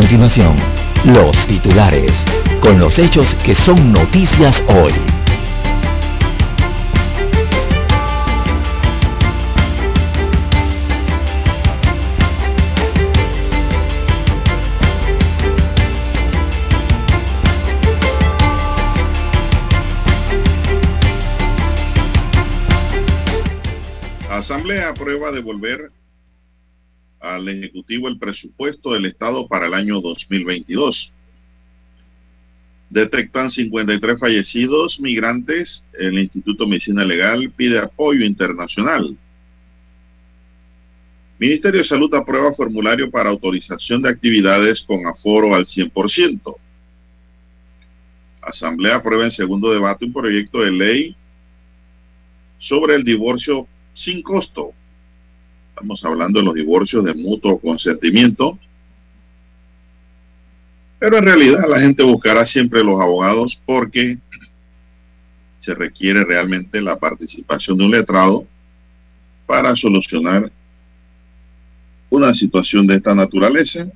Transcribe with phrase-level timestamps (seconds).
[0.00, 0.54] Continuación,
[1.06, 2.12] los titulares,
[2.60, 4.92] con los hechos que son noticias hoy.
[24.30, 25.90] Asamblea aprueba devolver
[27.20, 31.12] al Ejecutivo el presupuesto del Estado para el año 2022.
[32.90, 35.84] Detectan 53 fallecidos migrantes.
[35.98, 39.16] El Instituto de Medicina Legal pide apoyo internacional.
[41.38, 46.56] Ministerio de Salud aprueba formulario para autorización de actividades con aforo al 100%.
[48.40, 51.16] Asamblea aprueba en segundo debate un proyecto de ley
[52.58, 54.72] sobre el divorcio sin costo.
[55.78, 58.58] Estamos hablando de los divorcios de mutuo consentimiento.
[60.98, 64.18] Pero en realidad la gente buscará siempre los abogados porque
[65.60, 68.44] se requiere realmente la participación de un letrado
[69.46, 70.50] para solucionar
[72.10, 73.86] una situación de esta naturaleza,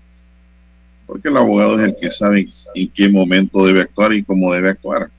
[1.04, 4.70] porque el abogado es el que sabe en qué momento debe actuar y cómo debe
[4.70, 5.10] actuar.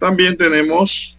[0.00, 1.15] También tenemos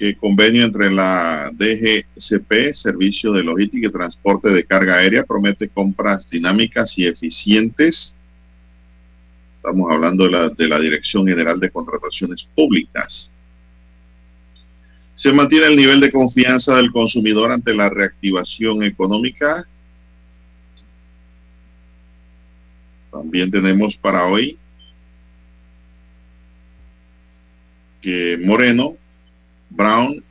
[0.00, 6.26] que convenio entre la DGCP, Servicio de Logística y Transporte de Carga Aérea, promete compras
[6.30, 8.16] dinámicas y eficientes.
[9.56, 13.30] Estamos hablando de la, de la Dirección General de Contrataciones Públicas.
[15.16, 19.68] Se mantiene el nivel de confianza del consumidor ante la reactivación económica.
[23.12, 24.56] También tenemos para hoy
[28.00, 28.96] que Moreno,
[29.70, 30.22] Brown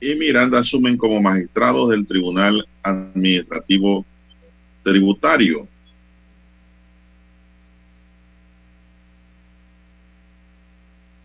[0.00, 4.04] y Miranda asumen como magistrados del Tribunal Administrativo
[4.82, 5.68] Tributario.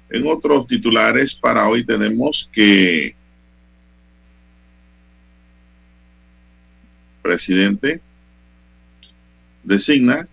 [0.09, 3.15] En otros titulares para hoy tenemos que
[7.21, 8.01] presidente
[9.63, 10.27] designa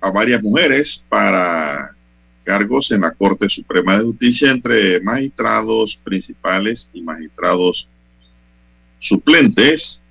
[0.00, 1.95] a varias mujeres para
[2.46, 7.88] cargos en la Corte Suprema de Justicia entre magistrados principales y magistrados
[9.00, 10.02] suplentes.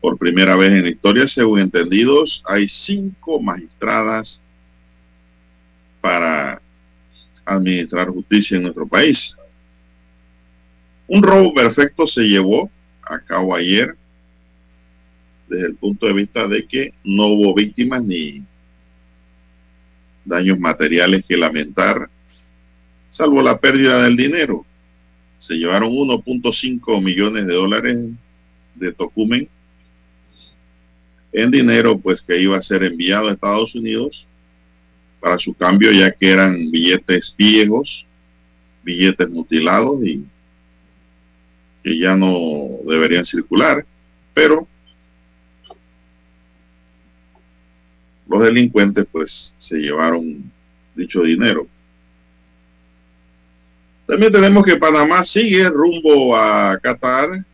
[0.00, 4.40] Por primera vez en la historia, según entendidos, hay cinco magistradas
[6.00, 6.60] para
[7.44, 9.36] administrar justicia en nuestro país.
[11.06, 12.70] Un robo perfecto se llevó
[13.02, 13.96] a cabo ayer
[15.48, 18.42] desde el punto de vista de que no hubo víctimas ni
[20.28, 22.08] daños materiales que lamentar,
[23.10, 24.64] salvo la pérdida del dinero.
[25.38, 27.98] Se llevaron 1.5 millones de dólares
[28.74, 29.48] de Tocumen
[31.32, 34.26] en dinero pues que iba a ser enviado a Estados Unidos
[35.20, 38.06] para su cambio ya que eran billetes viejos,
[38.82, 40.24] billetes mutilados y
[41.82, 42.30] que ya no
[42.84, 43.84] deberían circular,
[44.34, 44.66] pero
[48.28, 50.50] los delincuentes pues se llevaron
[50.94, 51.66] dicho dinero.
[54.06, 57.44] También tenemos que Panamá sigue rumbo a Qatar.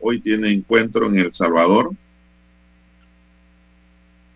[0.00, 1.92] Hoy tiene encuentro en El Salvador.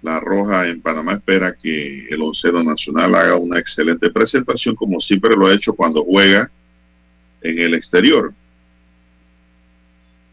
[0.03, 5.35] La Roja en Panamá espera que el onceno nacional haga una excelente presentación como siempre
[5.37, 6.51] lo ha hecho cuando juega
[7.43, 8.33] en el exterior.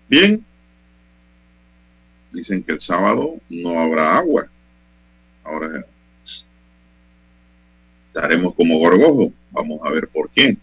[0.09, 0.45] Bien,
[2.31, 4.47] dicen que el sábado no habrá agua.
[5.43, 5.85] Ahora
[8.07, 9.33] estaremos como gorgojo.
[9.51, 10.57] Vamos a ver por qué.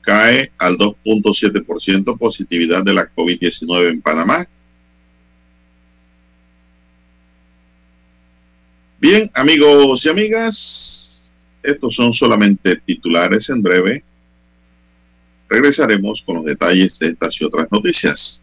[0.00, 4.46] Cae al 2.7% positividad de la COVID-19 en Panamá.
[9.00, 14.04] Bien, amigos y amigas, estos son solamente titulares en breve.
[15.48, 18.42] Regresaremos con los detalles de estas y otras noticias.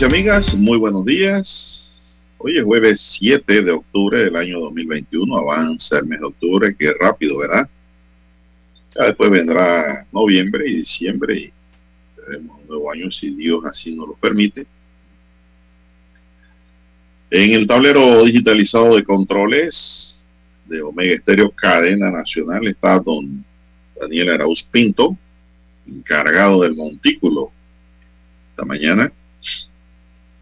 [0.00, 2.26] Y amigas, muy buenos días.
[2.38, 5.36] Hoy es jueves 7 de octubre del año 2021.
[5.36, 7.68] Avanza el mes de octubre, que rápido, ¿verdad?
[8.94, 11.52] Ya después vendrá noviembre y diciembre y
[12.16, 14.66] tendremos un nuevo año si Dios así nos lo permite.
[17.30, 20.26] En el tablero digitalizado de controles
[20.64, 23.44] de Omega Estéreo Cadena Nacional está don
[24.00, 25.18] Daniel Arauz Pinto,
[25.86, 27.52] encargado del montículo
[28.52, 29.12] esta mañana.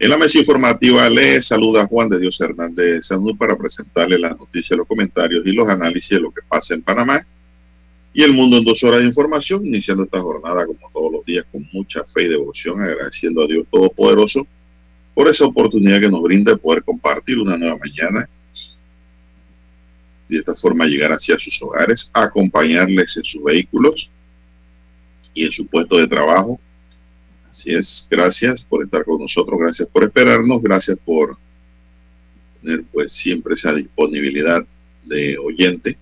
[0.01, 3.05] En la mesa informativa le saluda Juan de Dios Hernández.
[3.05, 6.81] Sanú para presentarle las noticias, los comentarios y los análisis de lo que pasa en
[6.81, 7.23] Panamá
[8.11, 11.45] y el mundo en dos horas de información, iniciando esta jornada como todos los días
[11.51, 14.47] con mucha fe y devoción, agradeciendo a Dios Todopoderoso
[15.13, 18.27] por esa oportunidad que nos brinda de poder compartir una nueva mañana
[20.27, 24.09] y de esta forma llegar hacia sus hogares, acompañarles en sus vehículos
[25.35, 26.59] y en su puesto de trabajo
[27.51, 31.37] Así es, gracias por estar con nosotros, gracias por esperarnos, gracias por
[32.61, 34.65] tener pues siempre esa disponibilidad
[35.05, 35.97] de oyente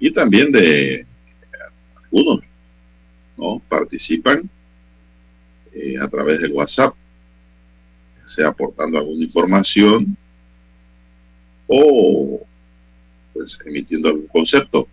[0.00, 1.06] y también de
[1.94, 2.40] algunos,
[3.36, 3.62] ¿no?
[3.68, 4.50] Participan
[5.72, 6.94] eh, a través del WhatsApp,
[8.26, 10.16] sea aportando alguna información
[11.68, 12.40] o
[13.32, 14.88] pues emitiendo algún concepto.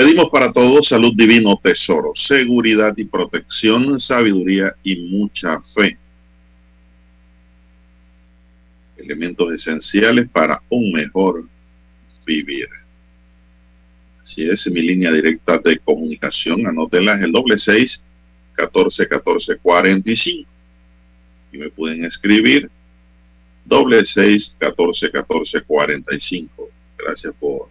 [0.00, 5.98] Pedimos para todos salud divino, tesoro, seguridad y protección, sabiduría y mucha fe.
[8.96, 11.46] Elementos esenciales para un mejor
[12.24, 12.66] vivir.
[14.22, 18.02] Así es, mi línea directa de comunicación, anótenla, es el doble seis,
[18.54, 20.50] catorce, catorce, cuarenta y cinco.
[21.52, 22.70] Y me pueden escribir
[23.66, 26.70] doble seis, catorce, catorce, cuarenta y cinco.
[26.96, 27.68] Gracias por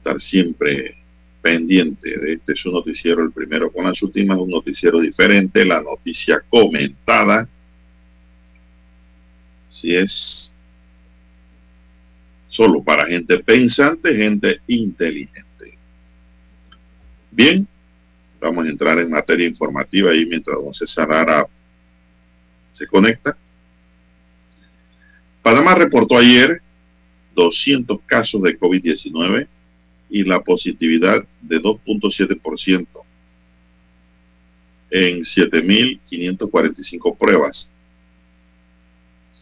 [0.00, 0.96] estar siempre
[1.42, 6.42] pendiente de este su noticiero, el primero con las últimas, un noticiero diferente, la noticia
[6.48, 7.48] comentada.
[9.68, 10.52] Si es
[12.48, 15.78] solo para gente pensante, gente inteligente.
[17.30, 17.66] Bien,
[18.40, 21.46] vamos a entrar en materia informativa ahí mientras don César Ara
[22.72, 23.36] se conecta.
[25.42, 26.60] Panamá reportó ayer
[27.34, 29.46] 200 casos de COVID-19
[30.10, 32.86] y la positividad de 2.7%
[34.90, 37.70] en 7.545 pruebas.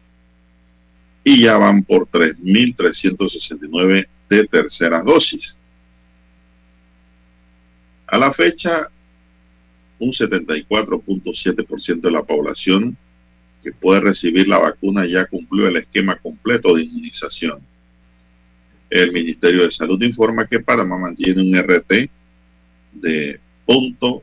[1.24, 5.56] y ya van por 3.369 de terceras dosis.
[8.08, 8.90] A la fecha,
[9.98, 12.94] un 74.7% de la población
[13.62, 17.60] que puede recibir la vacuna ya cumplió el esquema completo de inmunización.
[18.90, 22.17] El Ministerio de Salud informa que Panamá mantiene un RT
[22.92, 24.22] de punto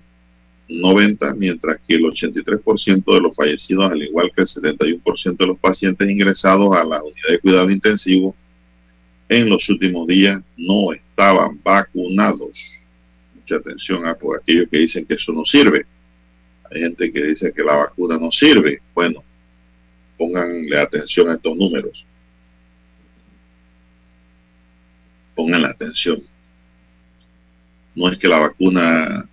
[0.68, 5.60] 90, mientras que el 83% de los fallecidos, al igual que el 71% de los
[5.60, 8.36] pacientes ingresados a la unidad de cuidado intensivo
[9.30, 12.80] en los últimos días no estaban vacunados.
[13.36, 15.86] Mucha atención a por aquellos que dicen que eso no sirve.
[16.72, 18.82] Hay gente que dice que la vacuna no sirve.
[18.94, 19.24] Bueno,
[20.18, 22.06] pónganle atención a estos números.
[25.36, 26.22] Pónganle atención.
[27.96, 29.28] No es que la vacuna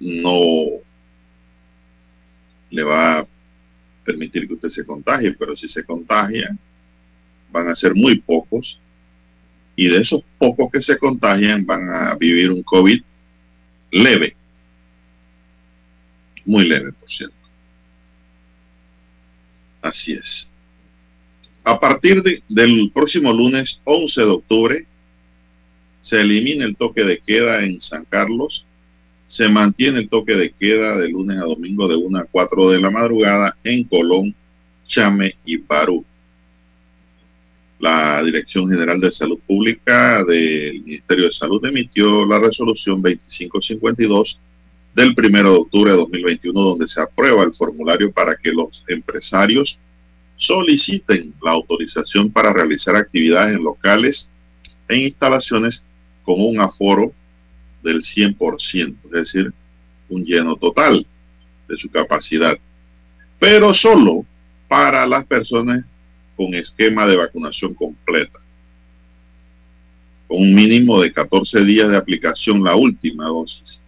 [0.00, 0.80] no
[2.70, 3.26] le va a
[4.04, 6.56] permitir que usted se contagie, pero si se contagia,
[7.50, 8.80] van a ser muy pocos.
[9.76, 13.02] Y de esos pocos que se contagian van a vivir un COVID
[13.90, 14.36] leve.
[16.44, 17.34] Muy leve, por cierto.
[19.80, 20.50] Así es.
[21.64, 24.86] A partir del próximo lunes 11 de octubre,
[26.04, 28.66] se elimina el toque de queda en San Carlos,
[29.26, 32.80] se mantiene el toque de queda de lunes a domingo de 1 a 4 de
[32.82, 34.34] la madrugada en Colón,
[34.86, 36.04] Chame y Parú.
[37.78, 44.38] La Dirección General de Salud Pública del Ministerio de Salud emitió la resolución 2552
[44.94, 49.78] del 1 de octubre de 2021, donde se aprueba el formulario para que los empresarios
[50.36, 54.30] soliciten la autorización para realizar actividades en locales
[54.86, 55.82] e instalaciones
[56.24, 57.12] con un aforo
[57.82, 59.52] del 100%, es decir,
[60.08, 61.06] un lleno total
[61.68, 62.56] de su capacidad,
[63.38, 64.24] pero solo
[64.68, 65.84] para las personas
[66.36, 68.38] con esquema de vacunación completa,
[70.26, 73.84] con un mínimo de 14 días de aplicación la última dosis,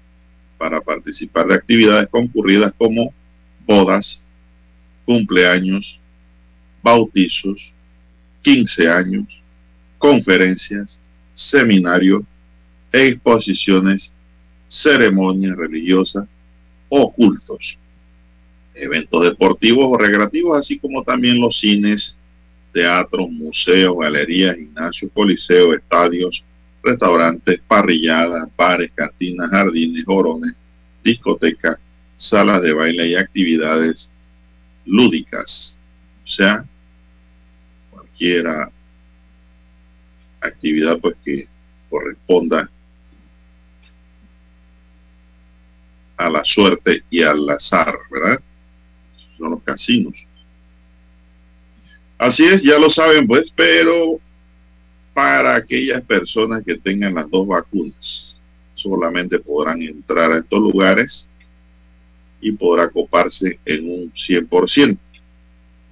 [0.58, 3.12] para participar de actividades concurridas como
[3.66, 4.24] bodas,
[5.04, 6.00] cumpleaños,
[6.82, 7.72] bautizos,
[8.42, 9.24] 15 años,
[9.98, 11.00] conferencias,
[11.36, 12.22] seminarios,
[12.90, 14.14] exposiciones,
[14.66, 16.26] ceremonias religiosas
[16.88, 17.78] o cultos,
[18.74, 22.18] eventos deportivos o recreativos, así como también los cines,
[22.72, 26.44] teatros, museos, galerías, gimnasios, coliseos, estadios,
[26.82, 30.54] restaurantes, parrilladas, bares, cantinas, jardines, jorones,
[31.04, 31.76] discotecas,
[32.16, 34.10] salas de baile y actividades
[34.86, 35.78] lúdicas.
[36.24, 36.64] O sea,
[37.90, 38.70] cualquiera
[40.46, 41.48] actividad pues que
[41.88, 42.70] corresponda
[46.16, 48.40] a la suerte y al azar, ¿verdad?
[49.36, 50.26] Son los casinos.
[52.18, 54.18] Así es, ya lo saben, pues, pero
[55.12, 58.40] para aquellas personas que tengan las dos vacunas,
[58.74, 61.28] solamente podrán entrar a estos lugares
[62.40, 64.98] y podrá coparse en un 100%.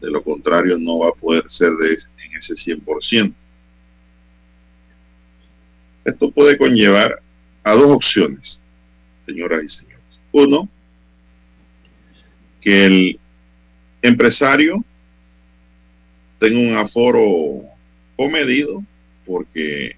[0.00, 3.34] De lo contrario, no va a poder ser de, en ese 100%.
[6.04, 7.18] Esto puede conllevar
[7.62, 8.60] a dos opciones,
[9.20, 10.20] señoras y señores.
[10.32, 10.68] Uno,
[12.60, 13.20] que el
[14.02, 14.84] empresario
[16.38, 17.62] tenga un aforo
[18.16, 18.82] comedido
[19.24, 19.96] porque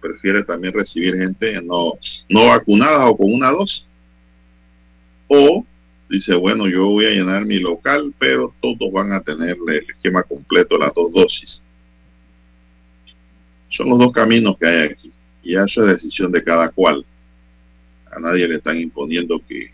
[0.00, 1.92] prefiere también recibir gente no,
[2.28, 3.86] no vacunada o con una dosis.
[5.28, 5.64] O
[6.08, 10.22] dice, bueno, yo voy a llenar mi local, pero todos van a tener el esquema
[10.22, 11.62] completo, las dos dosis.
[13.70, 15.12] Son los dos caminos que hay aquí.
[15.42, 17.04] Y eso es decisión de cada cual.
[18.12, 19.72] A nadie le están imponiendo que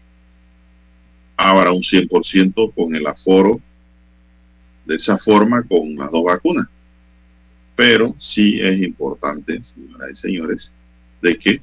[1.36, 3.60] abra un 100% con el aforo
[4.84, 6.68] de esa forma con las dos vacunas.
[7.74, 10.74] Pero sí es importante, señoras y señores,
[11.20, 11.60] de que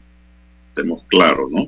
[0.70, 1.68] estemos claros, ¿no?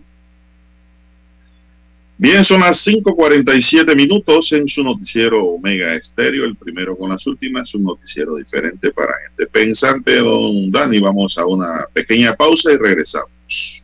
[2.18, 7.74] Bien, son las 5.47 minutos en su noticiero Omega Estéreo, el primero con las últimas,
[7.76, 10.16] un noticiero diferente para gente pensante.
[10.20, 13.84] Don Dani, vamos a una pequeña pausa y regresamos.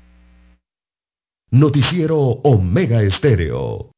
[1.49, 3.91] Noticiero Omega Estéreo.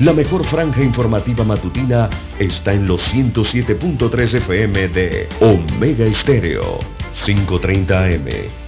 [0.00, 6.80] La mejor franja informativa matutina está en los 107.3 FM de Omega Estéreo,
[7.24, 8.67] 530 AM.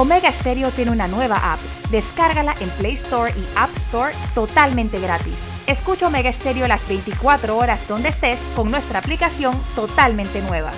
[0.00, 1.60] Omega Stereo tiene una nueva app.
[1.90, 5.34] Descárgala en Play Store y App Store totalmente gratis.
[5.66, 10.72] Escucha Omega Stereo las 24 horas donde estés con nuestra aplicación totalmente nueva.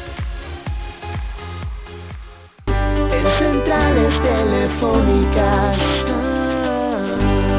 [2.67, 5.79] En centrales telefónicas,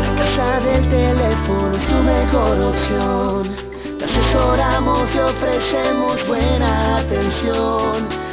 [0.02, 3.56] la casa del teléfono es tu mejor opción.
[4.00, 8.33] Te asesoramos y ofrecemos buena atención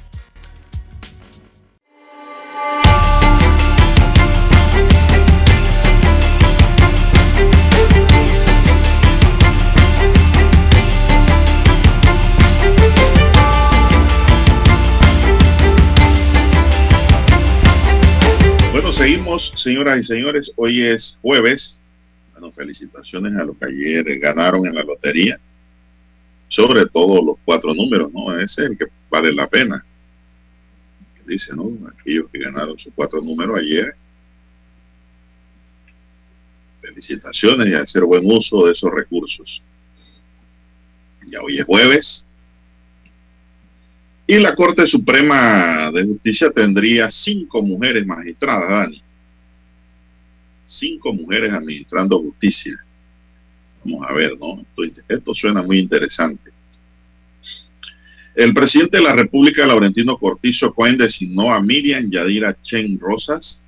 [19.01, 20.53] Seguimos, señoras y señores.
[20.55, 21.81] Hoy es jueves.
[22.33, 25.39] Bueno, felicitaciones a los que ayer ganaron en la lotería.
[26.47, 28.31] Sobre todo los cuatro números, ¿no?
[28.39, 29.83] Ese es el que vale la pena.
[31.25, 31.71] Dice, ¿no?
[31.87, 33.95] Aquellos que ganaron sus cuatro números ayer.
[36.81, 39.63] Felicitaciones y hacer buen uso de esos recursos.
[41.27, 42.27] Ya hoy es jueves.
[44.27, 49.03] Y la Corte Suprema de Justicia tendría cinco mujeres magistradas, Dani.
[50.65, 52.81] Cinco mujeres administrando justicia.
[53.83, 54.63] Vamos a ver, ¿no?
[55.09, 56.51] Esto, suena muy interesante.
[58.35, 63.61] El presidente de la República, Laurentino Cortizo Cohen, designó a Miriam Yadira Chen Rosas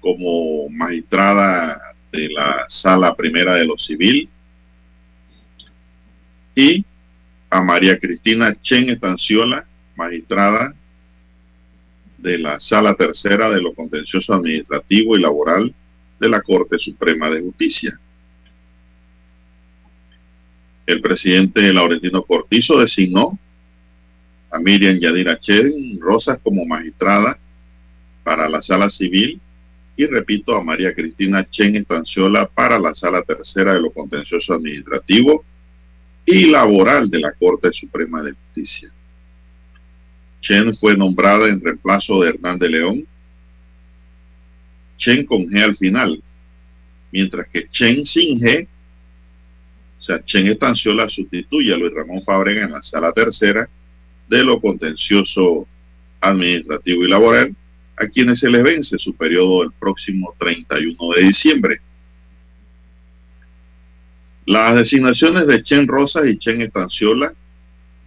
[0.00, 4.28] como magistrada de la Sala Primera de lo Civil
[6.54, 6.84] y
[7.50, 9.66] a María Cristina Chen Estanciola
[10.00, 10.74] magistrada
[12.16, 15.74] de la Sala Tercera de lo Contencioso Administrativo y Laboral
[16.18, 17.98] de la Corte Suprema de Justicia.
[20.86, 23.38] El presidente Laurentino Cortizo designó
[24.50, 27.38] a Miriam Yadira Chen Rosas como magistrada
[28.24, 29.38] para la Sala Civil
[29.96, 35.44] y repito a María Cristina Chen Estanciola para la Sala Tercera de lo Contencioso Administrativo
[36.24, 38.90] y Laboral de la Corte Suprema de Justicia.
[40.40, 43.06] Chen fue nombrada en reemplazo de Hernán de León.
[44.96, 46.22] Chen con G al final.
[47.12, 48.66] Mientras que Chen sin G,
[49.98, 53.68] o sea, Chen Estanciola sustituye a Luis Ramón Fábrega en la sala tercera
[54.28, 55.66] de lo contencioso
[56.20, 57.54] administrativo y laboral,
[57.96, 61.80] a quienes se les vence su periodo el próximo 31 de diciembre.
[64.46, 67.34] Las designaciones de Chen Rosas y Chen Estanciola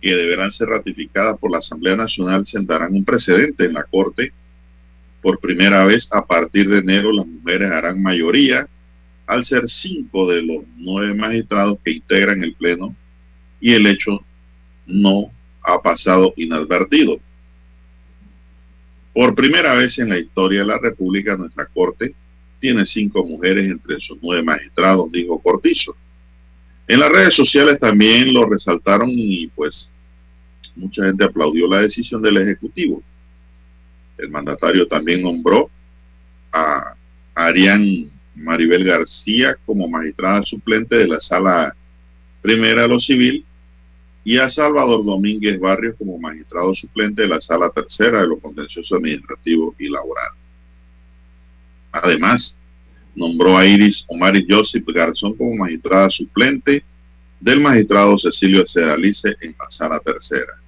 [0.04, 4.34] que deberán ser ratificadas por la Asamblea Nacional sentarán un precedente en la Corte.
[5.22, 8.68] Por primera vez, a partir de enero, las mujeres harán mayoría
[9.26, 12.94] al ser cinco de los nueve magistrados que integran el Pleno
[13.62, 14.20] y el hecho
[14.86, 17.22] no ha pasado inadvertido.
[19.13, 22.13] Por primera vez en la historia de la República, nuestra Corte
[22.60, 25.96] tiene cinco mujeres entre sus nueve magistrados, dijo Cortizo.
[26.89, 29.92] En las redes sociales también lo resaltaron y pues
[30.75, 33.01] mucha gente aplaudió la decisión del Ejecutivo.
[34.17, 35.69] El mandatario también nombró
[36.51, 36.95] a
[37.36, 41.75] Arián Maribel García como magistrada suplente de la Sala
[42.41, 43.45] Primera de lo Civil
[44.23, 48.95] y a Salvador Domínguez Barrios como magistrado suplente de la Sala Tercera de lo Contencioso
[48.95, 50.31] Administrativo y Laboral.
[51.91, 52.57] Además,
[53.15, 56.83] nombró a Iris Omar Joseph Garzón como magistrada suplente
[57.39, 60.62] del magistrado Cecilio Sedalice en la Sala Tercera.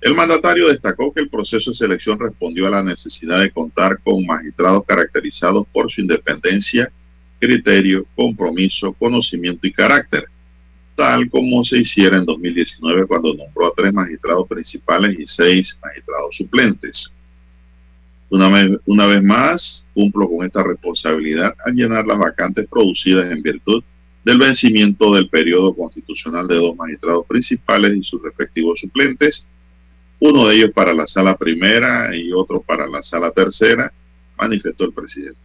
[0.00, 4.24] El mandatario destacó que el proceso de selección respondió a la necesidad de contar con
[4.24, 6.90] magistrados caracterizados por su independencia,
[7.38, 10.24] criterio, compromiso, conocimiento y carácter,
[10.94, 16.36] tal como se hiciera en 2019 cuando nombró a tres magistrados principales y seis magistrados
[16.36, 17.14] suplentes.
[18.30, 23.82] Una vez, más, cumplo con esta responsabilidad al llenar las vacantes producidas en virtud
[24.24, 29.48] del vencimiento del periodo constitucional de dos magistrados principales y sus respectivos suplentes,
[30.20, 33.92] uno de ellos para la sala primera y otro para la sala tercera,
[34.38, 35.40] manifestó el presidente.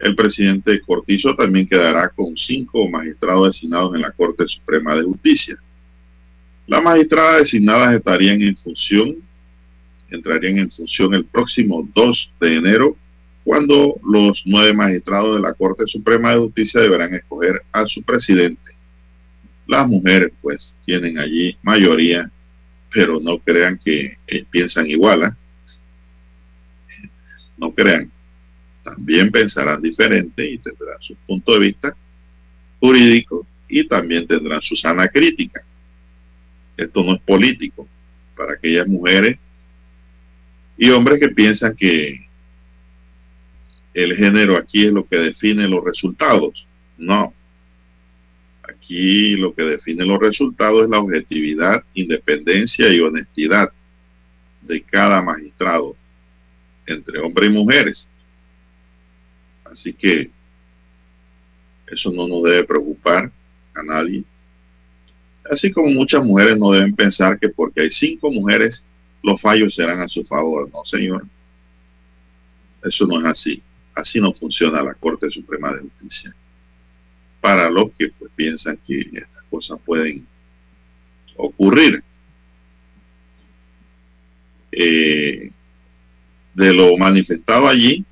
[0.00, 5.56] El presidente Cortizo también quedará con cinco magistrados designados en la Corte Suprema de Justicia.
[6.66, 9.16] Las magistradas designadas estarían en función,
[10.10, 12.96] entrarían en función el próximo 2 de enero,
[13.42, 18.76] cuando los nueve magistrados de la Corte Suprema de Justicia deberán escoger a su presidente.
[19.66, 22.30] Las mujeres, pues, tienen allí mayoría,
[22.90, 25.22] pero no crean que eh, piensan igual.
[25.24, 25.30] ¿eh?
[27.56, 28.10] No crean
[28.88, 31.96] también pensarán diferente y tendrán su punto de vista
[32.80, 35.60] jurídico y también tendrán su sana crítica.
[36.76, 37.86] Esto no es político
[38.36, 39.38] para aquellas mujeres
[40.76, 42.26] y hombres que piensan que
[43.94, 46.66] el género aquí es lo que define los resultados.
[46.96, 47.34] No.
[48.78, 53.72] Aquí lo que define los resultados es la objetividad, independencia y honestidad
[54.62, 55.96] de cada magistrado
[56.86, 58.08] entre hombres y mujeres.
[59.64, 60.30] Así que
[61.88, 63.30] eso no nos debe preocupar
[63.74, 64.24] a nadie.
[65.50, 68.84] Así como muchas mujeres no deben pensar que porque hay cinco mujeres,
[69.22, 70.70] los fallos serán a su favor.
[70.72, 71.26] No, señor.
[72.82, 73.62] Eso no es así.
[73.94, 76.34] Así no funciona la Corte Suprema de Justicia.
[77.48, 80.26] Para los que pues, piensan que estas cosas pueden
[81.34, 82.04] ocurrir.
[84.70, 85.50] Eh,
[86.52, 88.04] de lo manifestado allí,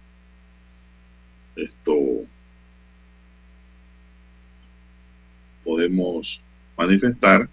[1.55, 1.95] esto
[5.63, 6.41] podemos
[6.79, 7.47] manifestar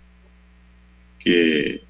[1.19, 1.83] que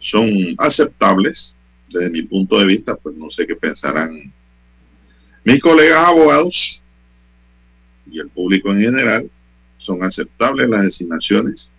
[0.00, 1.54] son aceptables
[1.90, 4.32] desde mi punto de vista, pues no sé qué pensarán
[5.44, 6.81] mis colegas abogados
[8.10, 9.30] y el público en general,
[9.76, 11.70] son aceptables las designaciones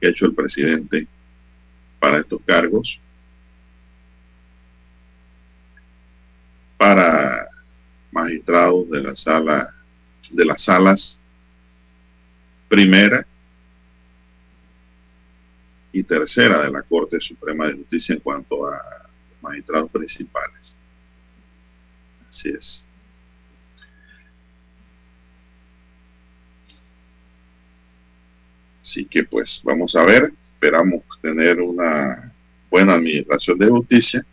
[0.00, 1.06] que ha hecho el presidente
[1.98, 3.00] para estos cargos,
[6.76, 7.48] para
[8.10, 9.74] magistrados de la sala
[10.30, 11.20] de las salas
[12.68, 13.26] primera
[15.92, 18.80] y tercera de la Corte Suprema de Justicia en cuanto a
[19.42, 20.76] magistrados principales.
[22.28, 22.89] Así es.
[28.90, 32.34] Así que pues vamos a ver, esperamos tener una
[32.68, 34.26] buena administración de justicia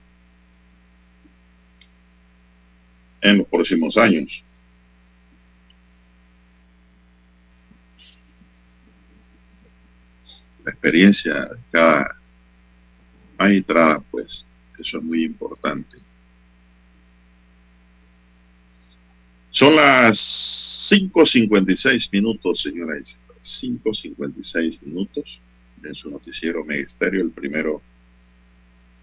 [3.22, 4.44] en los próximos años.
[10.66, 12.18] La experiencia de cada
[13.38, 14.44] magistrada, pues,
[14.80, 15.98] eso es muy importante.
[19.52, 22.98] Son las 5.56 minutos, señora
[23.48, 25.42] 5.56 minutos
[25.84, 27.82] en su noticiero Megesterio, el primero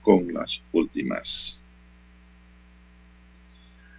[0.03, 1.63] con las últimas.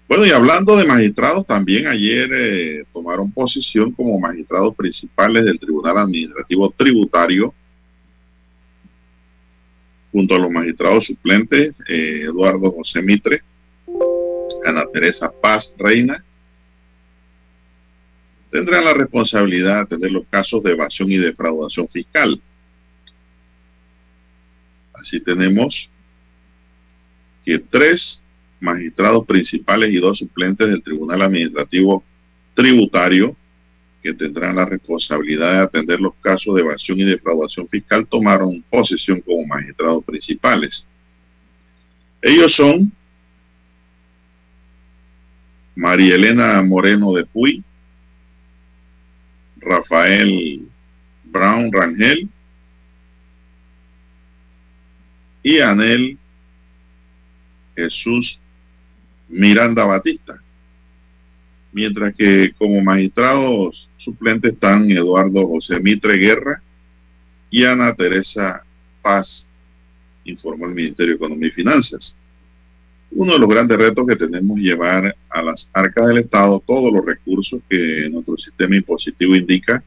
[0.08, 5.97] Bueno, y hablando de magistrados, también ayer eh, tomaron posición como magistrados principales del Tribunal
[5.97, 7.53] Administrativo Tributario,
[10.12, 13.41] junto a los magistrados suplentes eh, Eduardo José Mitre,
[14.63, 16.23] Ana Teresa Paz Reina,
[18.56, 22.41] tendrán la responsabilidad de atender los casos de evasión y defraudación fiscal.
[24.94, 25.91] Así tenemos
[27.44, 28.24] que tres
[28.62, 32.02] magistrados principales y dos suplentes del Tribunal Administrativo
[32.54, 33.36] Tributario,
[34.02, 39.20] que tendrán la responsabilidad de atender los casos de evasión y defraudación fiscal, tomaron posesión
[39.20, 40.88] como magistrados principales.
[42.22, 42.89] Ellos son
[45.76, 47.62] María Elena Moreno de Puy,
[49.65, 50.67] Rafael
[51.25, 52.30] Brown Rangel
[55.43, 56.17] y Anel
[57.75, 58.39] Jesús
[59.28, 60.41] Miranda Batista.
[61.71, 66.62] Mientras que como magistrados suplentes están Eduardo José Mitre Guerra
[67.49, 68.63] y Ana Teresa
[69.01, 69.47] Paz,
[70.23, 72.17] informó el Ministerio de Economía y Finanzas.
[73.17, 76.91] Uno de los grandes retos que tenemos es llevar a las arcas del Estado todos
[76.91, 79.82] los recursos que nuestro sistema impositivo indica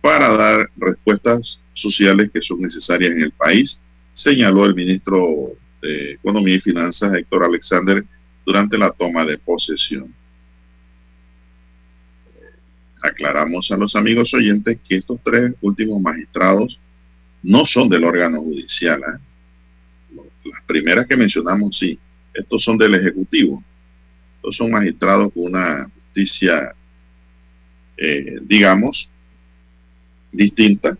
[0.00, 3.80] para dar respuestas sociales que son necesarias en el país,
[4.12, 8.04] señaló el ministro de Economía y Finanzas, Héctor Alexander,
[8.46, 10.14] durante la toma de posesión.
[13.02, 16.78] Aclaramos a los amigos oyentes que estos tres últimos magistrados
[17.42, 19.00] no son del órgano judicial.
[19.00, 20.22] ¿eh?
[20.44, 21.98] Las primeras que mencionamos, sí,
[22.34, 23.62] estos son del Ejecutivo.
[24.36, 26.74] Estos son magistrados con una justicia
[28.04, 29.08] eh, digamos,
[30.32, 30.98] distinta,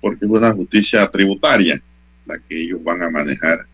[0.00, 1.80] porque es una justicia tributaria
[2.26, 3.66] la que ellos van a manejar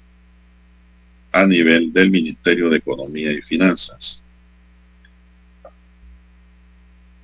[1.33, 4.23] a nivel del Ministerio de Economía y Finanzas.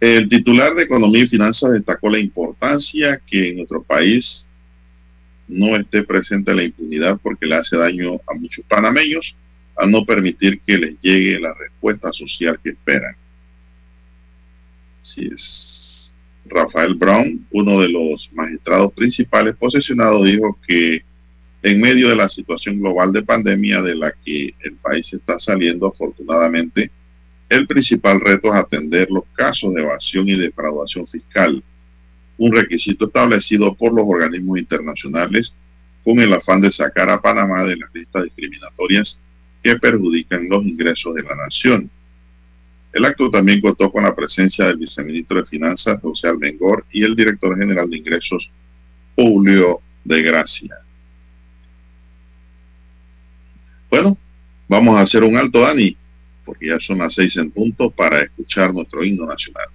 [0.00, 4.48] El titular de Economía y Finanzas destacó la importancia que en nuestro país
[5.50, 9.36] no esté presente la impunidad porque le hace daño a muchos panameños
[9.76, 13.16] al no permitir que les llegue la respuesta social que esperan.
[15.00, 16.12] Así es.
[16.46, 21.02] Rafael Brown, uno de los magistrados principales posesionados, dijo que
[21.62, 25.86] en medio de la situación global de pandemia de la que el país está saliendo,
[25.86, 26.90] afortunadamente,
[27.48, 31.62] el principal reto es atender los casos de evasión y defraudación fiscal,
[32.40, 35.54] un requisito establecido por los organismos internacionales
[36.02, 39.20] con el afán de sacar a Panamá de las listas discriminatorias
[39.62, 41.90] que perjudican los ingresos de la nación.
[42.94, 47.14] El acto también contó con la presencia del viceministro de Finanzas, José Almengor, y el
[47.14, 48.50] director general de ingresos,
[49.14, 50.76] Julio de Gracia.
[53.90, 54.16] Bueno,
[54.66, 55.94] vamos a hacer un alto, Dani,
[56.46, 59.68] porque ya son las seis en punto para escuchar nuestro himno nacional.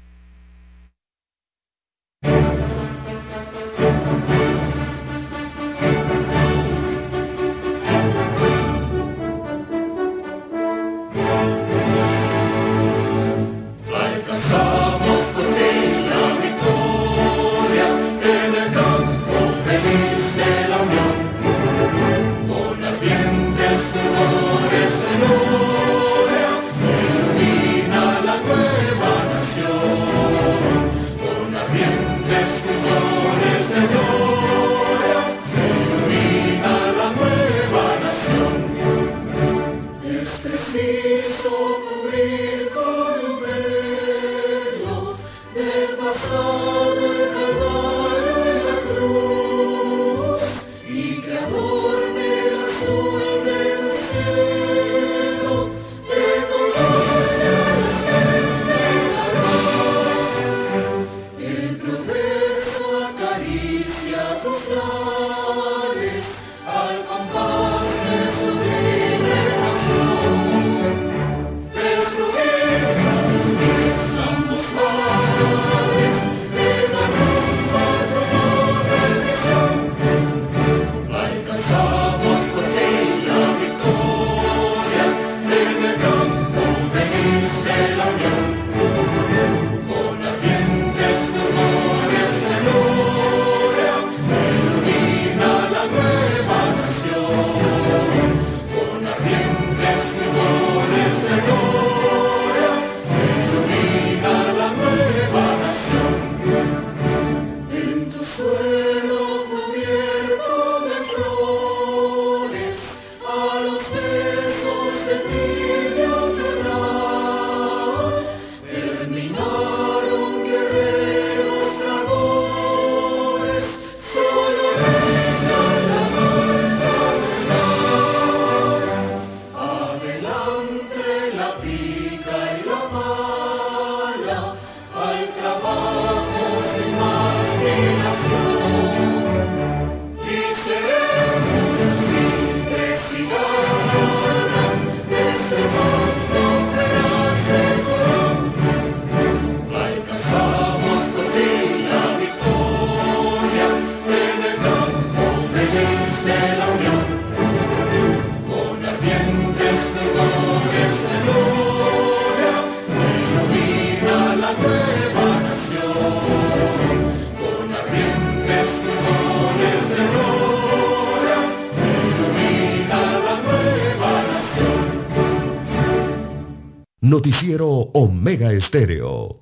[177.25, 179.41] Noticiero Omega Estéreo.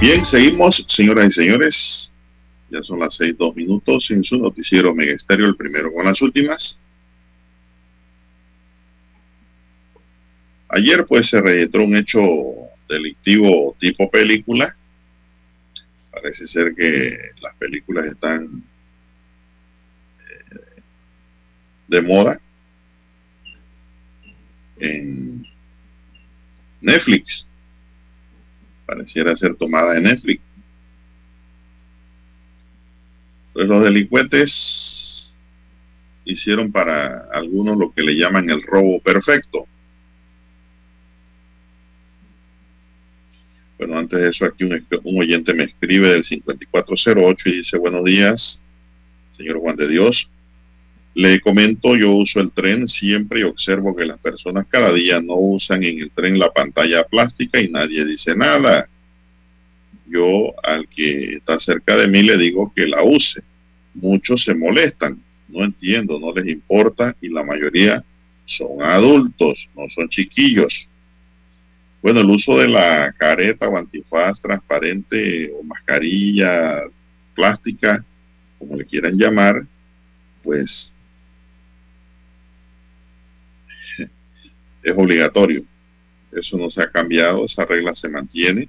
[0.00, 2.01] Bien, seguimos, señoras y señores.
[2.72, 6.22] Ya son las seis, dos minutos en su noticiero Mega Estéreo, el primero con las
[6.22, 6.80] últimas.
[10.68, 12.22] Ayer pues se registró un hecho
[12.88, 14.74] delictivo tipo película.
[16.10, 18.64] Parece ser que las películas están
[20.30, 20.82] eh,
[21.88, 22.40] de moda.
[24.80, 25.46] en
[26.80, 27.46] Netflix.
[28.86, 30.51] Pareciera ser tomada de Netflix.
[33.52, 35.36] Pues los delincuentes
[36.24, 39.66] hicieron para algunos lo que le llaman el robo perfecto.
[43.78, 48.04] Bueno, antes de eso, aquí un, un, oyente me escribe del 5408 y dice, buenos
[48.04, 48.62] días,
[49.30, 50.30] señor Juan de Dios.
[51.14, 55.34] Le comento, yo uso el tren siempre y observo que las personas cada día no
[55.34, 58.88] usan en el tren la pantalla plástica y nadie dice nada.
[60.06, 63.42] Yo al que está cerca de mí le digo que la use.
[63.94, 68.04] Muchos se molestan, no entiendo, no les importa y la mayoría
[68.44, 70.88] son adultos, no son chiquillos.
[72.02, 76.82] Bueno, el uso de la careta o antifaz transparente o mascarilla
[77.34, 78.04] plástica,
[78.58, 79.64] como le quieran llamar,
[80.42, 80.94] pues
[84.82, 85.64] es obligatorio.
[86.32, 88.68] Eso no se ha cambiado, esa regla se mantiene.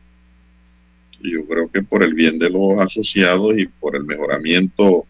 [1.24, 5.06] Yo creo que por el bien de los asociados y por el mejoramiento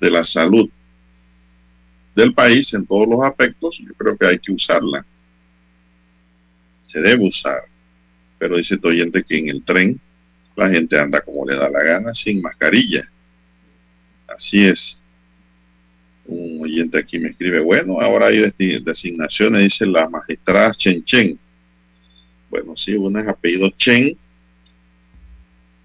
[0.00, 0.68] de la salud
[2.16, 5.04] del país en todos los aspectos, yo creo que hay que usarla.
[6.86, 7.64] Se debe usar.
[8.38, 10.00] Pero dice tu oyente que en el tren
[10.56, 13.08] la gente anda como le da la gana, sin mascarilla.
[14.26, 15.02] Así es
[16.28, 21.38] un oyente aquí me escribe, bueno, ahora hay designaciones, dice la magistrada Chen Chen.
[22.50, 24.16] Bueno, sí, una es apellido Chen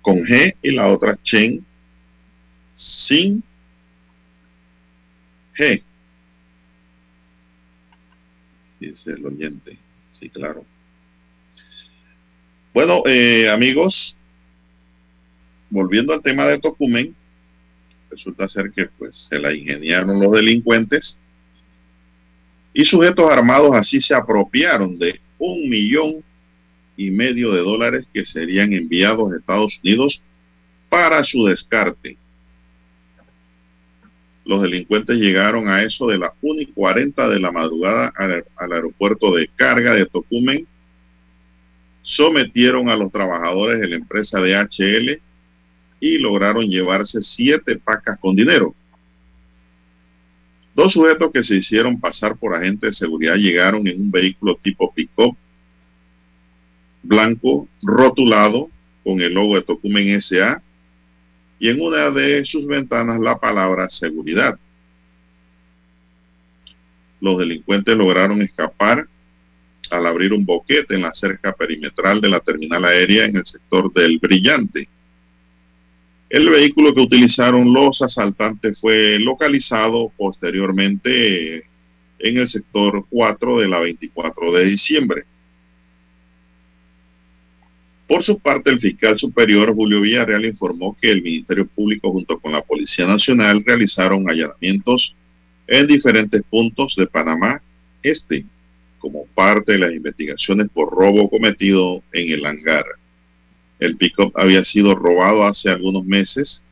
[0.04, 1.66] con G y la otra Chen
[2.76, 3.44] sin
[5.58, 5.82] G.
[8.80, 9.78] Dice el oyente.
[10.12, 10.66] Sí, claro.
[12.74, 14.18] Bueno, eh, amigos,
[15.70, 17.16] volviendo al tema de Tocumen,
[18.12, 21.18] resulta ser que pues se la ingeniaron los delincuentes
[22.74, 26.24] y sujetos armados así se apropiaron de un millón
[26.96, 30.22] y medio de dólares que serían enviados a Estados Unidos
[30.90, 32.18] para su descarte.
[34.46, 39.34] Los delincuentes llegaron a eso de las 1 y 40 de la madrugada al, aeropuerto
[39.34, 40.68] de carga de Tocumen,
[42.02, 45.22] sometieron a los trabajadores de la empresa DHL
[46.02, 48.76] y lograron llevarse siete pacas con dinero.
[50.76, 54.94] Dos sujetos que se hicieron pasar por agentes de seguridad llegaron en un vehículo tipo
[54.94, 55.38] pick-up
[57.04, 58.70] blanco rotulado
[59.04, 60.62] con el logo de Tocumen SA
[61.60, 64.58] y en una de sus ventanas la palabra seguridad.
[67.20, 69.08] Los delincuentes lograron escapar
[69.92, 73.94] al abrir un boquete en la cerca perimetral de la terminal aérea en el sector
[73.94, 74.88] del Brillante.
[76.30, 81.64] El vehículo que utilizaron los asaltantes fue localizado posteriormente
[82.20, 85.26] en el sector 4 de la 24 de diciembre.
[88.08, 92.52] Por su parte, el fiscal superior Julio Villarreal informó que el Ministerio Público junto con
[92.52, 95.16] la Policía Nacional realizaron allanamientos
[95.68, 97.62] en diferentes puntos de Panamá
[98.02, 98.46] Este
[99.00, 102.86] como parte de las investigaciones por robo cometido en el hangar.
[103.80, 106.64] El pick-up había sido robado hace algunos meses.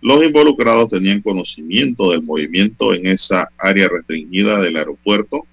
[0.00, 5.46] Los involucrados tenían conocimiento del movimiento en esa área restringida del aeropuerto.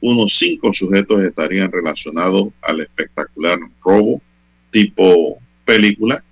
[0.00, 4.22] Unos cinco sujetos estarían relacionados al espectacular robo
[4.70, 6.24] tipo película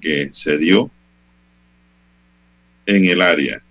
[0.00, 0.90] que se dio
[2.86, 3.62] en el área.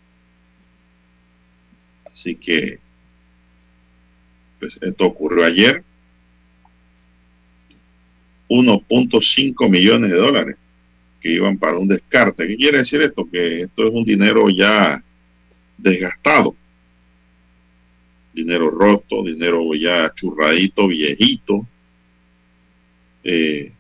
[2.12, 2.80] Así que,
[4.60, 5.84] pues esto ocurrió ayer
[8.50, 10.56] 1.5 millones de dólares
[11.20, 12.48] que iban para un descarte.
[12.48, 13.28] ¿Qué quiere decir esto?
[13.30, 15.04] Que esto es un dinero ya
[15.78, 16.56] desgastado.
[18.36, 21.66] Dinero roto, dinero ya churradito, viejito.
[23.24, 23.72] Eh,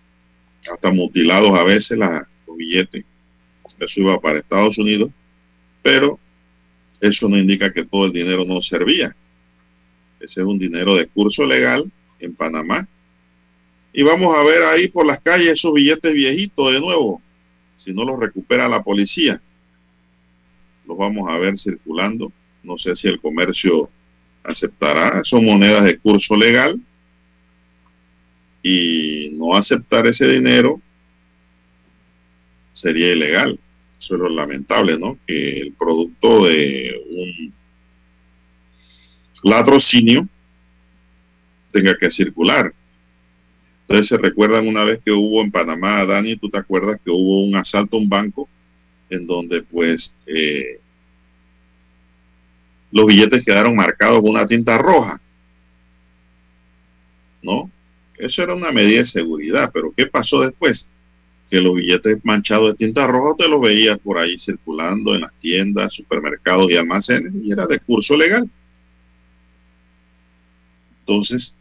[0.71, 3.03] hasta mutilados a veces la, los billetes.
[3.79, 5.11] Eso iba para Estados Unidos,
[5.83, 6.17] pero
[7.01, 9.15] eso no indica que todo el dinero no servía.
[10.19, 12.87] Ese es un dinero de curso legal en Panamá
[13.97, 17.21] y vamos a ver ahí por las calles esos billetes viejitos de nuevo,
[17.77, 19.41] si no los recupera la policía.
[20.85, 22.31] Los vamos a ver circulando.
[22.61, 23.89] No sé si el comercio
[24.45, 25.23] aceptará.
[25.23, 26.79] Son monedas de curso legal.
[28.63, 30.81] Y no aceptar ese dinero
[32.73, 33.59] sería ilegal.
[33.97, 35.17] Eso es lo lamentable, ¿no?
[35.25, 37.53] Que el producto de un
[39.43, 40.27] latrocinio
[41.71, 42.73] tenga que circular.
[43.81, 47.45] Entonces se recuerdan una vez que hubo en Panamá, Dani, tú te acuerdas que hubo
[47.45, 48.49] un asalto a un banco
[49.09, 50.79] en donde pues eh,
[52.95, 55.19] los billetes quedaron marcados con una tinta roja
[57.45, 57.69] ¿no?
[58.17, 60.89] Eso era una medida de seguridad, pero ¿qué pasó después?
[61.49, 65.33] Que los billetes manchados de tinta roja te los veías por ahí circulando en las
[65.39, 68.49] tiendas, supermercados y almacenes y era de curso legal.
[71.01, 71.55] Entonces,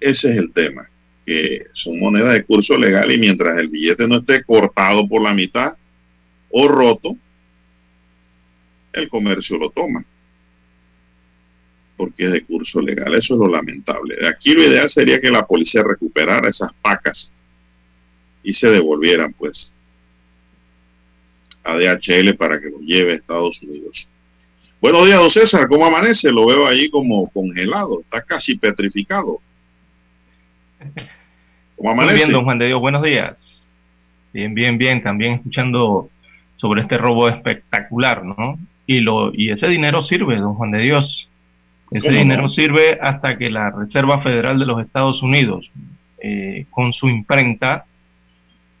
[0.00, 0.90] ese es el tema,
[1.24, 5.32] que son monedas de curso legal y mientras el billete no esté cortado por la
[5.32, 5.76] mitad
[6.50, 7.16] o roto,
[8.92, 10.04] el comercio lo toma
[12.00, 13.14] porque es de curso legal.
[13.14, 14.16] Eso es lo lamentable.
[14.26, 17.30] Aquí lo ideal sería que la policía recuperara esas pacas
[18.42, 19.74] y se devolvieran, pues,
[21.62, 24.08] a DHL para que lo lleve a Estados Unidos.
[24.80, 25.68] Buenos días, don César.
[25.68, 26.32] ¿Cómo amanece?
[26.32, 28.00] Lo veo ahí como congelado.
[28.00, 29.42] Está casi petrificado.
[31.76, 32.14] ¿Cómo amanece?
[32.14, 32.80] Muy bien, don Juan de Dios.
[32.80, 33.74] Buenos días.
[34.32, 35.02] Bien, bien, bien.
[35.02, 36.08] También escuchando
[36.56, 38.58] sobre este robo espectacular, ¿no?
[38.86, 41.29] Y, lo, y ese dinero sirve, don Juan de Dios,
[41.90, 45.70] ese dinero sirve hasta que la Reserva Federal de los Estados Unidos,
[46.22, 47.84] eh, con su imprenta,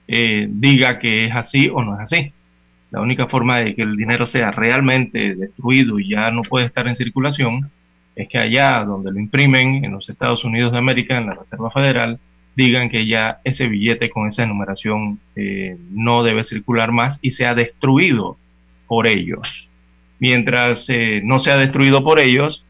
[0.06, 2.32] eh, diga que es así o no es así.
[2.90, 6.86] La única forma de que el dinero sea realmente destruido y ya no puede estar
[6.86, 7.70] en circulación
[8.14, 11.70] es que allá donde lo imprimen, en los Estados Unidos de América, en la Reserva
[11.70, 12.18] Federal,
[12.56, 17.54] digan que ya ese billete con esa enumeración eh, no debe circular más y sea
[17.54, 18.36] destruido
[18.86, 19.68] por ellos.
[20.18, 20.86] Mientras
[21.22, 22.64] no sea destruido por ellos,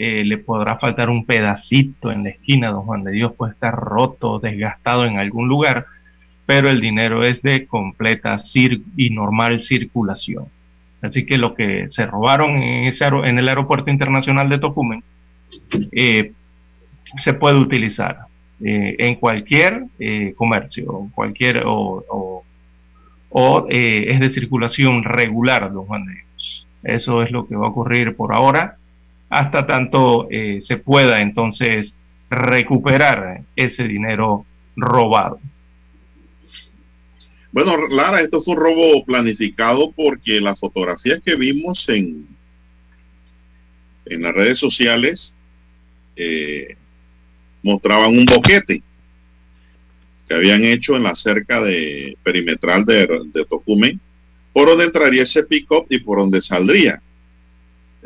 [0.00, 3.74] eh, le podrá faltar un pedacito en la esquina, don Juan de Dios puede estar
[3.74, 5.86] roto, desgastado en algún lugar,
[6.46, 8.36] pero el dinero es de completa
[8.96, 10.44] y normal circulación.
[11.02, 15.02] Así que lo que se robaron en, el aeropuerto internacional de Tocumen
[15.90, 16.30] eh,
[17.18, 18.18] se puede utilizar
[18.64, 19.82] eh, en cualquier
[20.36, 22.44] comercio, cualquier o,
[23.30, 26.66] o es de circulación regular, don Juan de Dios.
[26.84, 28.77] Eso es lo que va a ocurrir por ahora
[29.30, 31.94] hasta tanto eh, se pueda entonces
[32.30, 34.44] recuperar ese dinero
[34.76, 35.40] robado.
[37.50, 42.26] Bueno, Lara, esto fue un robo planificado porque las fotografías que vimos en,
[44.04, 45.34] en las redes sociales
[46.16, 46.76] eh,
[47.62, 48.82] mostraban un boquete
[50.28, 53.98] que habían hecho en la cerca de perimetral de, de Tocumen,
[54.52, 57.00] por donde entraría ese pick-up y por donde saldría.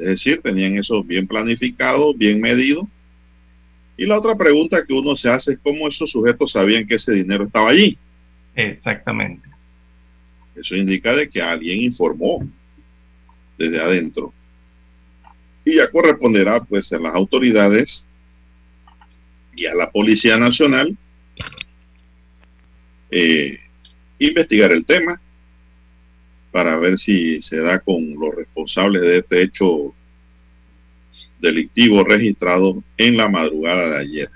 [0.03, 2.89] Es decir, tenían eso bien planificado, bien medido.
[3.97, 7.13] Y la otra pregunta que uno se hace es cómo esos sujetos sabían que ese
[7.13, 7.97] dinero estaba allí.
[8.57, 9.49] Exactamente.
[10.57, 12.45] Eso indica de que alguien informó
[13.57, 14.35] desde adentro.
[15.65, 18.05] Y ya corresponderá pues a las autoridades
[19.55, 20.97] y a la Policía Nacional
[23.09, 23.61] eh,
[24.19, 25.21] investigar el tema
[26.53, 29.95] para ver si se da con los responsables de este hecho
[31.41, 34.31] delictivo registrado en la madrugada de ayer.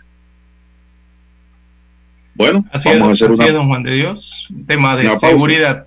[2.34, 3.50] Bueno, vamos a hacer una...
[3.50, 5.86] don Juan de Dios, un tema de seguridad.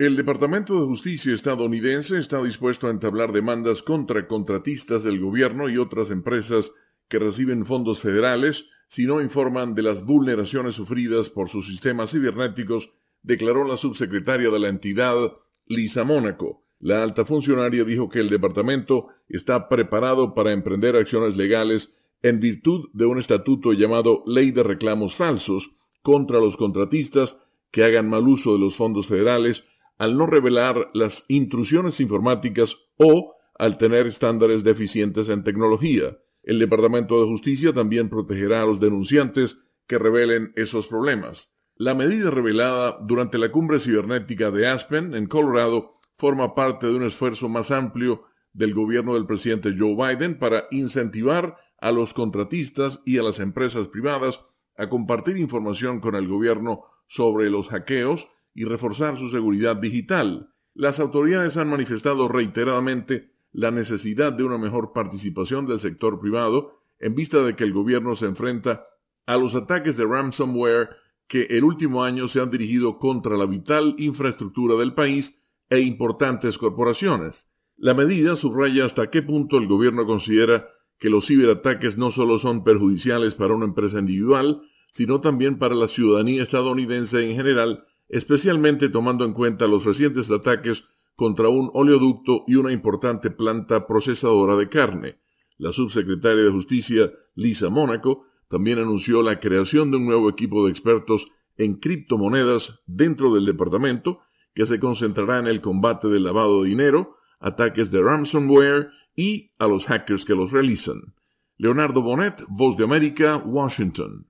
[0.00, 5.76] El Departamento de Justicia estadounidense está dispuesto a entablar demandas contra contratistas del gobierno y
[5.76, 6.72] otras empresas
[7.10, 12.88] que reciben fondos federales si no informan de las vulneraciones sufridas por sus sistemas cibernéticos,
[13.22, 15.32] declaró la subsecretaria de la entidad,
[15.66, 16.62] Lisa Mónaco.
[16.78, 21.92] La alta funcionaria dijo que el departamento está preparado para emprender acciones legales
[22.22, 25.70] en virtud de un estatuto llamado Ley de Reclamos Falsos
[26.00, 27.36] contra los contratistas
[27.70, 29.62] que hagan mal uso de los fondos federales
[30.00, 36.16] al no revelar las intrusiones informáticas o al tener estándares deficientes en tecnología.
[36.42, 41.52] El Departamento de Justicia también protegerá a los denunciantes que revelen esos problemas.
[41.76, 47.04] La medida revelada durante la cumbre cibernética de Aspen, en Colorado, forma parte de un
[47.04, 48.22] esfuerzo más amplio
[48.54, 53.88] del gobierno del presidente Joe Biden para incentivar a los contratistas y a las empresas
[53.88, 54.40] privadas
[54.78, 58.26] a compartir información con el gobierno sobre los hackeos
[58.60, 60.50] y reforzar su seguridad digital.
[60.74, 67.14] Las autoridades han manifestado reiteradamente la necesidad de una mejor participación del sector privado en
[67.14, 68.84] vista de que el gobierno se enfrenta
[69.24, 70.90] a los ataques de ransomware
[71.26, 75.34] que el último año se han dirigido contra la vital infraestructura del país
[75.70, 77.48] e importantes corporaciones.
[77.78, 82.62] La medida subraya hasta qué punto el gobierno considera que los ciberataques no solo son
[82.62, 89.24] perjudiciales para una empresa individual, sino también para la ciudadanía estadounidense en general, especialmente tomando
[89.24, 90.84] en cuenta los recientes ataques
[91.16, 95.18] contra un oleoducto y una importante planta procesadora de carne.
[95.58, 100.72] La subsecretaria de Justicia, Lisa Mónaco, también anunció la creación de un nuevo equipo de
[100.72, 104.20] expertos en criptomonedas dentro del departamento
[104.54, 109.66] que se concentrará en el combate del lavado de dinero, ataques de ransomware y a
[109.66, 111.14] los hackers que los realizan.
[111.58, 114.29] Leonardo Bonet, Voz de América, Washington.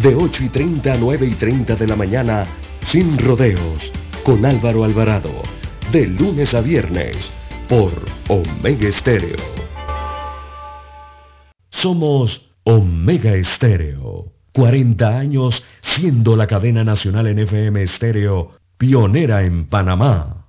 [0.00, 2.46] De 8 y 30 a 9 y 30 de la mañana,
[2.86, 3.92] sin rodeos,
[4.24, 5.42] con Álvaro Alvarado.
[5.92, 7.30] De lunes a viernes
[7.68, 7.92] por
[8.28, 9.36] Omega Estéreo.
[11.70, 14.32] Somos Omega Estéreo.
[14.52, 20.41] 40 años siendo la cadena nacional en FM Estéreo, pionera en Panamá.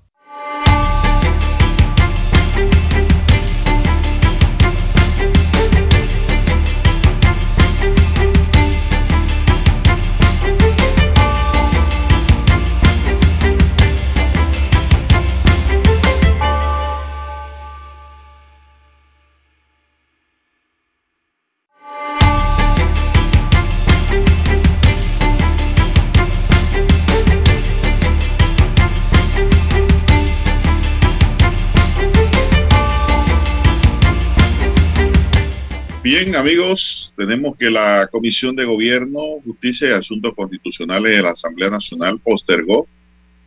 [36.15, 41.71] Bien, amigos, tenemos que la Comisión de Gobierno, Justicia y Asuntos Constitucionales de la Asamblea
[41.71, 42.87] Nacional postergó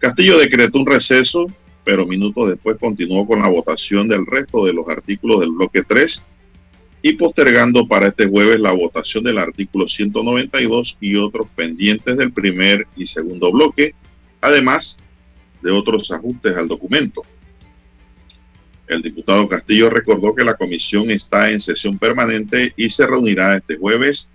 [0.00, 1.46] Castillo decretó un receso,
[1.84, 6.26] pero minutos después continuó con la votación del resto de los artículos del bloque 3
[7.02, 12.86] y postergando para este jueves la votación del artículo 192 y otros pendientes del primer
[12.96, 13.94] y segundo bloque,
[14.40, 14.98] además
[15.62, 17.22] de otros ajustes al documento.
[18.88, 23.76] El diputado Castillo recordó que la comisión está en sesión permanente y se reunirá este
[23.76, 24.30] jueves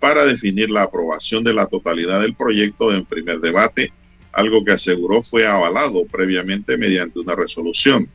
[0.00, 3.92] para definir la aprobación de la totalidad del proyecto en primer debate
[4.36, 8.06] algo que aseguró fue avalado previamente mediante una resolución.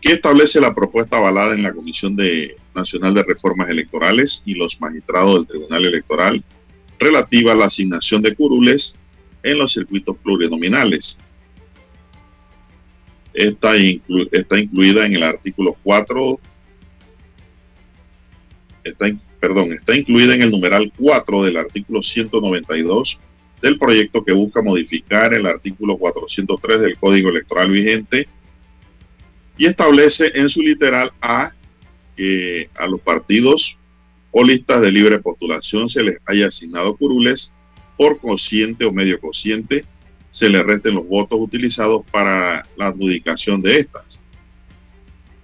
[0.00, 4.80] ¿Qué establece la propuesta avalada en la Comisión de Nacional de Reformas Electorales y los
[4.80, 6.44] magistrados del Tribunal Electoral
[6.98, 8.98] relativa a la asignación de curules
[9.42, 11.18] en los circuitos plurinominales?
[13.34, 13.74] Está,
[14.32, 16.40] está incluida en el artículo 4,
[18.84, 19.06] está,
[19.40, 23.18] perdón, está incluida en el numeral 4 del artículo 192
[23.62, 28.28] del proyecto que busca modificar el artículo 403 del Código Electoral vigente
[29.58, 31.52] y establece en su literal A
[32.16, 33.78] que a los partidos
[34.30, 37.54] o listas de libre postulación se les haya asignado curules
[37.96, 39.84] por cociente o medio cociente,
[40.30, 44.22] se les resten los votos utilizados para la adjudicación de estas.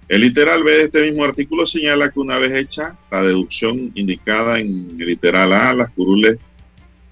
[0.07, 4.59] El literal B de este mismo artículo señala que una vez hecha la deducción indicada
[4.59, 6.37] en el literal A, las curules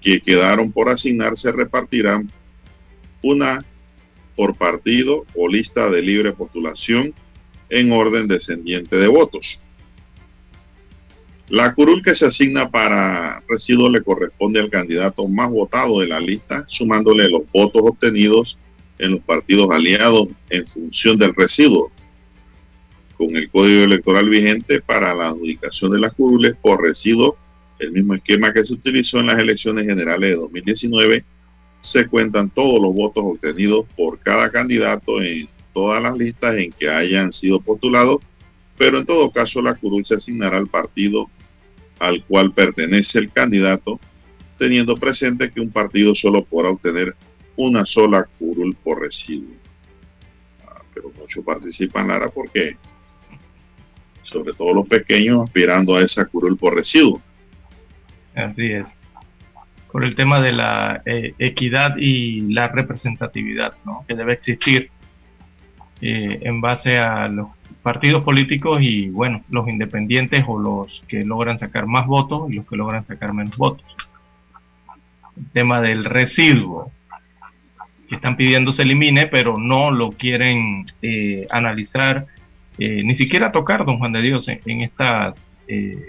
[0.00, 2.30] que quedaron por asignar se repartirán
[3.22, 3.64] una
[4.36, 7.14] por partido o lista de libre postulación
[7.70, 9.62] en orden descendiente de votos.
[11.48, 16.20] La curul que se asigna para residuo le corresponde al candidato más votado de la
[16.20, 18.58] lista, sumándole los votos obtenidos
[18.98, 21.90] en los partidos aliados en función del residuo,
[23.22, 27.36] con el código electoral vigente para la adjudicación de las curules por residuo,
[27.78, 31.24] el mismo esquema que se utilizó en las elecciones generales de 2019,
[31.80, 36.88] se cuentan todos los votos obtenidos por cada candidato en todas las listas en que
[36.88, 38.18] hayan sido postulados,
[38.76, 41.30] pero en todo caso la curul se asignará al partido
[42.00, 44.00] al cual pertenece el candidato,
[44.58, 47.14] teniendo presente que un partido solo podrá obtener
[47.54, 49.54] una sola curul por residuo.
[50.66, 52.76] Ah, pero muchos participan, Lara, porque
[54.22, 57.20] sobre todo los pequeños aspirando a esa curul por residuo.
[58.34, 58.86] Así es.
[59.90, 64.04] Por el tema de la eh, equidad y la representatividad ¿no?
[64.08, 64.90] que debe existir
[66.00, 67.48] eh, en base a los
[67.82, 72.66] partidos políticos y, bueno, los independientes o los que logran sacar más votos y los
[72.66, 73.84] que logran sacar menos votos.
[75.36, 76.90] El tema del residuo,
[78.08, 82.26] que están pidiendo se elimine, pero no lo quieren eh, analizar,
[82.78, 86.08] eh, ni siquiera tocar, don Juan de Dios, en, estas, en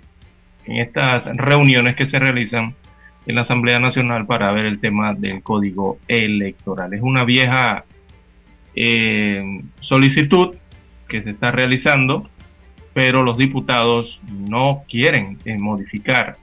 [0.66, 2.76] estas reuniones que se realizan
[3.26, 6.94] en la Asamblea Nacional para ver el tema del código electoral.
[6.94, 7.86] Es una vieja
[8.76, 10.56] eh, solicitud
[11.08, 12.30] que se está realizando,
[12.94, 16.38] pero los diputados no quieren eh, modificar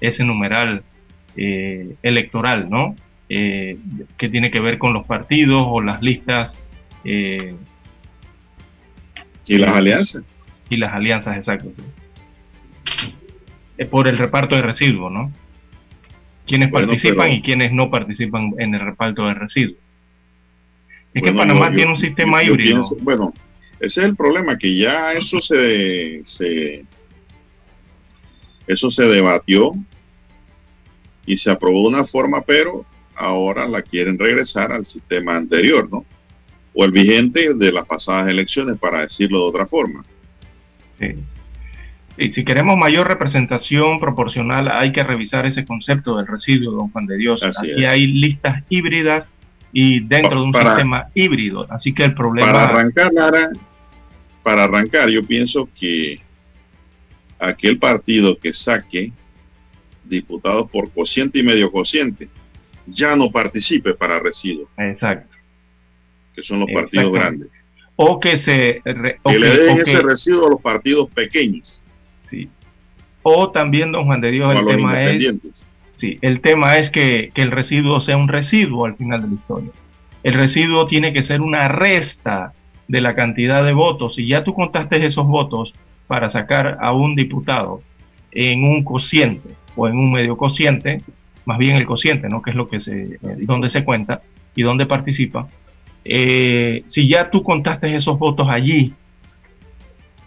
[0.00, 0.82] ese numeral
[1.36, 2.96] eh, electoral, ¿no?
[3.28, 6.58] que tiene que ver con los partidos o las listas.
[9.50, 10.22] Y las alianzas.
[10.68, 11.72] Y las alianzas, exacto.
[13.90, 15.32] por el reparto de residuos, ¿no?
[16.46, 19.78] Quienes participan y quienes no participan en el reparto de residuos.
[21.14, 22.80] Es que Panamá tiene un sistema híbrido.
[23.00, 23.34] bueno,
[23.80, 26.84] ese es el problema, que ya eso se, se,
[28.68, 29.72] eso se debatió
[31.26, 32.84] y se aprobó de una forma, pero
[33.16, 36.04] ahora la quieren regresar al sistema anterior, ¿no?
[36.72, 40.04] O el vigente de las pasadas elecciones, para decirlo de otra forma.
[40.98, 41.16] Sí.
[42.16, 47.06] Y si queremos mayor representación proporcional, hay que revisar ese concepto del residuo, don Juan
[47.06, 47.42] de Dios.
[47.42, 49.28] Así Aquí hay listas híbridas
[49.72, 51.66] y dentro de un sistema híbrido.
[51.70, 52.52] Así que el problema...
[52.52, 53.10] Para arrancar,
[54.42, 56.20] para arrancar, yo pienso que
[57.38, 59.12] aquel partido que saque
[60.04, 62.28] diputados por cociente y medio cociente
[62.86, 64.68] ya no participe para residuos.
[64.76, 65.29] Exacto.
[66.40, 67.48] Que son los partidos grandes.
[67.96, 68.80] O que se...
[68.82, 71.82] que le den ese residuo a los partidos pequeños.
[72.24, 72.48] Sí.
[73.22, 75.38] O también, don Juan de Dios, el tema es
[75.92, 79.70] Sí, el tema es que, el residuo sea un residuo al final de la historia.
[80.22, 82.54] El residuo tiene que ser una resta
[82.88, 84.14] de la cantidad de votos.
[84.14, 85.74] Si ya tú contaste esos votos
[86.06, 87.82] para sacar a un diputado
[88.32, 91.02] en un cociente o en un medio cociente,
[91.44, 92.40] más bien el cociente, ¿no?
[92.40, 94.22] Que es lo que se, donde se cuenta
[94.54, 95.48] y donde participa.
[96.04, 98.94] Eh, si ya tú contaste esos votos allí,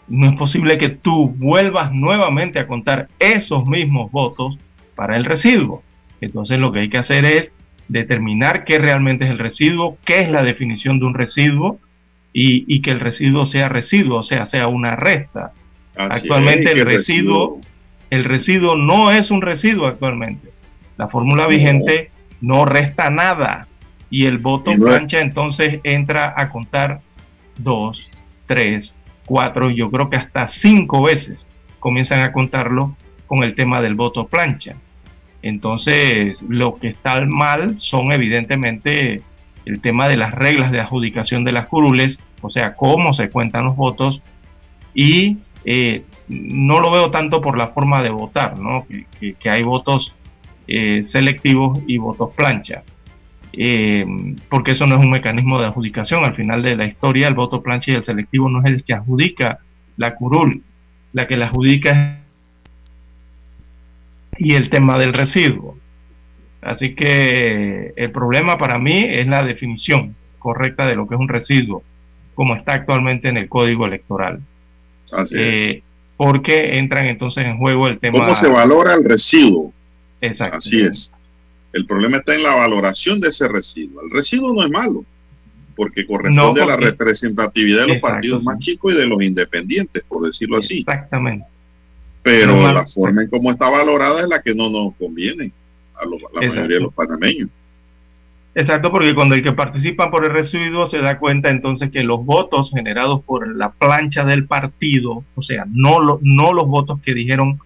[0.07, 4.57] no es posible que tú vuelvas nuevamente a contar esos mismos votos
[4.95, 5.81] para el residuo.
[6.21, 7.51] Entonces lo que hay que hacer es
[7.87, 11.79] determinar qué realmente es el residuo, qué es la definición de un residuo
[12.31, 15.51] y, que el residuo sea residuo, o sea, sea una resta.
[15.95, 17.61] actualmente el residuo,
[18.09, 20.49] el residuo no es un residuo actualmente.
[20.97, 22.11] La fórmula vigente
[22.41, 23.67] no resta nada
[24.13, 26.99] y el voto plancha entonces entra a contar
[27.57, 28.11] dos,
[28.45, 28.93] tres,
[29.25, 31.47] cuatro, yo creo que hasta cinco veces
[31.79, 32.95] comienzan a contarlo
[33.25, 34.75] con el tema del voto plancha.
[35.41, 39.23] Entonces, lo que está mal son evidentemente
[39.65, 43.65] el tema de las reglas de adjudicación de las curules, o sea, cómo se cuentan
[43.65, 44.21] los votos,
[44.93, 48.85] y eh, no lo veo tanto por la forma de votar, ¿no?
[49.19, 50.13] que, hay votos
[50.67, 52.83] eh, selectivos y votos plancha,
[53.53, 54.05] eh,
[54.49, 56.25] porque eso no es un mecanismo de adjudicación.
[56.25, 58.93] Al final de la historia, el voto plancha y el selectivo no es el que
[58.93, 59.59] adjudica
[59.97, 60.63] la curul,
[61.13, 62.23] la que la adjudica es
[64.37, 65.77] y el tema del residuo.
[66.61, 71.27] Así que el problema para mí es la definición correcta de lo que es un
[71.27, 71.83] residuo,
[72.35, 74.41] como está actualmente en el código electoral.
[75.11, 75.83] Así eh,
[76.17, 78.19] Porque entran entonces en juego el tema...
[78.19, 79.73] ¿Cómo se valora el residuo?
[80.21, 80.57] Exacto.
[80.57, 81.13] Así es.
[81.73, 84.03] El problema está en la valoración de ese residuo.
[84.03, 85.03] El residuo no es malo,
[85.75, 90.23] porque corresponde a la representatividad de los partidos más chicos y de los independientes, por
[90.23, 90.79] decirlo así.
[90.79, 91.45] Exactamente.
[92.21, 95.51] Pero la forma en cómo está valorada es la que no nos conviene
[95.95, 97.49] a la mayoría de los panameños.
[98.55, 102.23] Exacto, porque cuando el que participa por el residuo se da cuenta entonces que los
[102.23, 107.59] votos generados por la plancha del partido, o sea, no, no los votos que dijeron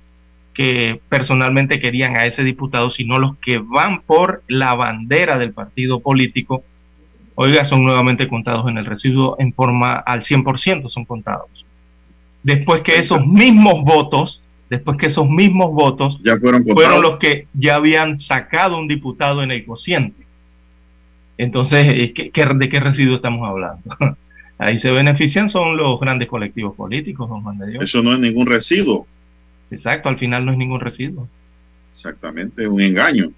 [0.57, 5.99] que personalmente querían a ese diputado, sino los que van por la bandera del partido
[5.99, 6.63] político,
[7.35, 11.47] oiga, son nuevamente contados en el residuo en forma al 100% son contados.
[12.41, 17.45] Después que esos mismos votos, después que esos mismos votos ya fueron, fueron los que
[17.53, 20.25] ya habían sacado un diputado en el cociente.
[21.37, 23.95] Entonces, eh, ¿de qué residuo estamos hablando?
[24.57, 27.83] Ahí se benefician son los grandes colectivos políticos, don Juan de Dios.
[27.83, 29.05] Eso no es ningún residuo.
[29.71, 31.27] Exacto, al final no es ningún residuo.
[31.91, 33.31] Exactamente, es un engaño.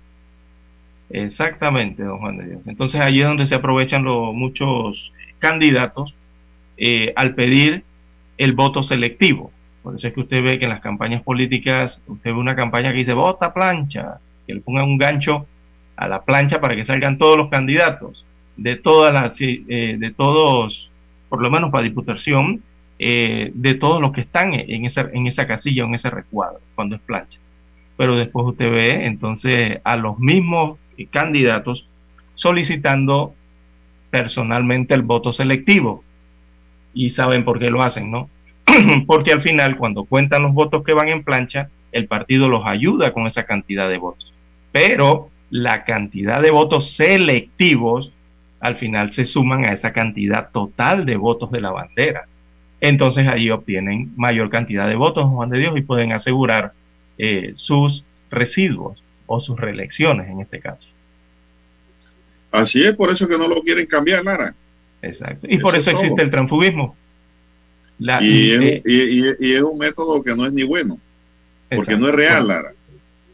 [1.09, 2.61] Exactamente, don Juan de Dios.
[2.65, 6.13] Entonces allí es donde se aprovechan los, muchos candidatos
[6.77, 7.83] eh, al pedir
[8.37, 9.51] el voto selectivo.
[9.81, 12.91] Por eso es que usted ve que en las campañas políticas, usted ve una campaña
[12.91, 15.47] que dice vota plancha, que le pongan un gancho
[15.95, 18.25] a la plancha para que salgan todos los candidatos
[18.55, 20.89] de todas las, eh, de todos,
[21.29, 22.61] por lo menos para diputación,
[22.99, 26.95] eh, de todos los que están en esa, en esa casilla en ese recuadro, cuando
[26.95, 27.39] es plancha.
[27.97, 30.77] Pero después usted ve entonces a los mismos
[31.11, 31.87] candidatos
[32.35, 33.33] solicitando
[34.09, 36.03] personalmente el voto selectivo.
[36.93, 38.29] Y saben por qué lo hacen, ¿no?
[39.07, 43.13] Porque al final, cuando cuentan los votos que van en plancha, el partido los ayuda
[43.13, 44.33] con esa cantidad de votos.
[44.71, 48.11] Pero la cantidad de votos selectivos
[48.59, 52.27] al final se suman a esa cantidad total de votos de la bandera.
[52.81, 56.73] Entonces ahí obtienen mayor cantidad de votos, Juan de Dios, y pueden asegurar
[57.17, 60.89] eh, sus residuos o sus reelecciones en este caso.
[62.51, 64.55] Así es, por eso que no lo quieren cambiar, Lara.
[65.01, 65.47] Exacto.
[65.49, 66.95] Y por eso, existe el transfugismo.
[67.99, 70.99] y, es, un método que no es ni bueno,
[71.69, 72.73] porque no es real, Lara.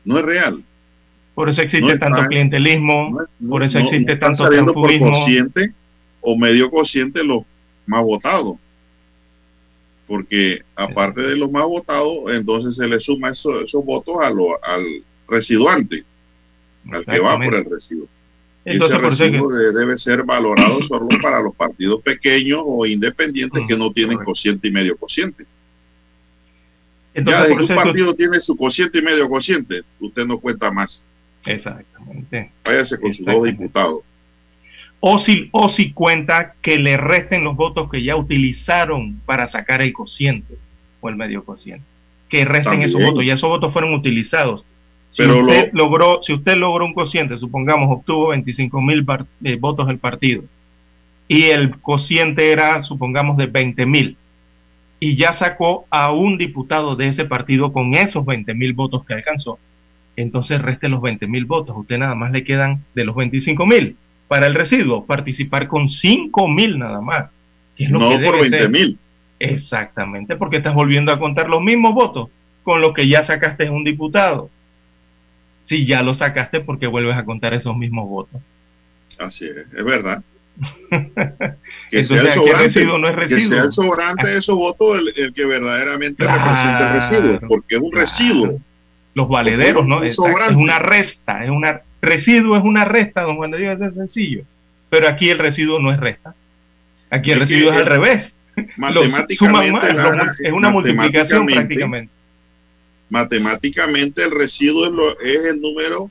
[0.03, 0.63] No es real.
[1.33, 5.11] Por eso existe tanto clientelismo, por eso existe tanto transfugismo.
[5.11, 5.73] por cociente
[6.21, 7.43] o medio cociente los
[7.85, 8.55] más votados.
[10.07, 15.03] Porque aparte de los más votados, entonces se le suma esos votos a lo, al
[15.27, 16.03] residuante,
[16.91, 18.07] al que va por el residuo.
[18.65, 23.91] Entonces, ese residuo debe ser valorado solo para los partidos pequeños o independientes que no
[23.91, 25.45] tienen cociente y medio cociente.
[27.13, 31.03] Entonces, ya que un partido tiene su cociente y medio cociente, usted no cuenta más.
[31.45, 32.51] Exactamente.
[32.63, 33.99] Váyase con sus dos diputados.
[35.07, 39.83] O si, o si cuenta que le resten los votos que ya utilizaron para sacar
[39.83, 40.55] el cociente
[40.99, 41.85] o el medio cociente.
[42.27, 44.65] Que resten esos votos, ya esos votos fueron utilizados.
[45.09, 49.05] Si usted logró, si usted logró un cociente, supongamos obtuvo 25 mil
[49.43, 50.43] eh, votos del partido
[51.27, 54.17] y el cociente era, supongamos, de 20 mil
[54.99, 59.13] y ya sacó a un diputado de ese partido con esos 20 mil votos que
[59.13, 59.59] alcanzó,
[60.15, 61.77] entonces reste los 20 mil votos.
[61.77, 63.97] Usted nada más le quedan de los 25 mil
[64.27, 67.31] para el residuo, participar con 5 mil nada más.
[67.77, 68.97] no por 20 mil.
[69.39, 72.29] Exactamente, porque estás volviendo a contar los mismos votos
[72.63, 74.49] con los que ya sacaste un diputado
[75.65, 78.41] si ya lo sacaste porque vuelves a contar esos mismos votos.
[79.19, 80.21] Así es, es verdad.
[81.91, 83.49] que, sea el sobrante, no es residuo.
[83.49, 87.81] que sea el sobrante de esos votos el, que verdaderamente representa el residuo, porque es
[87.81, 88.59] un residuo.
[89.15, 90.03] Los valederos, ¿no?
[90.03, 94.43] Es, una resta, es una residuo es una resta, don Juan de Dios, es sencillo.
[94.89, 96.35] Pero aquí el residuo no es resta.
[97.09, 98.33] Aquí el residuo es al revés.
[98.77, 99.87] Matemáticamente,
[100.43, 102.15] es una multiplicación prácticamente
[103.09, 104.85] matemáticamente el residuo
[105.21, 106.09] es, el número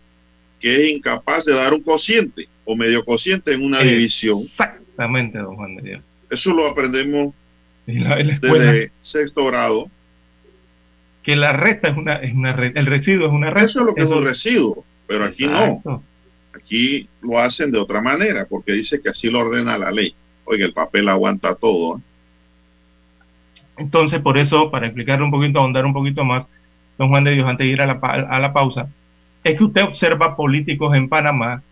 [0.61, 4.43] que es incapaz de dar un cociente o medio cociente en una división.
[4.43, 6.03] Exactamente, don Juan de Dios.
[6.31, 7.35] Eso lo aprendemos
[7.87, 9.91] desde sexto grado.
[11.23, 13.65] Que la resta es una, es una el residuo es una resta.
[13.65, 16.03] Eso es lo que es un residuo, pero aquí no.
[16.55, 20.15] Aquí lo hacen de otra manera, porque dice que así lo ordena la ley.
[20.45, 21.99] Oiga, el papel aguanta todo.
[21.99, 22.01] ¿eh?
[23.77, 26.47] Entonces, por eso, para explicarle un poquito, ahondar un poquito más,
[26.97, 28.89] don Juan de Dios, antes de ir a la, a la pausa,
[29.43, 31.63] es que usted observa políticos en Panamá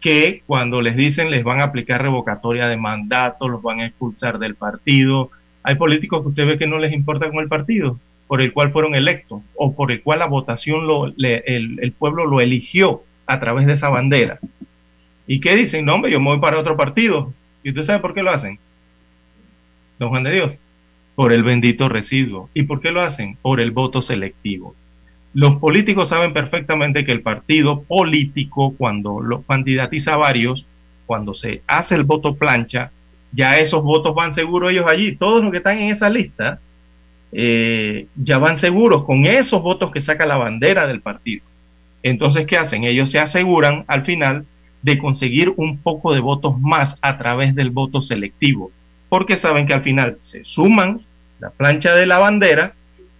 [0.00, 4.38] que cuando les dicen les van a aplicar revocatoria de mandato, los van a expulsar
[4.38, 5.30] del partido.
[5.62, 7.98] Hay políticos que usted ve que no les importa con el partido
[8.30, 12.26] por el cual fueron electos o por el cual la votación, lo, el, el, pueblo
[12.26, 14.38] lo eligió a través de esa bandera.
[15.26, 15.84] ¿Y qué dicen?
[15.84, 17.34] No, hombre, yo me voy para otro partido.
[17.64, 18.60] ¿Y usted sabe por qué lo hacen?
[19.98, 20.52] Don Juan de Dios
[21.16, 22.50] por el bendito residuo.
[22.54, 23.36] ¿Y por qué lo hacen?
[23.42, 24.76] Por el voto selectivo.
[25.34, 30.66] Los políticos saben perfectamente que el partido político, cuando lo candidatiza varios,
[31.04, 32.92] cuando se hace el voto plancha,
[33.32, 35.16] ya esos votos van seguros ellos allí.
[35.16, 36.60] Todos los que están en esa lista
[37.32, 41.44] eh, ya van seguros con esos votos que saca la bandera del partido.
[42.02, 42.84] Entonces, ¿qué hacen?
[42.84, 44.46] Ellos se aseguran al final
[44.82, 48.72] de conseguir un poco de votos más a través del voto selectivo,
[49.08, 51.00] porque saben que al final se suman
[51.38, 52.74] la plancha de la bandera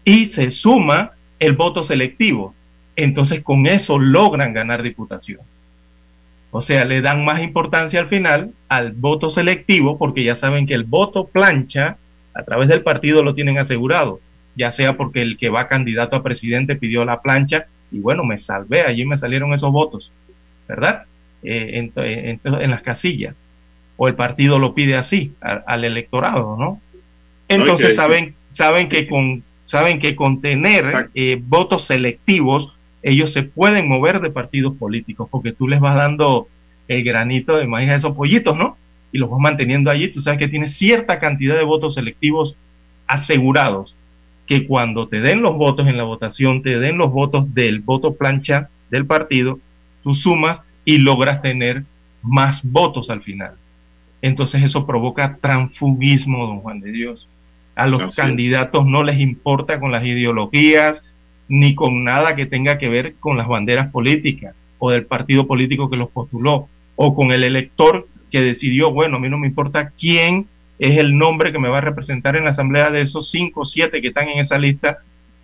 [0.05, 2.55] y se suma el voto selectivo.
[2.97, 5.41] Entonces con eso logran ganar diputación.
[6.51, 10.75] O sea, le dan más importancia al final al voto selectivo porque ya saben que
[10.75, 11.97] el voto plancha
[12.35, 14.21] a través del partido lo tienen asegurado,
[14.57, 18.39] ya sea porque el que va candidato a presidente pidió la plancha y bueno, me
[18.39, 20.13] salvé, allí me salieron esos votos,
[20.69, 21.05] ¿verdad?
[21.43, 23.43] Eh, en, las casillas.
[23.97, 26.81] O el partido lo pide así al electorado, ¿no?
[27.49, 30.83] Entonces saben, saben que con saben que con tener
[31.15, 36.49] eh, votos selectivos ellos se pueden mover de partidos políticos porque tú les vas dando
[36.89, 38.77] el granito de maíz a esos pollitos, ¿no?
[39.13, 40.09] Y los vas manteniendo allí.
[40.09, 42.57] Tú sabes que tienes cierta cantidad de votos selectivos
[43.07, 43.97] asegurados,
[44.47, 48.15] que cuando te den los votos en la votación, te den los votos del voto
[48.15, 49.59] plancha del partido,
[50.03, 51.85] tú sumas y logras tener
[52.23, 53.55] más votos al final.
[54.23, 57.29] Entonces eso provoca transfugismo, don Juan de Dios.
[57.75, 61.03] A los candidatos no les importa con las ideologías,
[61.49, 65.91] ni con nada que tenga que ver con las banderas políticas o del partido político
[65.91, 69.93] que los postuló o con el elector que decidió, bueno, a mí no me importa
[69.99, 70.47] quién
[70.79, 73.67] es el nombre que me va a representar en la asamblea de esos cinco o
[73.67, 74.99] siete que están en esa lista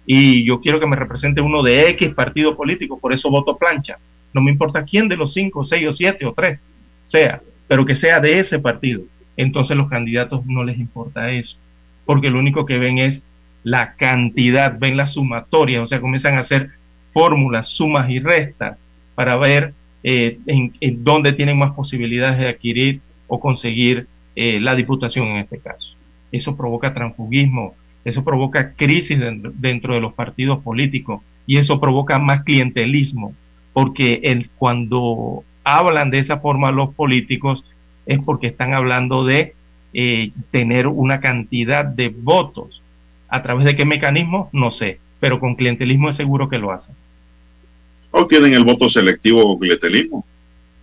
[0.06, 3.98] y yo quiero que me represente uno de X partido político, por eso voto plancha.
[4.32, 6.62] No me importa quién de los cinco, seis o siete o tres
[7.06, 9.02] sea, pero que sea de ese partido.
[9.36, 11.56] Entonces los candidatos no les importa eso,
[12.04, 13.22] porque lo único que ven es
[13.62, 16.70] la cantidad, ven la sumatoria, o sea, comienzan a hacer
[17.12, 18.78] fórmulas, sumas y restas
[19.14, 19.72] para ver
[20.08, 25.58] eh, en, dónde tienen más posibilidades de adquirir o conseguir eh, la diputación en este
[25.58, 25.96] caso.
[26.30, 29.18] Eso provoca transfugismo, eso provoca crisis
[29.54, 33.34] dentro, de los partidos políticos y eso provoca más clientelismo,
[33.72, 37.64] porque el, cuando hablan de esa forma los políticos
[38.06, 39.54] es porque están hablando de
[39.92, 42.80] eh, tener una cantidad de votos
[43.28, 44.48] ¿A través de qué mecanismo?
[44.52, 46.94] No sé, pero con clientelismo es seguro que lo hacen.
[48.18, 50.26] ¿O tienen el voto selectivo o clientelismo?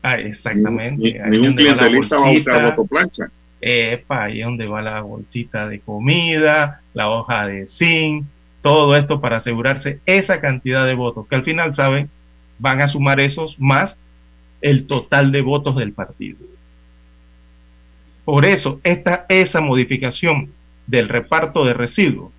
[0.04, 1.20] Ah, exactamente.
[1.30, 3.26] ningún clientelista va, a buscar voto plancha.
[3.60, 8.26] Epa, ahí es donde va la bolsita de comida, la hoja de zinc,
[8.62, 12.08] todo esto para asegurarse esa cantidad de votos, que al final, ¿saben?
[12.60, 13.98] Van a sumar esos más
[14.62, 16.38] el total de votos del partido.
[18.26, 20.52] Por eso, esta, esa modificación
[20.86, 22.32] del reparto de residuos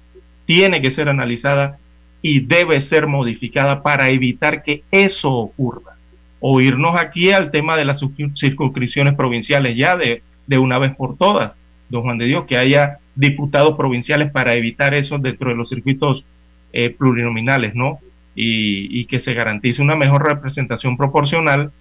[0.47, 1.78] tiene que ser analizada
[2.27, 5.99] y debe ser modificada para evitar que eso ocurra.
[6.41, 11.18] O irnos aquí al tema de las circunscripciones provinciales ya de, de una vez por
[11.18, 11.55] todas,
[11.91, 16.25] don Juan de Dios, que haya diputados provinciales para evitar eso dentro de los circuitos
[16.72, 17.99] eh, plurinominales, ¿no?
[18.35, 21.72] Y, que se garantice una mejor representación proporcional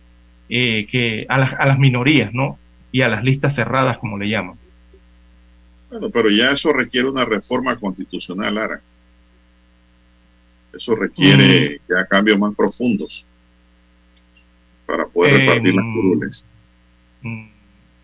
[0.50, 2.60] eh, que a las, a las minorías, ¿no?
[2.91, 4.58] Y a las listas cerradas, como le llaman.
[5.89, 8.82] Bueno, pero ya eso requiere una reforma constitucional, Lara.
[10.74, 11.93] Eso requiere mm.
[11.93, 13.26] ya cambios más profundos
[14.86, 15.93] para poder repartir las mm.
[15.93, 16.45] curules.
[17.21, 17.47] Mm,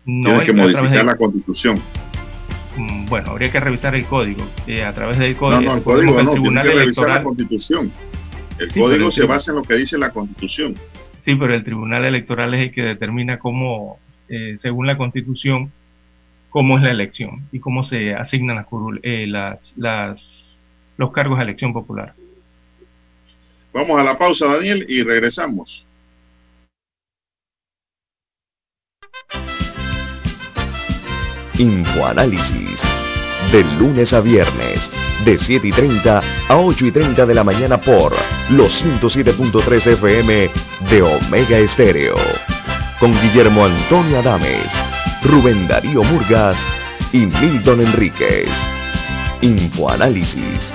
[0.04, 1.82] Tienes que modificar la constitución.
[3.08, 4.48] Bueno, habría que revisar el código.
[4.66, 5.60] Eh, a través del código.
[5.60, 7.92] No, no, el código no, Tribunal que revisar la constitución.
[8.58, 10.78] El código se basa en lo que dice la constitución.
[11.24, 13.98] Sí, pero el Tribunal Electoral es el que determina cómo,
[14.28, 15.72] eh, según la constitución,
[16.50, 18.66] cómo es la elección y cómo se asignan
[19.02, 19.72] eh, las,
[20.96, 22.14] los cargos a elección popular.
[23.72, 25.86] Vamos a la pausa, Daniel, y regresamos.
[31.58, 32.80] Infoanálisis.
[33.52, 34.88] De lunes a viernes,
[35.24, 38.12] de 7 y 30 a 8 y 30 de la mañana por
[38.50, 40.50] los 107.3 FM
[40.90, 42.16] de Omega Estéreo.
[43.00, 44.70] Con Guillermo Antonio Adames
[45.22, 46.58] Rubén Darío Murgas
[47.12, 48.48] y Milton Enríquez.
[49.42, 50.74] Infoanálisis,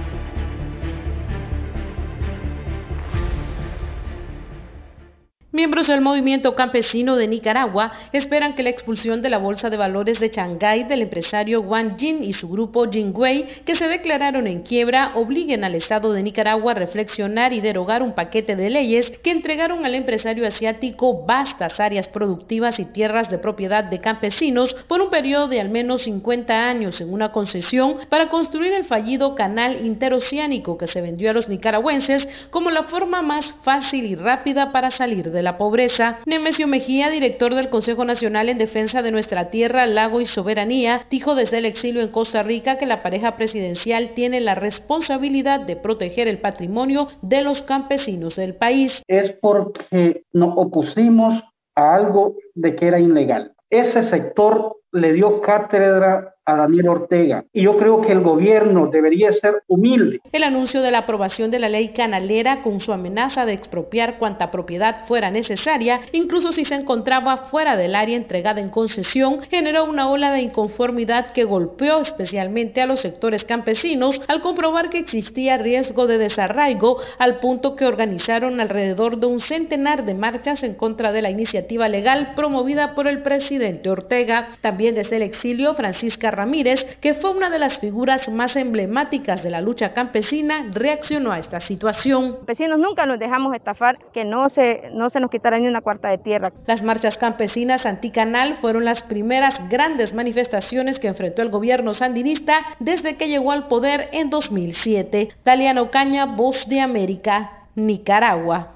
[5.53, 10.17] Miembros del movimiento campesino de Nicaragua esperan que la expulsión de la Bolsa de Valores
[10.17, 15.11] de Shanghái del empresario Wang Jin y su grupo Jingwei, que se declararon en quiebra,
[15.15, 19.85] obliguen al Estado de Nicaragua a reflexionar y derogar un paquete de leyes que entregaron
[19.85, 25.49] al empresario asiático vastas áreas productivas y tierras de propiedad de campesinos por un periodo
[25.49, 30.87] de al menos 50 años en una concesión para construir el fallido canal interoceánico que
[30.87, 35.40] se vendió a los nicaragüenses como la forma más fácil y rápida para salir de
[35.41, 36.19] la pobreza.
[36.25, 41.35] Nemesio Mejía, director del Consejo Nacional en Defensa de Nuestra Tierra, Lago y Soberanía, dijo
[41.35, 46.27] desde el exilio en Costa Rica que la pareja presidencial tiene la responsabilidad de proteger
[46.27, 49.03] el patrimonio de los campesinos del país.
[49.07, 51.43] Es porque nos opusimos
[51.75, 53.53] a algo de que era ilegal.
[53.69, 57.45] Ese sector le dio cátedra a Daniel Ortega.
[57.53, 60.21] Y yo creo que el gobierno debería ser humilde.
[60.31, 64.49] El anuncio de la aprobación de la ley canalera con su amenaza de expropiar cuanta
[64.49, 70.09] propiedad fuera necesaria, incluso si se encontraba fuera del área entregada en concesión, generó una
[70.09, 76.07] ola de inconformidad que golpeó especialmente a los sectores campesinos al comprobar que existía riesgo
[76.07, 81.21] de desarraigo al punto que organizaron alrededor de un centenar de marchas en contra de
[81.21, 84.57] la iniciativa legal promovida por el presidente Ortega.
[84.89, 89.61] Desde el exilio, Francisca Ramírez, que fue una de las figuras más emblemáticas de la
[89.61, 92.37] lucha campesina, reaccionó a esta situación.
[92.37, 96.09] Campesinos nunca nos dejamos estafar que no se, no se nos quitara ni una cuarta
[96.09, 96.51] de tierra.
[96.65, 103.17] Las marchas campesinas anticanal fueron las primeras grandes manifestaciones que enfrentó el gobierno sandinista desde
[103.17, 105.29] que llegó al poder en 2007.
[105.43, 108.75] Taliano Caña, Voz de América, Nicaragua.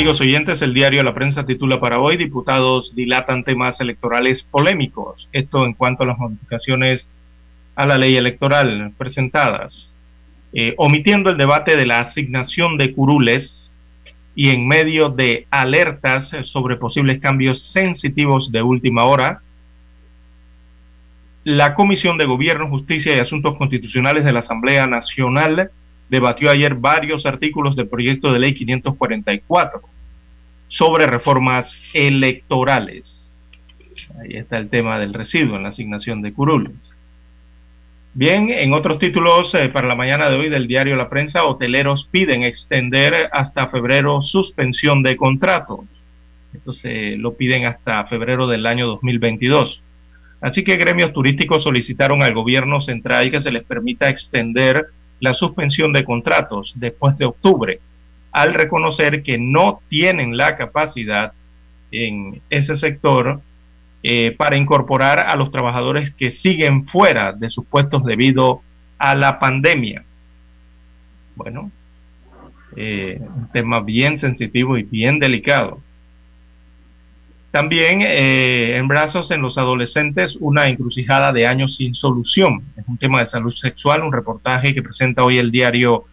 [0.00, 5.28] Amigos oyentes, el diario La Prensa titula para hoy, diputados dilatan temas electorales polémicos.
[5.30, 7.06] Esto en cuanto a las modificaciones
[7.74, 9.92] a la ley electoral presentadas.
[10.54, 13.78] Eh, omitiendo el debate de la asignación de curules
[14.34, 19.42] y en medio de alertas sobre posibles cambios sensitivos de última hora,
[21.44, 25.70] la Comisión de Gobierno, Justicia y Asuntos Constitucionales de la Asamblea Nacional
[26.10, 29.80] debatió ayer varios artículos del proyecto de ley 544
[30.68, 33.32] sobre reformas electorales.
[34.20, 36.96] Ahí está el tema del residuo en la asignación de curules.
[38.12, 42.08] Bien, en otros títulos eh, para la mañana de hoy del diario La Prensa, hoteleros
[42.10, 45.80] piden extender hasta febrero suspensión de contratos.
[46.52, 49.80] Esto se lo piden hasta febrero del año 2022.
[50.40, 54.86] Así que gremios turísticos solicitaron al gobierno central que se les permita extender
[55.20, 57.80] la suspensión de contratos después de octubre,
[58.32, 61.32] al reconocer que no tienen la capacidad
[61.90, 63.40] en ese sector
[64.02, 68.62] eh, para incorporar a los trabajadores que siguen fuera de sus puestos debido
[68.98, 70.04] a la pandemia.
[71.36, 71.70] Bueno,
[72.76, 75.80] eh, un tema bien sensitivo y bien delicado.
[77.50, 82.62] También eh, en brazos en los adolescentes, una encrucijada de años sin solución.
[82.76, 86.04] Es un tema de salud sexual, un reportaje que presenta hoy el diario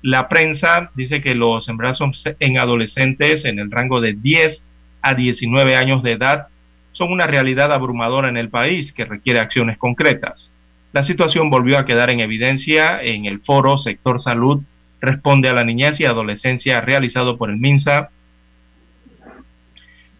[0.00, 0.90] La Prensa.
[0.94, 4.62] Dice que los embarazos en adolescentes en el rango de 10
[5.02, 6.48] a 19 años de edad
[6.92, 10.50] son una realidad abrumadora en el país que requiere acciones concretas.
[10.94, 14.62] La situación volvió a quedar en evidencia en el foro Sector Salud
[15.00, 18.10] Responde a la Niñez y Adolescencia realizado por el MINSA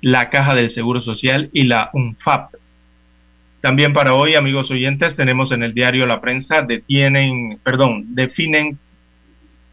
[0.01, 2.55] la Caja del Seguro Social y la UNFAP.
[3.61, 8.79] También para hoy, amigos oyentes, tenemos en el diario La Prensa, detienen, perdón, definen,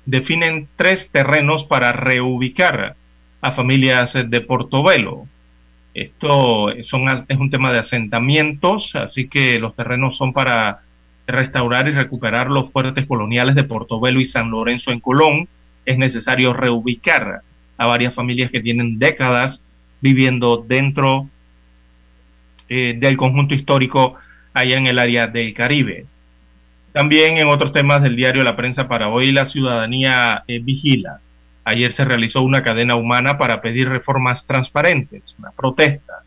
[0.05, 2.95] definen tres terrenos para reubicar
[3.41, 5.27] a familias de Portobelo.
[5.93, 10.79] Esto son, es un tema de asentamientos, así que los terrenos son para
[11.27, 15.47] restaurar y recuperar los fuertes coloniales de Portobelo y San Lorenzo en Colón.
[15.85, 17.41] Es necesario reubicar
[17.77, 19.62] a varias familias que tienen décadas
[20.03, 21.29] viviendo dentro
[22.67, 24.15] eh, del conjunto histórico
[24.53, 26.05] allá en el área del Caribe.
[26.91, 31.21] También en otros temas del diario La Prensa para hoy, la ciudadanía eh, vigila.
[31.63, 36.23] Ayer se realizó una cadena humana para pedir reformas transparentes, una protesta.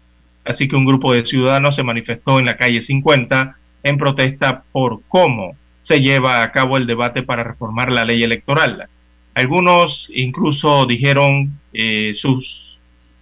[0.46, 5.02] Así que un grupo de ciudadanos se manifestó en la calle 50 en protesta por
[5.08, 8.88] cómo se lleva a cabo el debate para reformar la ley electoral.
[9.34, 12.65] Algunos incluso dijeron eh, sus,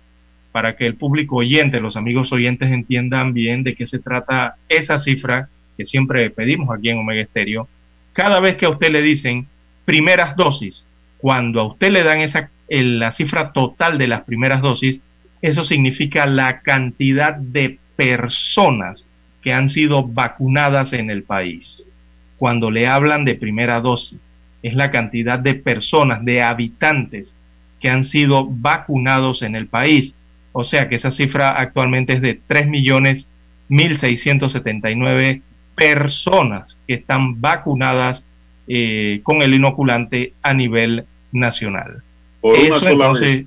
[0.55, 5.01] para que el público oyente, los amigos oyentes entiendan bien de qué se trata esa
[5.01, 7.67] cifra que siempre pedimos aquí en Omega Estéreo.
[8.13, 9.49] Cada vez que a usted le dicen
[9.85, 10.85] primeras dosis,
[11.19, 15.01] cuando a usted le dan esa, la cifra total de las primeras dosis,
[15.43, 19.05] eso significa la cantidad de personas
[19.43, 21.91] que han sido vacunadas en el país.
[22.37, 24.21] Cuando le hablan de primera dosis,
[24.63, 27.35] es la cantidad de personas, de habitantes
[27.81, 30.15] que han sido vacunados en el país.
[30.57, 35.43] O sea que esa cifra actualmente es de 3.169.000
[35.75, 38.23] personas que están vacunadas
[38.69, 42.05] eh, con el inoculante a nivel nacional.
[42.41, 43.47] Por una sola vez.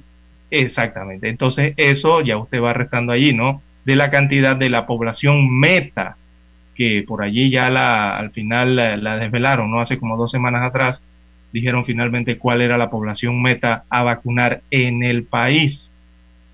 [0.51, 1.29] Exactamente.
[1.29, 3.61] Entonces eso ya usted va restando allí, ¿no?
[3.85, 6.17] De la cantidad de la población meta,
[6.75, 9.79] que por allí ya la, al final la, la desvelaron, ¿no?
[9.79, 11.01] Hace como dos semanas atrás
[11.53, 15.89] dijeron finalmente cuál era la población meta a vacunar en el país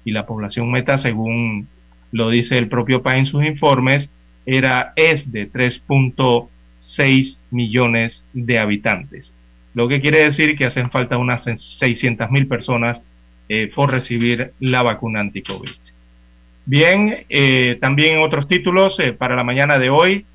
[0.05, 1.67] y la población meta, según
[2.11, 4.09] lo dice el propio PAE en sus informes,
[4.45, 9.33] era, es de 3.6 millones de habitantes.
[9.73, 12.99] Lo que quiere decir que hacen falta unas 600 mil personas
[13.49, 15.69] eh, por recibir la vacuna anti-COVID.
[16.65, 20.25] Bien, eh, también otros títulos, eh, para la mañana de hoy,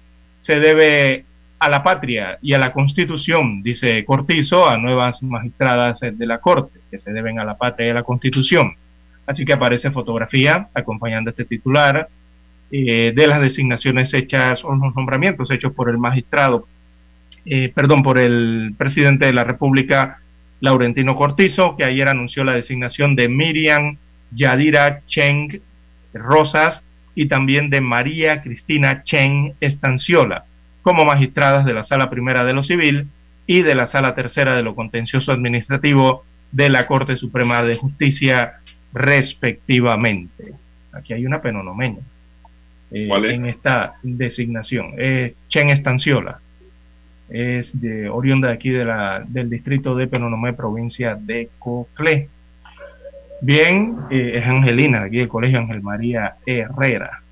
[0.40, 1.24] se debe
[1.58, 6.80] a la patria y a la constitución, dice Cortizo, a nuevas magistradas de la Corte,
[6.90, 8.76] que se deben a la patria y a la constitución.
[9.28, 12.08] Así que aparece fotografía acompañando este titular
[12.72, 16.66] eh, de las designaciones hechas o los nombramientos hechos por el magistrado,
[17.44, 20.20] eh, perdón, por el presidente de la República,
[20.60, 23.98] Laurentino Cortizo, que ayer anunció la designación de Miriam
[24.34, 25.60] Yadira Cheng
[26.14, 26.82] Rosas
[27.14, 30.46] y también de María Cristina Cheng Estanciola
[30.80, 33.08] como magistradas de la Sala Primera de lo Civil
[33.46, 38.60] y de la Sala Tercera de lo Contencioso Administrativo de la Corte Suprema de Justicia
[38.92, 40.54] respectivamente.
[40.92, 42.02] Aquí hay una penonomeña
[42.90, 44.94] eh, en esta designación.
[45.48, 46.40] Chen Estanciola.
[47.28, 52.28] Es de oriunda de aquí de la, del distrito de Penonomé, provincia de Coclé.
[53.40, 57.22] Bien, eh, es Angelina, aquí del Colegio Ángel María Herrera.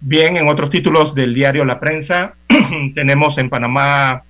[0.00, 2.34] Bien, en otros títulos del diario La Prensa,
[2.94, 4.22] tenemos en Panamá,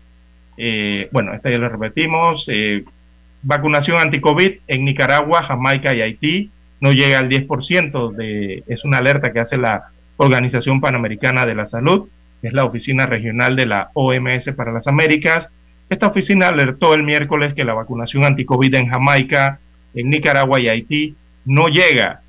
[0.56, 2.46] eh, bueno, esta ya lo repetimos,
[3.46, 6.50] Vacunación anti-COVID en Nicaragua, Jamaica y Haití
[6.80, 11.66] no llega al 10%, de, es una alerta que hace la Organización Panamericana de la
[11.66, 12.08] Salud,
[12.40, 15.50] que es la oficina regional de la OMS para las Américas,
[15.90, 19.60] Esta oficina alertó el miércoles que la vacunación anti-COVID en Jamaica,
[19.94, 21.14] en Nicaragua y Haití
[21.44, 22.22] no llega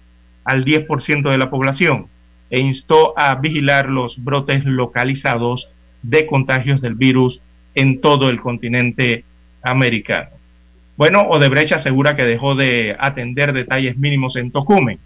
[0.44, 2.08] al 10% de la población
[2.50, 5.70] e instó a vigilar los brotes localizados
[6.04, 7.42] de contagios del virus
[7.74, 9.24] en todo el continente
[9.64, 10.35] americano.
[10.98, 14.98] Bueno, Odebrecht asegura que dejó de atender detalles mínimos en Tocumen,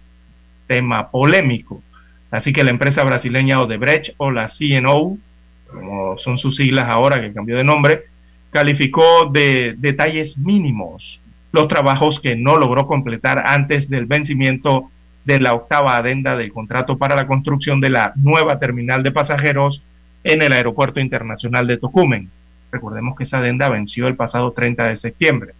[0.68, 1.82] tema polémico.
[2.30, 5.18] Así que la empresa brasileña Odebrecht o la CNO,
[5.66, 8.04] como son sus siglas ahora que cambió de nombre,
[8.50, 14.90] calificó de detalles mínimos los trabajos que no logró completar antes del vencimiento
[15.24, 19.82] de la octava adenda del contrato para la construcción de la nueva terminal de pasajeros
[20.22, 22.30] en el Aeropuerto Internacional de Tocumen.
[22.70, 25.54] Recordemos que esa adenda venció el pasado 30 de septiembre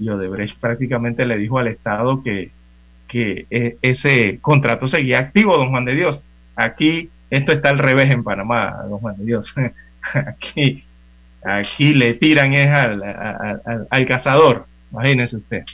[0.00, 2.50] y Odebrecht prácticamente le dijo al Estado que,
[3.06, 6.22] que e, ese contrato seguía activo, don Juan de Dios.
[6.56, 9.54] Aquí esto está al revés en Panamá, don Juan de Dios.
[10.14, 10.82] Aquí,
[11.44, 15.64] aquí le tiran es al, cazador, imagínese usted.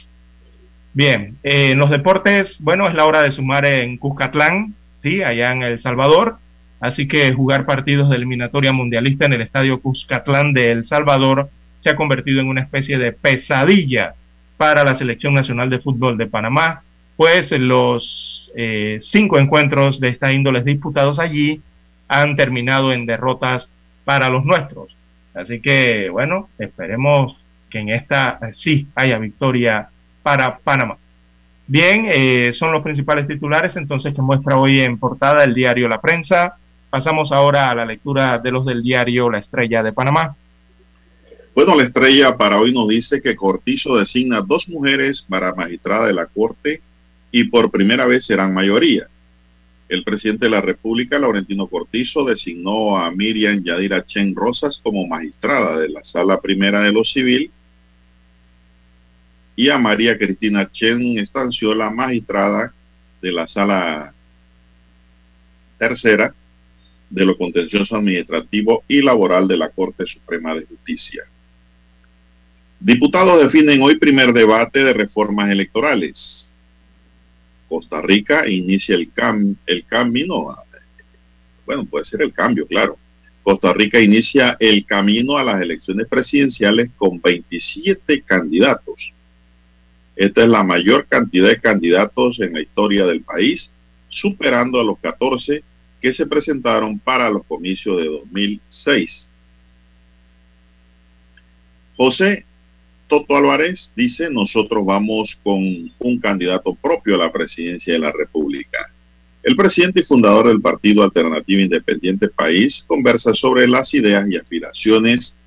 [0.93, 5.53] Bien, eh, en los deportes, bueno, es la hora de sumar en Cuscatlán, sí, allá
[5.53, 6.39] en El Salvador.
[6.81, 11.49] Así que jugar partidos de eliminatoria mundialista en el estadio Cuscatlán de El Salvador
[11.79, 14.15] se ha convertido en una especie de pesadilla
[14.57, 16.81] para la Selección Nacional de Fútbol de Panamá,
[17.15, 21.61] pues los eh, cinco encuentros de esta índole disputados allí
[22.07, 23.69] han terminado en derrotas
[24.05, 24.95] para los nuestros.
[25.33, 27.37] Así que, bueno, esperemos
[27.69, 29.89] que en esta eh, sí haya victoria
[30.23, 30.97] para Panamá.
[31.67, 35.99] Bien, eh, son los principales titulares entonces que muestra hoy en portada el diario La
[35.99, 36.55] Prensa.
[36.89, 40.35] Pasamos ahora a la lectura de los del diario La Estrella de Panamá.
[41.57, 46.13] Bueno, la estrella para hoy nos dice que Cortizo designa dos mujeres para magistrada de
[46.13, 46.83] la Corte
[47.31, 49.07] y por primera vez serán mayoría.
[49.89, 55.79] El presidente de la República, Laurentino Cortizo, designó a Miriam Yadira Chen Rosas como magistrada
[55.79, 57.49] de la Sala Primera de lo Civil
[59.55, 62.71] y a María Cristina Chen Estanciola, magistrada
[63.19, 64.13] de la Sala
[65.79, 66.35] Tercera
[67.09, 71.23] de lo Contencioso Administrativo y Laboral de la Corte Suprema de Justicia.
[72.79, 76.53] Diputados definen hoy primer debate de reformas electorales.
[77.67, 79.11] Costa Rica inicia el,
[79.65, 80.55] el camino,
[81.65, 82.97] bueno, puede ser el cambio, claro.
[83.43, 89.11] Costa Rica inicia el camino a las elecciones presidenciales con 27 candidatos.
[90.15, 93.73] Esta es la mayor cantidad de candidatos en la historia del país,
[94.09, 95.63] superando a los 14
[96.01, 99.31] que se presentaron para los comicios de 2006.
[101.95, 102.45] José
[103.07, 105.59] Toto Álvarez dice, nosotros vamos con
[105.99, 108.91] un candidato propio a la presidencia de la República.
[109.43, 115.37] El presidente y fundador del Partido Alternativo Independiente País conversa sobre las ideas y aspiraciones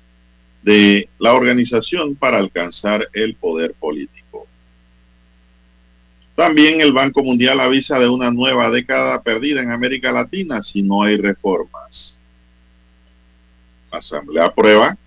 [0.63, 4.47] de la organización para alcanzar el poder político.
[6.35, 11.03] También el Banco Mundial avisa de una nueva década perdida en América Latina si no
[11.03, 12.19] hay reformas.
[13.91, 14.97] Asamblea aprueba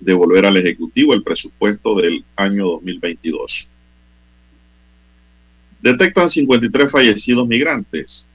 [0.00, 3.68] devolver al Ejecutivo el presupuesto del año 2022.
[5.80, 8.28] Detectan 53 fallecidos migrantes.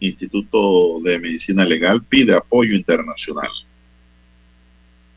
[0.00, 3.50] Instituto de Medicina Legal pide apoyo internacional.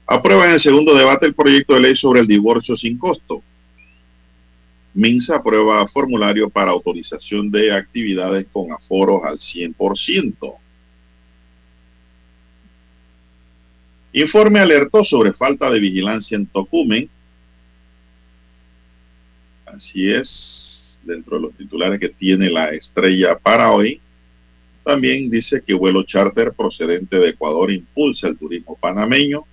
[0.05, 3.43] Aprueba en el segundo debate el proyecto de ley sobre el divorcio sin costo.
[4.93, 10.55] MINSA aprueba formulario para autorización de actividades con aforos al 100%.
[14.19, 17.07] Informe alertó sobre falta de vigilancia en Tocumen.
[19.67, 24.01] Así es, dentro de los titulares que tiene la estrella para hoy.
[24.83, 29.45] También dice que vuelo charter procedente de Ecuador impulsa el turismo panameño.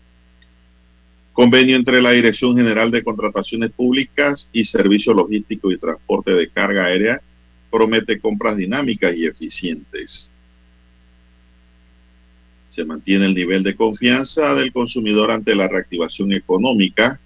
[1.35, 6.86] Convenio entre la Dirección General de Contrataciones Públicas y Servicio Logístico y Transporte de Carga
[6.86, 7.20] Aérea
[7.70, 10.34] promete compras dinámicas y eficientes.
[12.74, 17.20] Se mantiene el nivel de confianza del consumidor ante la reactivación económica.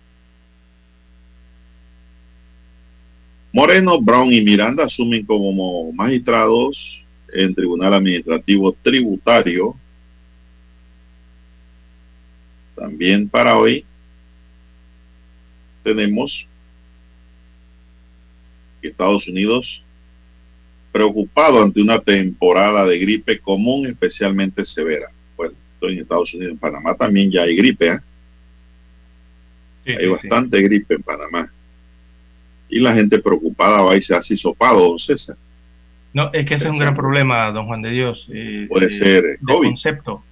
[3.51, 7.03] Moreno, Brown y Miranda asumen como magistrados
[7.33, 9.75] en Tribunal Administrativo Tributario.
[12.77, 13.87] También para hoy
[15.83, 16.47] tenemos
[18.83, 19.83] Estados Unidos
[20.93, 25.09] preocupado ante una temporada de gripe común especialmente severa
[25.83, 27.87] en Estados Unidos, en Panamá también ya hay gripe.
[27.87, 27.99] ¿eh?
[29.99, 31.53] hay bastante gripe en Panamá.
[32.69, 35.37] Y la gente preocupada va y se hace sopado, don César.
[36.13, 38.27] No, es que ese es un gran problema, don Juan de Dios.
[38.33, 39.69] Eh, Puede ser COVID.
[39.69, 40.23] concepto.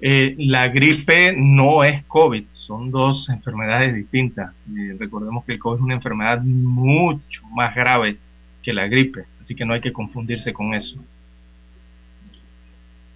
[0.00, 4.52] Eh, la gripe no es COVID, son dos enfermedades distintas.
[4.98, 8.18] recordemos que el COVID es una enfermedad mucho más grave
[8.62, 10.96] que la gripe, así que no hay que confundirse con eso.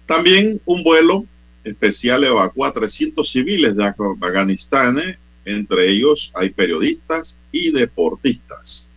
[0.05, 1.25] También un vuelo
[1.63, 8.89] especial evacuó a 300 civiles de Afganistán, entre ellos hay periodistas y deportistas.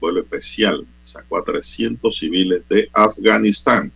[0.00, 3.92] Vuelo especial sacó a 300 civiles de Afganistán.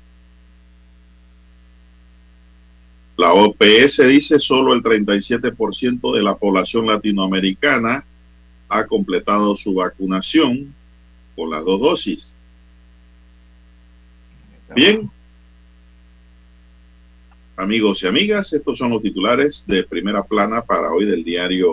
[3.16, 8.04] La OPS dice solo el 37% de la población latinoamericana
[8.68, 10.74] ha completado su vacunación
[11.36, 12.34] con las dos dosis.
[14.74, 15.10] Bien,
[17.62, 21.70] amigos y amigas, estos son los titulares de primera plana para hoy del diario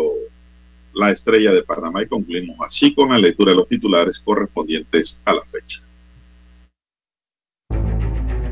[0.93, 5.33] La Estrella de Panamá y concluimos así con la lectura de los titulares correspondientes a
[5.33, 5.81] la fecha.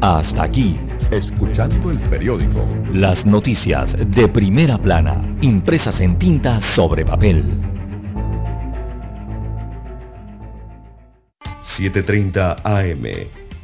[0.01, 0.77] Hasta aquí,
[1.11, 2.67] escuchando el periódico.
[2.93, 7.43] Las noticias de primera plana, impresas en tinta sobre papel.
[11.77, 13.46] 7.30 AM.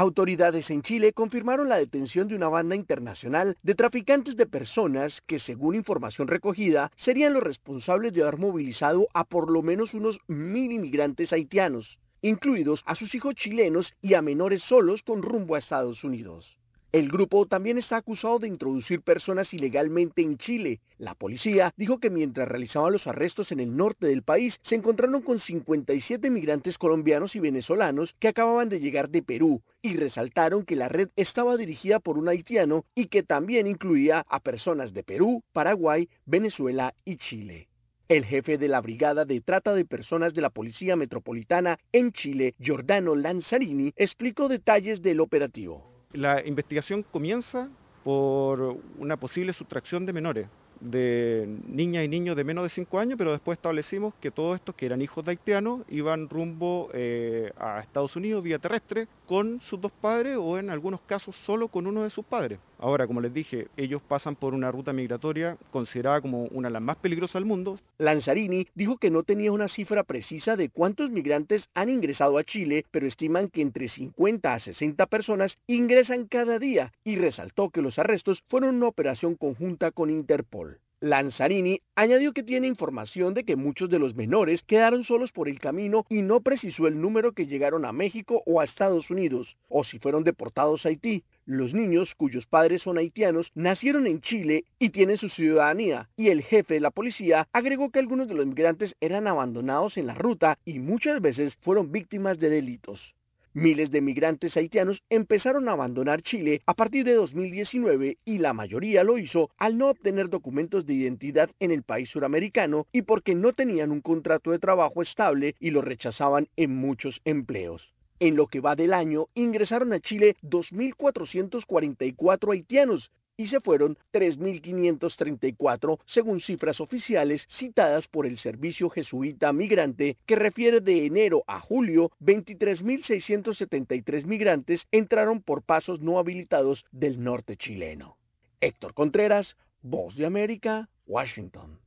[0.00, 5.40] Autoridades en Chile confirmaron la detención de una banda internacional de traficantes de personas que,
[5.40, 10.70] según información recogida, serían los responsables de haber movilizado a por lo menos unos mil
[10.70, 16.04] inmigrantes haitianos, incluidos a sus hijos chilenos y a menores solos con rumbo a Estados
[16.04, 16.60] Unidos.
[16.90, 20.80] El grupo también está acusado de introducir personas ilegalmente en Chile.
[20.96, 25.20] La policía dijo que mientras realizaban los arrestos en el norte del país, se encontraron
[25.20, 30.76] con 57 migrantes colombianos y venezolanos que acababan de llegar de Perú y resaltaron que
[30.76, 35.42] la red estaba dirigida por un haitiano y que también incluía a personas de Perú,
[35.52, 37.68] Paraguay, Venezuela y Chile.
[38.08, 42.54] El jefe de la Brigada de Trata de Personas de la Policía Metropolitana en Chile,
[42.58, 45.97] Giordano Lanzarini, explicó detalles del operativo.
[46.12, 47.68] La investigación comienza
[48.02, 50.48] por una posible sustracción de menores
[50.80, 54.74] de niñas y niños de menos de 5 años, pero después establecimos que todos estos
[54.74, 59.80] que eran hijos de haitianos iban rumbo eh, a Estados Unidos vía terrestre con sus
[59.80, 62.58] dos padres o en algunos casos solo con uno de sus padres.
[62.80, 66.82] Ahora, como les dije, ellos pasan por una ruta migratoria considerada como una de las
[66.82, 67.78] más peligrosas del mundo.
[67.98, 72.84] Lanzarini dijo que no tenía una cifra precisa de cuántos migrantes han ingresado a Chile,
[72.92, 77.98] pero estiman que entre 50 a 60 personas ingresan cada día y resaltó que los
[77.98, 80.67] arrestos fueron una operación conjunta con Interpol.
[81.00, 85.60] Lanzarini añadió que tiene información de que muchos de los menores quedaron solos por el
[85.60, 89.84] camino y no precisó el número que llegaron a México o a Estados Unidos, o
[89.84, 91.22] si fueron deportados a Haití.
[91.46, 96.42] Los niños cuyos padres son haitianos nacieron en Chile y tienen su ciudadanía, y el
[96.42, 100.58] jefe de la policía agregó que algunos de los migrantes eran abandonados en la ruta
[100.64, 103.14] y muchas veces fueron víctimas de delitos.
[103.54, 109.04] Miles de migrantes haitianos empezaron a abandonar Chile a partir de 2019 y la mayoría
[109.04, 113.54] lo hizo al no obtener documentos de identidad en el país suramericano y porque no
[113.54, 117.94] tenían un contrato de trabajo estable y lo rechazaban en muchos empleos.
[118.20, 125.98] En lo que va del año, ingresaron a Chile 2.444 haitianos, y se fueron 3.534
[126.04, 132.10] según cifras oficiales citadas por el Servicio Jesuita Migrante que refiere de enero a julio
[132.20, 138.18] 23.673 migrantes entraron por pasos no habilitados del norte chileno.
[138.60, 141.78] Héctor Contreras, Voz de América, Washington.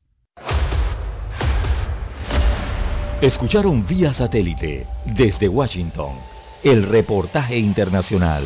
[3.22, 6.16] Escucharon vía satélite desde Washington
[6.64, 8.46] el reportaje internacional.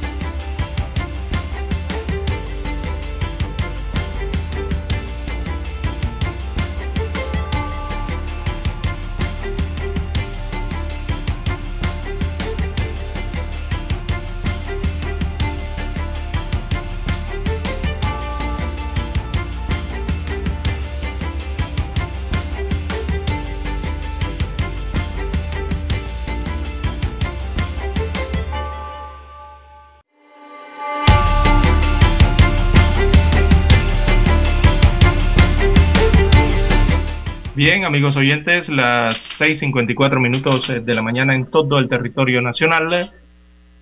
[37.85, 43.11] Amigos oyentes, las 6.54 minutos eh, de la mañana en todo el territorio nacional.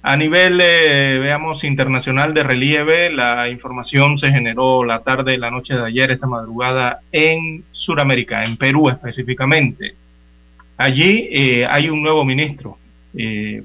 [0.01, 5.73] A nivel, eh, veamos, internacional de relieve, la información se generó la tarde, la noche
[5.73, 9.95] de ayer, esta madrugada, en Sudamérica, en Perú específicamente.
[10.77, 12.77] Allí eh, hay un nuevo ministro.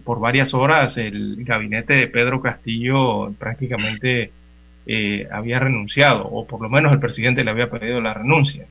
[0.05, 4.33] por varias horas el gabinete de Pedro Castillo prácticamente
[5.31, 8.67] había renunciado, o por lo menos el presidente le había pedido la renuncia.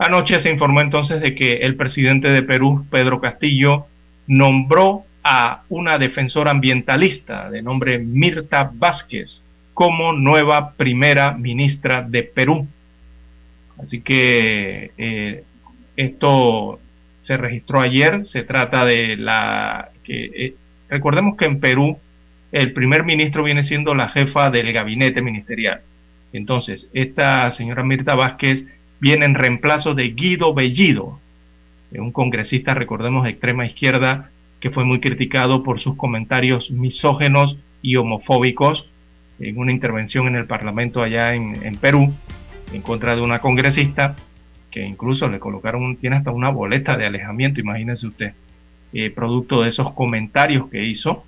[0.00, 3.84] Anoche se informó entonces de que el presidente de Perú, Pedro Castillo,
[4.26, 9.42] nombró a una defensora ambientalista de nombre Mirta Vázquez
[9.74, 12.66] como nueva primera ministra de Perú.
[13.78, 15.44] Así que eh,
[15.96, 16.80] esto
[17.20, 18.24] se registró ayer.
[18.24, 20.54] Se trata de la que eh,
[20.88, 21.98] recordemos que en Perú
[22.52, 25.82] el primer ministro viene siendo la jefa del gabinete ministerial.
[26.32, 28.64] Entonces, esta señora Mirta Vázquez
[29.00, 31.18] viene en reemplazo de Guido Bellido,
[31.92, 37.96] un congresista, recordemos, de extrema izquierda, que fue muy criticado por sus comentarios misógenos y
[37.96, 38.88] homofóbicos
[39.40, 42.12] en una intervención en el Parlamento allá en, Perú,
[42.72, 44.16] en contra de una congresista,
[44.70, 48.34] que incluso le colocaron, tiene hasta una boleta de alejamiento, imagínense usted,
[48.92, 51.24] eh, producto de esos comentarios que hizo.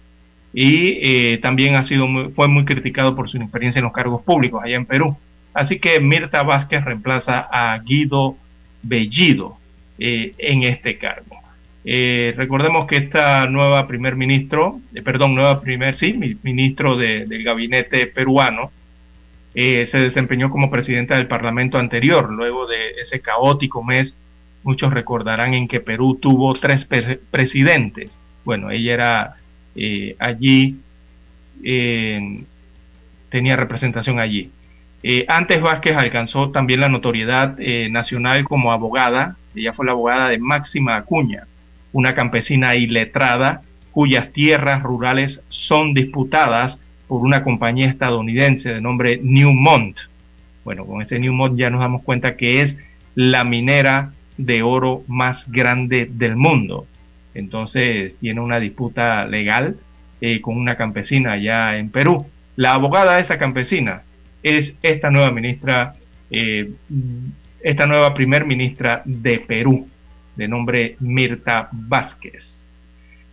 [0.55, 4.63] Y eh, también ha sido fue muy criticado por su experiencia en los cargos públicos
[4.63, 5.17] allá en Perú.
[5.55, 8.37] Así que Mirta Vázquez reemplaza a Guido
[8.83, 9.59] Bellido
[9.99, 11.37] eh, en este cargo.
[11.85, 18.07] Eh, recordemos que esta nueva primer ministro, eh, perdón, nueva primer, sí, ministro del gabinete
[18.07, 18.71] peruano,
[19.55, 24.17] se desempeñó como presidenta del Parlamento anterior, luego de ese caótico mes.
[24.63, 26.89] Muchos recordarán en que Perú tuvo tres
[27.31, 28.19] presidentes.
[28.45, 29.37] Bueno, ella era
[30.19, 30.79] allí,
[33.29, 34.51] tenía representación allí.
[35.03, 39.37] Eh, antes Vázquez alcanzó también la notoriedad eh, nacional como abogada.
[39.55, 41.47] Ella fue la abogada de Máxima Acuña,
[41.93, 49.99] una campesina iletrada cuyas tierras rurales son disputadas por una compañía estadounidense de nombre Newmont.
[50.65, 52.77] Bueno, con ese Newmont ya nos damos cuenta que es
[53.15, 56.87] la minera de oro más grande del mundo.
[57.35, 59.77] Entonces tiene una disputa legal
[60.21, 62.27] eh, con una campesina allá en Perú.
[62.57, 64.03] La abogada de esa campesina
[64.43, 65.95] es esta nueva ministra,
[66.31, 66.71] eh,
[67.63, 69.89] esta nueva primer ministra de Perú,
[70.37, 72.69] de nombre Mirta Vázquez.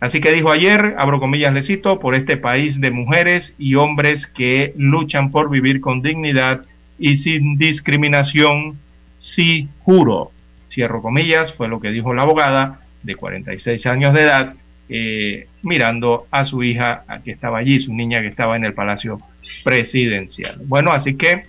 [0.00, 4.26] Así que dijo ayer, abro comillas, le cito, por este país de mujeres y hombres
[4.26, 6.62] que luchan por vivir con dignidad
[6.98, 8.78] y sin discriminación,
[9.18, 10.32] sí juro.
[10.70, 14.54] Cierro comillas, fue lo que dijo la abogada de 46 años de edad,
[14.88, 19.20] eh, mirando a su hija que estaba allí, su niña que estaba en el Palacio
[19.64, 20.60] presidencial.
[20.64, 21.44] Bueno, así que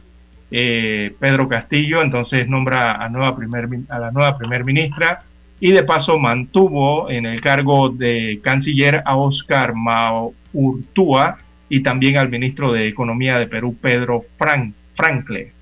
[0.51, 5.23] eh, Pedro Castillo entonces nombra a, nueva primer, a la nueva primer ministra
[5.61, 11.38] y de paso mantuvo en el cargo de canciller a Oscar Maurtúa
[11.69, 15.53] y también al ministro de Economía de Perú, Pedro Frank, Frankle.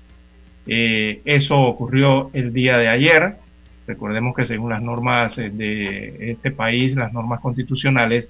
[0.66, 3.36] Eh, eso ocurrió el día de ayer.
[3.86, 8.26] Recordemos que según las normas eh, de este país, las normas constitucionales,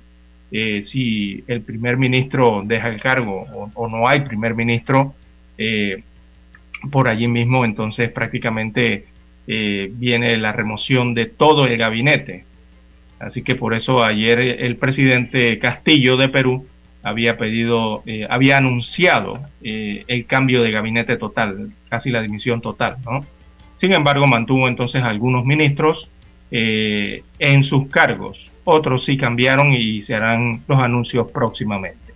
[0.53, 5.15] eh, si el primer ministro deja el cargo o, no hay primer ministro
[5.57, 6.03] eh,
[6.91, 9.07] por allí mismo, entonces prácticamente
[9.47, 12.45] eh, viene la remoción de todo el gabinete.
[13.21, 16.67] Así que por eso ayer el presidente Castillo de Perú
[17.03, 23.21] había pedido, había anunciado el cambio de gabinete total, casi la dimisión total, ¿no?
[23.77, 26.11] Sin embargo, mantuvo entonces algunos ministros
[26.51, 32.15] en sus cargos otros sí cambiaron y se harán los anuncios próximamente.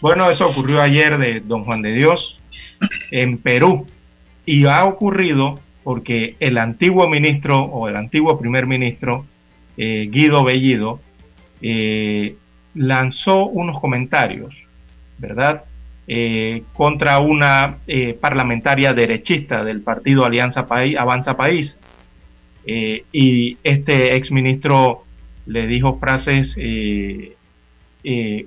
[0.00, 2.38] Bueno, eso ocurrió ayer de Don Juan de Dios
[3.10, 3.86] en Perú
[4.44, 9.24] y ha ocurrido porque el antiguo ministro o el antiguo primer ministro
[9.76, 11.00] eh, Guido Bellido
[11.62, 12.36] eh,
[12.74, 14.54] lanzó unos comentarios,
[15.18, 15.64] ¿verdad?
[16.08, 17.78] Eh, contra una
[18.20, 21.78] parlamentaria derechista del partido Alianza País, Avanza País.
[22.66, 25.05] y este exministro
[25.46, 26.56] le dijo frases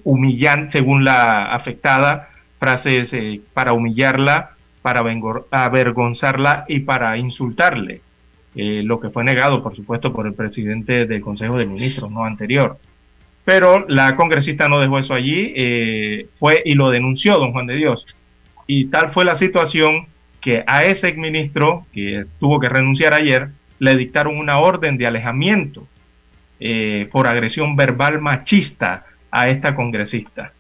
[0.03, 3.13] humillantes, según la afectada, frases
[3.53, 4.51] para humillarla,
[4.81, 5.03] para
[5.51, 8.01] avergonzarla y para insultarle.
[8.55, 12.77] lo que fue negado, por supuesto, por el presidente del Consejo de Ministros, no anterior.
[13.45, 17.77] Pero la congresista no dejó eso allí, eh, fue y lo denunció don Juan de
[17.77, 18.05] Dios.
[18.67, 20.05] Y tal fue la situación
[20.39, 23.49] que a ese ministro, que tuvo que renunciar ayer,
[23.80, 25.88] le dictaron una orden de alejamiento
[26.60, 30.52] eh, por agresión verbal machista a esta congresista.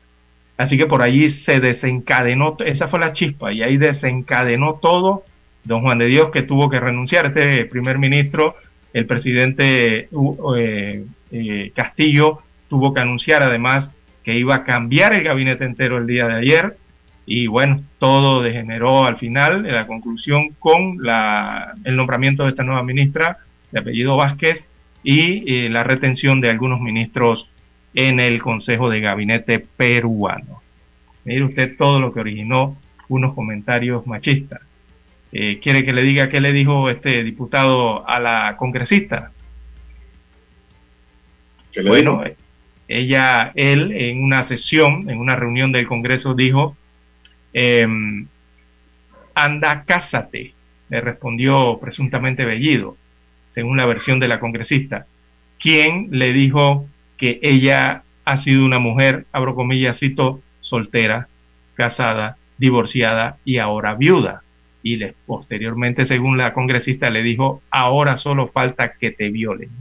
[0.57, 5.23] Así que por allí se desencadenó, esa fue la chispa, y ahí desencadenó todo
[5.63, 8.55] don Juan de Dios que tuvo que renunciar, este primer ministro,
[8.93, 10.09] el presidente
[10.57, 13.89] eh, Castillo, tuvo que anunciar además
[14.23, 16.77] que iba a cambiar el gabinete entero el día de ayer
[17.25, 20.97] y bueno, todo degeneró al final, en la conclusión, con
[21.83, 23.37] el nombramiento de esta nueva ministra
[23.71, 24.63] de apellido Vázquez
[25.03, 27.49] y eh, la retención de algunos ministros
[27.93, 30.61] en el Consejo de Gabinete peruano.
[31.25, 32.77] Mire usted todo lo que originó
[33.07, 34.73] unos comentarios machistas.
[35.31, 39.31] Eh, ¿Quiere que le diga qué le dijo este diputado a la congresista?
[41.85, 42.23] bueno,
[42.87, 46.75] ella, él, en una sesión, en una reunión del Congreso, dijo,
[47.53, 48.27] em,
[49.35, 50.53] anda, cásate,
[50.89, 52.97] le respondió presuntamente Bellido,
[53.59, 55.05] según la versión de la congresista,
[55.59, 56.87] quien le dijo
[57.17, 61.27] que ella ha sido una mujer, abro comillas, cito, soltera,
[61.73, 64.43] casada, divorciada y ahora viuda.
[64.81, 69.71] Y le, posteriormente, según la congresista, le dijo, ahora solo falta que te violen.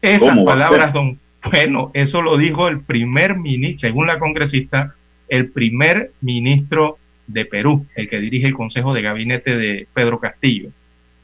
[0.00, 1.18] Esas palabras, don
[1.52, 4.94] bueno, eso lo dijo el primer ministro, según la congresista,
[5.28, 6.96] el primer ministro
[7.26, 10.70] de Perú, el que dirige el Consejo de Gabinete de Pedro Castillo.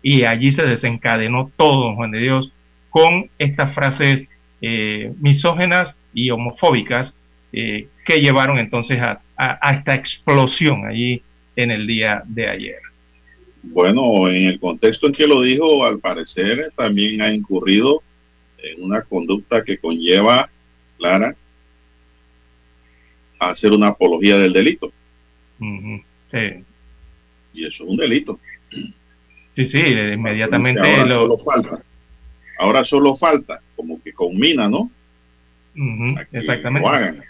[0.08, 2.52] Y allí se desencadenó todo, Juan de Dios,
[2.90, 4.28] con estas frases
[4.62, 7.12] eh, misógenas y homofóbicas
[7.52, 11.22] eh, que llevaron entonces a, a, esta explosión allí
[11.56, 12.78] en el día de ayer.
[13.64, 18.00] Bueno, en el contexto en que lo dijo, al parecer también ha incurrido
[18.58, 20.48] en una conducta que conlleva,
[20.98, 21.34] Clara,
[23.40, 24.92] a hacer una apología del delito.
[26.30, 26.64] sí.
[27.54, 28.38] Y eso es un delito.
[29.56, 30.80] Sí, sí, inmediatamente.
[30.82, 31.82] Ahora solo falta.
[32.58, 34.90] Ahora solo falta, como que combina, ¿no?
[36.32, 37.22] exactamente.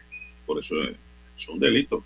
[0.44, 2.02] Por eso es, un delito.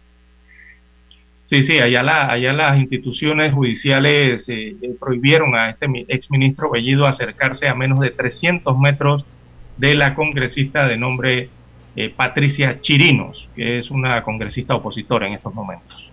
[1.46, 7.06] Sí, sí, allá, la, allá las instituciones judiciales eh, eh, prohibieron a este exministro Bellido
[7.06, 9.24] acercarse a menos de 300 metros
[9.76, 11.50] de la congresista de nombre
[11.96, 16.09] eh, Patricia Chirinos, que es una congresista opositora en estos momentos.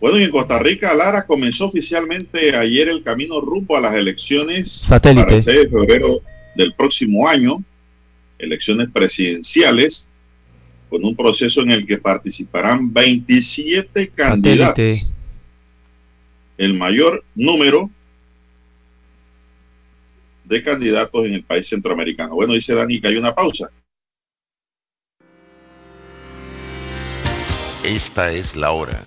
[0.00, 4.70] Bueno, y en Costa Rica, Lara comenzó oficialmente ayer el camino rumbo a las elecciones
[4.70, 5.24] Satélite.
[5.24, 6.20] para el 6 de febrero
[6.54, 7.62] del próximo año,
[8.38, 10.08] elecciones presidenciales
[10.88, 15.10] con un proceso en el que participarán 27 candidatos.
[16.56, 17.90] El mayor número
[20.44, 22.34] de candidatos en el país centroamericano.
[22.34, 23.70] Bueno, dice Dani que hay una pausa.
[27.84, 29.06] Esta es la hora.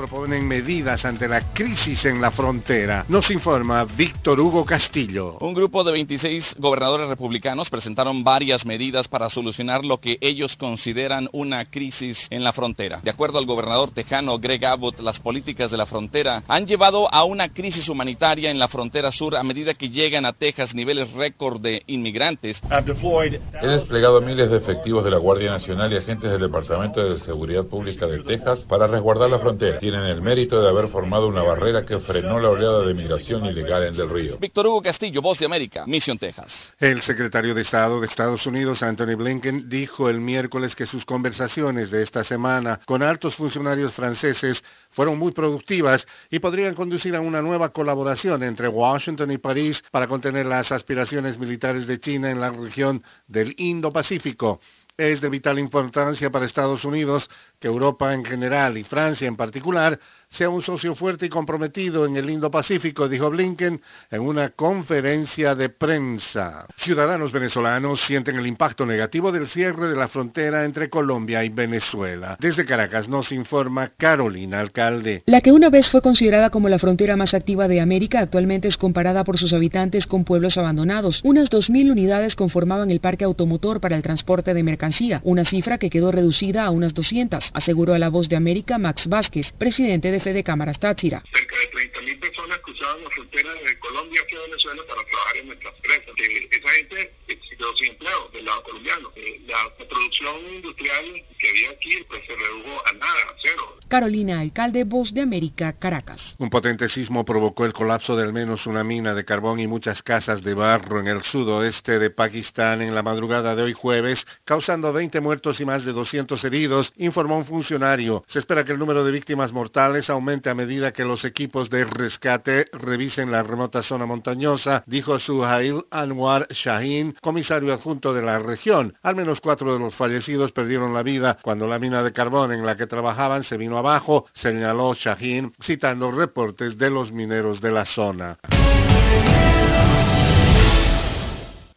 [0.00, 3.04] Proponen medidas ante la crisis en la frontera.
[3.08, 5.36] Nos informa Víctor Hugo Castillo.
[5.40, 11.28] Un grupo de 26 gobernadores republicanos presentaron varias medidas para solucionar lo que ellos consideran
[11.32, 13.00] una crisis en la frontera.
[13.02, 17.24] De acuerdo al gobernador tejano Greg Abbott, las políticas de la frontera han llevado a
[17.24, 21.60] una crisis humanitaria en la frontera sur a medida que llegan a Texas niveles récord
[21.60, 22.62] de inmigrantes.
[22.70, 27.64] He desplegado miles de efectivos de la Guardia Nacional y agentes del Departamento de Seguridad
[27.64, 29.78] Pública de Texas para resguardar la frontera.
[29.90, 33.88] Tienen el mérito de haber formado una barrera que frenó la oleada de migración ilegal
[33.88, 34.38] en Del Río.
[34.38, 36.72] Víctor Hugo Castillo, Voz de América, Mission, Texas.
[36.78, 41.90] El secretario de Estado de Estados Unidos, Anthony Blinken, dijo el miércoles que sus conversaciones
[41.90, 47.42] de esta semana con altos funcionarios franceses fueron muy productivas y podrían conducir a una
[47.42, 52.50] nueva colaboración entre Washington y París para contener las aspiraciones militares de China en la
[52.50, 54.60] región del Indo-Pacífico.
[55.00, 59.98] Es de vital importancia para Estados Unidos que Europa en general y Francia en particular
[60.32, 63.80] sea un socio fuerte y comprometido en el Indo-Pacífico, dijo Blinken
[64.12, 66.66] en una conferencia de prensa.
[66.76, 72.36] Ciudadanos venezolanos sienten el impacto negativo del cierre de la frontera entre Colombia y Venezuela.
[72.38, 75.24] Desde Caracas nos informa Carolina Alcalde.
[75.26, 78.76] La que una vez fue considerada como la frontera más activa de América actualmente es
[78.76, 81.22] comparada por sus habitantes con pueblos abandonados.
[81.24, 85.90] Unas 2.000 unidades conformaban el parque automotor para el transporte de mercancía, una cifra que
[85.90, 90.19] quedó reducida a unas 200, aseguró a la voz de América Max Vázquez, presidente de
[90.20, 91.22] Fede Cámaras Táchira.
[91.32, 95.74] Cerca de 30.000 personas cruzaban la frontera de Colombia hacia Venezuela para trabajar en nuestras
[95.76, 96.14] empresas.
[96.18, 99.10] Eh, esa gente se quedó sin empleo del lado colombiano.
[99.16, 101.04] Eh, la, la producción industrial
[101.38, 103.76] que había aquí pues, se redujo a nada, a cero.
[103.88, 106.36] Carolina Alcalde, voz de América, Caracas.
[106.38, 110.02] Un potente sismo provocó el colapso de al menos una mina de carbón y muchas
[110.02, 114.92] casas de barro en el sudoeste de Pakistán en la madrugada de hoy jueves, causando
[114.92, 118.24] 20 muertos y más de 200 heridos, informó un funcionario.
[118.28, 121.84] Se espera que el número de víctimas mortales aumente a medida que los equipos de
[121.84, 128.94] rescate revisen la remota zona montañosa, dijo Suhail Anwar Shahin, comisario adjunto de la región.
[129.02, 132.66] Al menos cuatro de los fallecidos perdieron la vida cuando la mina de carbón en
[132.66, 137.84] la que trabajaban se vino abajo, señaló Shahin, citando reportes de los mineros de la
[137.84, 138.38] zona.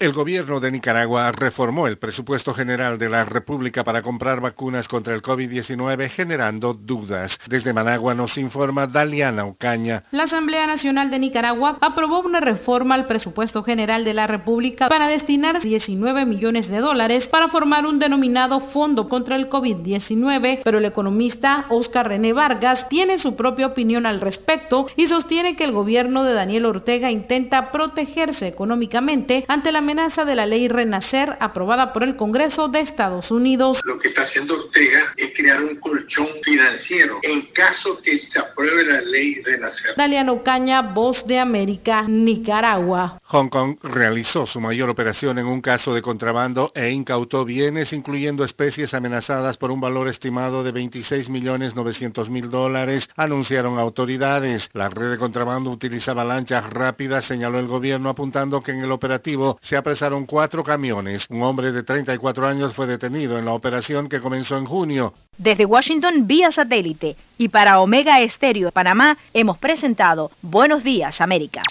[0.03, 5.13] El gobierno de Nicaragua reformó el presupuesto general de la República para comprar vacunas contra
[5.13, 7.39] el COVID-19 generando dudas.
[7.47, 10.03] Desde Managua nos informa Daliana Ocaña.
[10.11, 15.07] La Asamblea Nacional de Nicaragua aprobó una reforma al presupuesto general de la República para
[15.07, 20.85] destinar 19 millones de dólares para formar un denominado Fondo contra el COVID-19, pero el
[20.85, 26.25] economista Oscar René Vargas tiene su propia opinión al respecto y sostiene que el gobierno
[26.25, 32.01] de Daniel Ortega intenta protegerse económicamente ante la amenaza de la ley Renacer aprobada por
[32.01, 33.77] el Congreso de Estados Unidos.
[33.85, 38.85] Lo que está haciendo Ortega es crear un colchón financiero en caso que se apruebe
[38.85, 39.93] la ley Renacer.
[39.95, 43.21] Daliano Caña, Voz de América, Nicaragua.
[43.25, 48.43] Hong Kong realizó su mayor operación en un caso de contrabando e incautó bienes, incluyendo
[48.43, 54.71] especies amenazadas por un valor estimado de 26 millones 900 mil dólares, anunciaron autoridades.
[54.73, 59.59] La red de contrabando utilizaba lanchas rápidas, señaló el gobierno, apuntando que en el operativo
[59.61, 61.25] se apresaron cuatro camiones.
[61.29, 65.13] Un hombre de 34 años fue detenido en la operación que comenzó en junio.
[65.37, 71.63] Desde Washington vía satélite y para Omega Estéreo de Panamá hemos presentado Buenos Días América.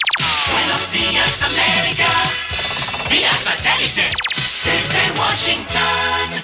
[0.51, 2.09] Buenos días, América.
[3.09, 4.09] Vía satélite.
[4.65, 6.43] Desde Washington.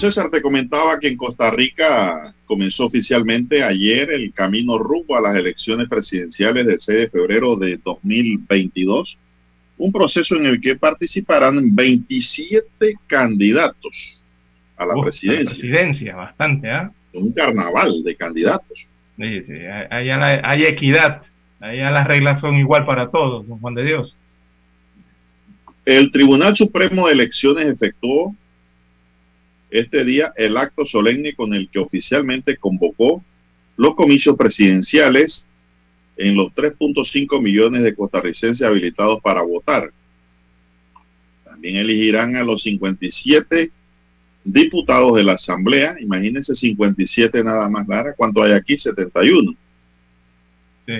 [0.00, 5.36] César, te comentaba que en Costa Rica comenzó oficialmente ayer el camino rumbo a las
[5.36, 9.18] elecciones presidenciales del 6 de febrero de 2022,
[9.78, 14.22] un proceso en el que participarán 27 candidatos
[14.76, 15.44] a la Uf, presidencia.
[15.50, 16.90] presidencia, bastante, ¿ah?
[17.12, 18.86] Un carnaval de candidatos.
[19.18, 21.22] Sí, sí, la- hay equidad,
[21.60, 24.16] allá las reglas son igual para todos, don Juan de Dios.
[25.84, 28.34] El Tribunal Supremo de Elecciones efectuó
[29.70, 33.24] este día el acto solemne con el que oficialmente convocó
[33.76, 35.46] los comicios presidenciales
[36.16, 39.90] en los 3.5 millones de costarricenses habilitados para votar.
[41.44, 43.70] También elegirán a los 57
[44.44, 45.96] diputados de la Asamblea.
[46.00, 48.12] Imagínense 57 nada más, Lara.
[48.14, 48.76] ¿Cuánto hay aquí?
[48.76, 49.54] 71.
[50.86, 50.92] Sí.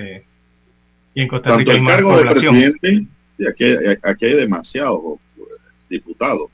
[1.13, 3.05] Y en Costa Tanto Rica hay el cargo de presidente,
[3.37, 5.01] sí, aquí, hay- aquí hay demasiados
[5.89, 6.47] diputados.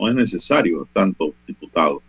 [0.00, 2.02] No es necesario tantos diputados.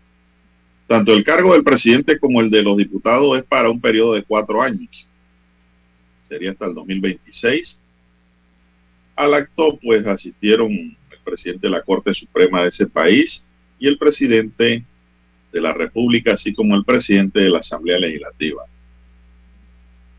[0.87, 4.23] Tanto el cargo del presidente como el de los diputados es para un periodo de
[4.23, 5.09] cuatro años.
[6.21, 7.79] Sería hasta el 2026.
[9.15, 13.45] Al acto pues asistieron el presidente de la Corte Suprema de ese país
[13.77, 14.85] y el presidente
[15.51, 18.63] de la República, así como el presidente de la Asamblea Legislativa.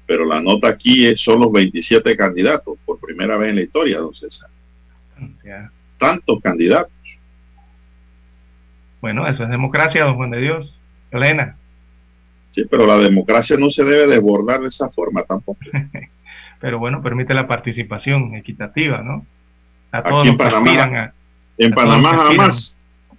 [0.07, 3.99] Pero la nota aquí es, son los 27 candidatos, por primera vez en la historia,
[3.99, 4.51] don César.
[5.97, 6.93] Tantos candidatos.
[9.03, 10.81] Bueno, eso es democracia, don Juan de Dios.
[11.11, 11.57] Elena.
[12.53, 15.59] Sí, pero la democracia no se debe desbordar de esa forma tampoco.
[16.61, 19.27] Pero bueno, permite la participación equitativa, ¿no?
[19.91, 21.13] A todos Aquí en los que aspiran Panamá, a-
[21.59, 22.77] en a Panamá jamás,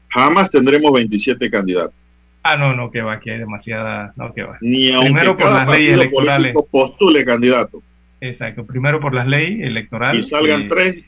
[0.07, 1.93] jamás tendremos 27 candidatos.
[2.41, 4.57] Ah, no, no, que va, aquí hay demasiada, no, que va.
[4.61, 6.53] Ni aunque Primero por las leyes electorales.
[6.71, 7.83] postule candidato
[8.21, 10.25] Exacto, primero por las leyes electorales.
[10.25, 11.03] y salgan tres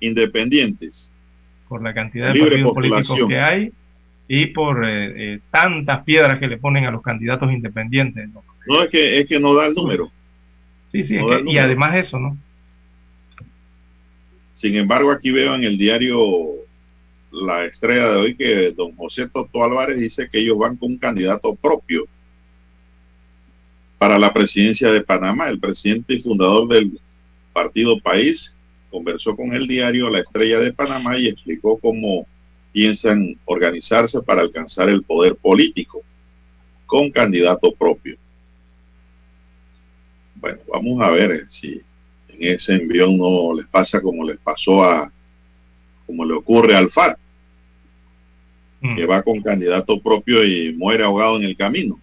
[0.00, 1.10] independientes.
[1.68, 3.72] por la cantidad de partidos políticos que hay
[4.26, 8.28] y por eh, eh, tantas piedras que le ponen a los candidatos independientes.
[8.30, 8.42] ¿no?
[8.66, 10.10] No es que es que no da el número.
[10.92, 12.36] Sí, sí, No es que- y además eso, ¿no?
[14.54, 16.22] Sin embargo, aquí veo en el diario
[17.32, 20.98] La Estrella de hoy que don José Toto Álvarez dice que ellos van con un
[20.98, 22.04] candidato propio
[23.98, 25.48] para la presidencia de Panamá.
[25.48, 26.98] El presidente y fundador del
[27.52, 28.56] partido País
[28.90, 32.26] conversó con el diario La Estrella de Panamá y explicó cómo
[32.74, 36.02] piensan organizarse para alcanzar el poder político
[36.86, 38.16] con candidato propio.
[40.34, 41.80] Bueno, vamos a ver eh, si
[42.28, 45.10] en ese envión no les pasa como les pasó a,
[46.04, 47.18] como le ocurre al FARC,
[48.80, 48.96] Mm.
[48.96, 51.98] que va con candidato propio y muere ahogado en el camino.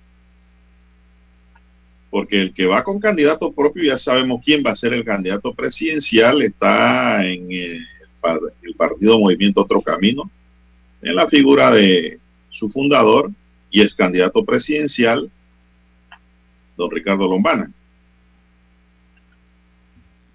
[2.10, 5.54] Porque el que va con candidato propio ya sabemos quién va a ser el candidato
[5.54, 7.86] presidencial, está en el,
[8.20, 10.24] par- el partido Movimiento Otro Camino,
[11.02, 12.20] en la figura de
[12.50, 13.32] su fundador
[13.70, 15.32] y es candidato presidencial,
[16.78, 17.72] don Ricardo Lombana.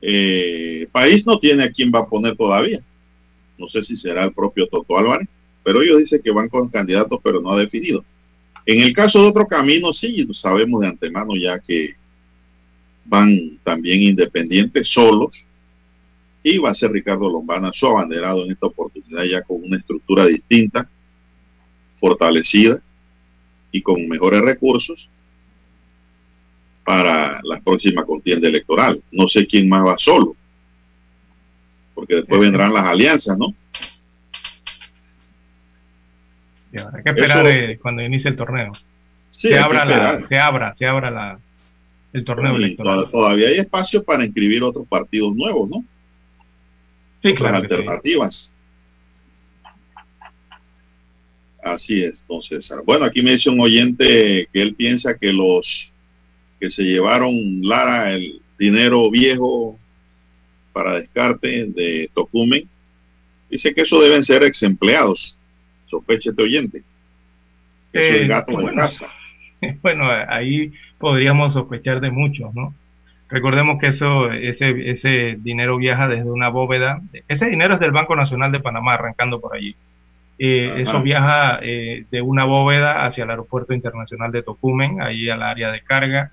[0.00, 2.80] Eh, país no tiene a quién va a poner todavía.
[3.58, 5.28] No sé si será el propio Toto Álvarez,
[5.62, 8.04] pero ellos dicen que van con candidatos, pero no ha definido.
[8.66, 11.94] En el caso de otro camino, sí, sabemos de antemano ya que
[13.04, 15.45] van también independientes, solos,
[16.48, 20.26] y va a ser Ricardo Lombana su abanderado en esta oportunidad ya con una estructura
[20.26, 20.88] distinta,
[21.98, 22.78] fortalecida
[23.72, 25.08] y con mejores recursos
[26.84, 29.02] para la próxima contienda electoral.
[29.10, 30.36] No sé quién más va solo,
[31.96, 33.52] porque después vendrán las alianzas, ¿no?
[36.72, 38.72] Y habrá que esperar Eso- eh, cuando inicie el torneo.
[39.30, 41.38] Sí, se, abra la, se abra, se abra la,
[42.12, 43.04] el torneo electoral.
[43.04, 45.84] to- todavía hay espacio para inscribir otros partidos nuevos, ¿no?
[47.30, 48.52] Sí, claro alternativas.
[51.62, 52.78] Así es, don César.
[52.86, 55.90] Bueno, aquí me dice un oyente que él piensa que los
[56.60, 59.78] que se llevaron Lara el dinero viejo
[60.72, 62.68] para descarte de Tocumen,
[63.50, 65.36] dice que eso deben ser ex empleados.
[65.86, 66.82] Sospecha este oyente.
[67.92, 68.76] Que eso Eh, es gato de bueno.
[68.76, 69.08] casa.
[69.82, 72.74] Bueno, ahí podríamos sospechar de muchos, ¿no?
[73.28, 77.00] Recordemos que eso, ese, ese dinero viaja desde una bóveda.
[77.26, 79.74] Ese dinero es del Banco Nacional de Panamá, arrancando por allí.
[80.38, 85.42] Eh, eso viaja eh, de una bóveda hacia el Aeropuerto Internacional de Tocumen, ahí al
[85.42, 86.30] área de carga,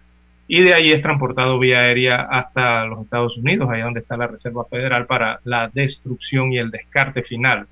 [0.48, 4.28] y de ahí es transportado vía aérea hasta los Estados Unidos, allá donde está la
[4.28, 7.66] Reserva Federal para la destrucción y el descarte final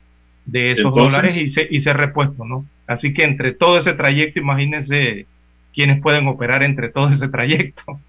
[0.45, 2.65] de esos Entonces- dólares y, se, y ser repuesto, ¿no?
[2.87, 5.25] Así que entre todo ese trayecto, imagínense
[5.73, 7.99] quiénes pueden operar entre todo ese trayecto.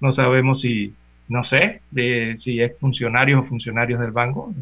[0.00, 0.94] No sabemos si,
[1.28, 4.54] no sé, de, si es funcionarios o funcionarios del banco,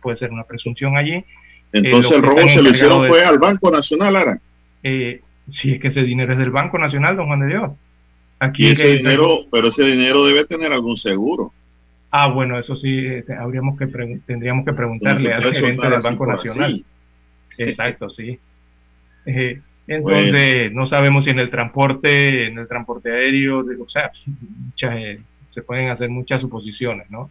[0.00, 1.24] puede ser una presunción allí.
[1.72, 4.40] Entonces Eh, el robo se lo hicieron fue al Banco Nacional, Lara.
[4.82, 7.70] Eh, si es que ese dinero es del Banco Nacional, don Juan de Dios.
[8.40, 11.52] Aquí Y que- ese dinero, pero ese dinero debe tener algún seguro.
[12.10, 13.86] Ah, bueno, eso sí, eh, habríamos que
[14.26, 16.72] tendríamos que preguntarle al gerente del Banco Nacional.
[16.72, 16.84] así.
[17.58, 18.38] Exacto, sí.
[19.26, 24.12] Eh, entonces, no sabemos si en el transporte, en el transporte aéreo, de- o sea,
[24.26, 25.20] muchas, eh,
[25.52, 27.30] se pueden hacer muchas suposiciones, ¿no?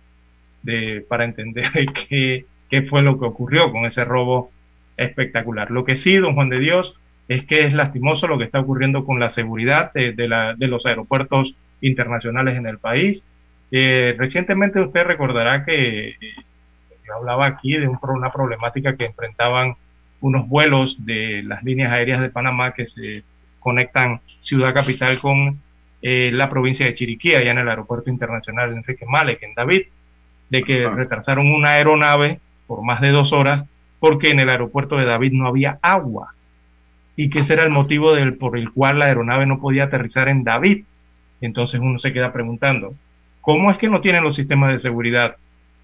[0.64, 1.72] De, para entender
[2.10, 4.52] qué, qué fue lo que ocurrió con ese robo
[4.98, 5.72] espectacular.
[5.72, 6.96] Lo que sí, don Juan de Dios,
[7.28, 10.86] es que es lastimoso lo que está ocurriendo con la seguridad de, la- de los
[10.86, 13.24] aeropuertos internacionales en el país.
[13.72, 16.16] Eh, recientemente usted recordará que eh,
[17.08, 19.76] yo hablaba aquí de un una problemática que enfrentaban
[20.22, 23.24] unos vuelos de las líneas aéreas de Panamá que se
[23.60, 25.60] conectan Ciudad Capital con
[26.02, 29.84] eh, la provincia de Chiriquí, allá en el Aeropuerto Internacional Enrique Malek, en David,
[30.50, 33.66] de que retrasaron una aeronave por más de dos horas
[34.00, 36.34] porque en el aeropuerto de David no había agua.
[37.16, 40.30] Y que ese era el motivo del, por el cual la aeronave no podía aterrizar
[40.30, 40.86] en David.
[41.42, 42.94] Entonces uno se queda preguntando,
[43.42, 45.36] ¿cómo es que no tienen los sistemas de seguridad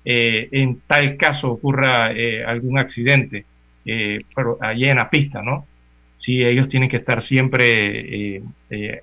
[0.06, 3.45] eh, en tal caso ocurra eh, algún accidente
[3.86, 5.66] eh, pero allí en la pista, ¿no?
[6.20, 8.41] Sí, ellos tienen que estar siempre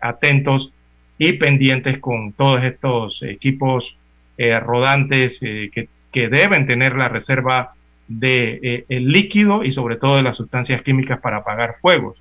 [0.00, 0.72] atentos
[1.18, 3.96] y pendientes con todos estos equipos
[4.38, 7.74] rodantes que, que, deben tener la reserva
[8.08, 12.20] de líquido y sobre todo de las sustancias químicas para apagar fuegos.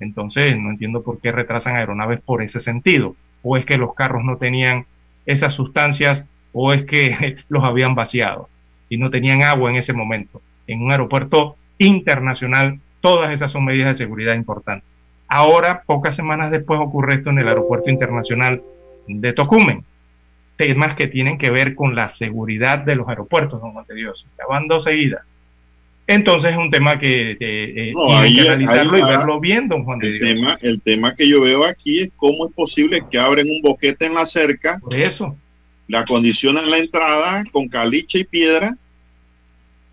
[0.00, 3.16] Entonces, no entiendo por qué retrasan aeronaves por ese sentido.
[3.42, 4.86] O es que los carros no tenían
[5.26, 8.48] esas sustancias o es que los habían vaciado
[8.88, 10.40] y no tenían agua en ese momento.
[10.66, 14.88] En un aeropuerto internacional, todas esas son medidas de seguridad importantes.
[15.28, 18.62] Ahora, pocas semanas después, ocurre esto en el aeropuerto internacional
[19.06, 19.84] de Tocumen.
[20.56, 24.26] Temas que tienen que ver con la seguridad de los aeropuertos, don Juan de Dios.
[24.48, 25.22] Van dos seguidas.
[26.08, 30.08] Entonces es un tema que eh, hay que analizarlo y verlo bien, don Juan de
[30.08, 33.60] el Tema, el tema que yo veo aquí es cómo es posible que abren un
[33.60, 34.78] boquete en la cerca.
[34.78, 35.36] Por eso
[35.86, 38.74] la acondicionan la entrada con caliche y piedra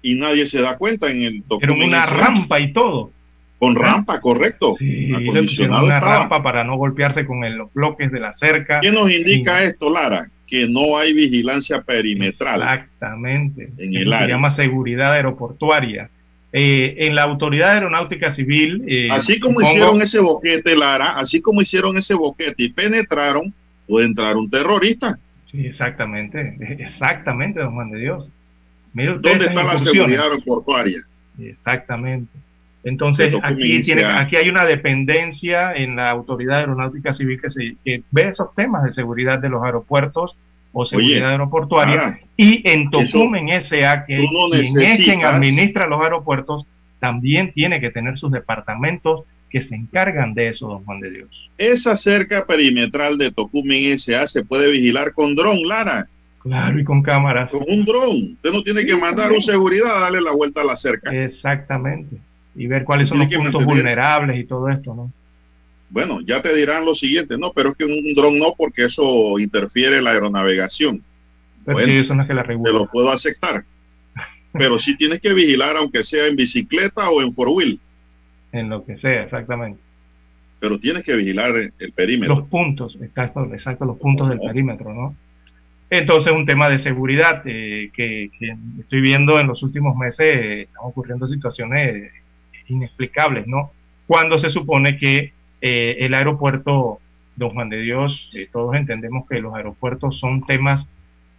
[0.06, 3.11] y nadie se da cuenta en el Pero una rampa y todo.
[3.57, 4.76] Con rampa, correcto.
[4.77, 8.82] Sí, acondicionado una rampa para no golpearse con los bloques de la cerca.
[8.82, 10.30] ¿Qué nos indica esto, Lara?
[10.45, 12.61] Que no hay vigilancia perimetral.
[12.61, 13.72] Exactamente.
[13.80, 14.27] En el área.
[14.27, 16.11] Se llama seguridad aeroportuaria.
[16.53, 18.84] Eh, en la Autoridad Aeronáutica Civil.
[18.88, 23.52] Eh, así como hicieron ese boquete, Lara, así como hicieron ese boquete y penetraron,
[23.88, 25.18] puede entrar un terrorista
[25.64, 28.30] exactamente, exactamente, don Juan de Dios.
[28.96, 31.00] ¿Dónde está la seguridad aeroportuaria?
[31.40, 32.32] Exactamente.
[32.84, 38.28] Entonces, aquí, tiene, aquí hay una dependencia en la Autoridad Aeronáutica Civil que, se, ve
[38.30, 40.36] esos temas de seguridad de los aeropuertos
[40.72, 42.20] o seguridad aeroportuaria.
[42.38, 46.66] y en Tocumen S.A., que quien es quien administra los aeropuertos,
[47.00, 51.50] también tiene que tener sus departamentos que se encargan de eso, don Juan de Dios.
[51.58, 54.28] Esa cerca perimetral de Tocumen S.A.
[54.28, 56.08] se puede vigilar con dron, Lara.
[56.46, 57.52] Claro, y con cámaras.
[57.52, 58.34] Con un dron.
[58.34, 61.12] Usted no tiene que mandar un seguridad a darle la vuelta a la cerca.
[61.12, 62.18] Exactamente.
[62.56, 65.12] Y ver cuáles son los puntos vulnerables y todo esto, ¿no?
[65.90, 69.40] Bueno, ya te dirán lo siguiente, no, pero es que un dron no, porque eso
[69.40, 71.02] interfiere en la aeronavegación.
[71.66, 72.72] Pero sí, eso no es que la regula.
[72.72, 73.66] Te lo puedo aceptar.
[74.54, 77.80] pero sí tienes que vigilar, aunque sea en bicicleta o en four wheel
[78.60, 79.80] en lo que sea, exactamente.
[80.60, 82.36] Pero tienes que vigilar el perímetro.
[82.36, 85.16] Los puntos, exacto, exacto los puntos del perímetro, ¿no?
[85.90, 88.30] Entonces, un tema de seguridad eh, que,
[88.80, 92.12] estoy viendo en los últimos meses, eh, están ocurriendo situaciones
[92.68, 93.72] inexplicables, ¿no?
[94.07, 96.99] Cuando se supone que eh, el aeropuerto
[97.36, 100.88] Don Juan de Dios, todos entendemos que los aeropuertos son temas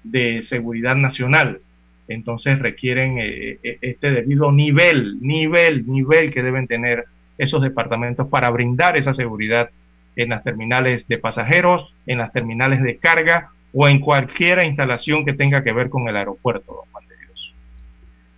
[0.05, 1.60] de seguridad nacional,
[2.09, 7.05] entonces requieren eh, eh, este debido nivel, nivel, nivel que deben tener
[7.39, 9.70] esos departamentos para brindar esa seguridad
[10.14, 15.35] en las terminales de pasajeros, en las terminales de carga o en cualquier instalación que
[15.35, 17.53] tenga que ver con el aeropuerto, don Juan de Dios.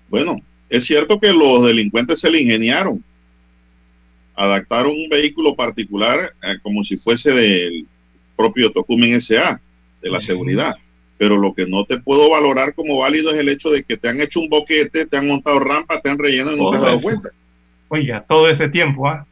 [0.08, 3.04] Bueno, es cierto que los delincuentes se le ingeniaron.
[4.34, 7.86] Adaptaron un vehículo particular eh, como si fuese del
[8.36, 9.60] propio Tocumen SA,
[10.02, 10.74] de la seguridad
[11.18, 14.08] pero lo que no te puedo valorar como válido es el hecho de que te
[14.08, 16.82] han hecho un boquete, te han montado rampa, te han relleno y no te has
[16.82, 17.30] dado cuenta.
[17.88, 19.26] Oye, todo ese tiempo, ¿ah?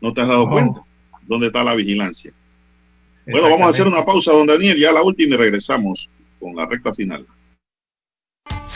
[0.00, 0.80] No te has dado cuenta.
[1.26, 2.32] ¿Dónde está la vigilancia?
[3.26, 6.08] Bueno, vamos a hacer una pausa, don Daniel, ya la última y regresamos
[6.40, 7.26] con la recta final.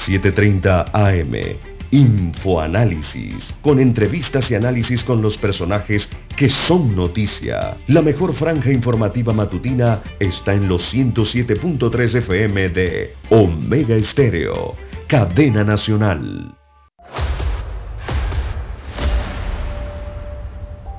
[0.06, 7.76] 7.30 AM Infoanálisis, con entrevistas y análisis con los personajes que son noticia.
[7.86, 14.74] La mejor franja informativa matutina está en los 107.3 FM de Omega Estéreo,
[15.06, 16.56] cadena nacional.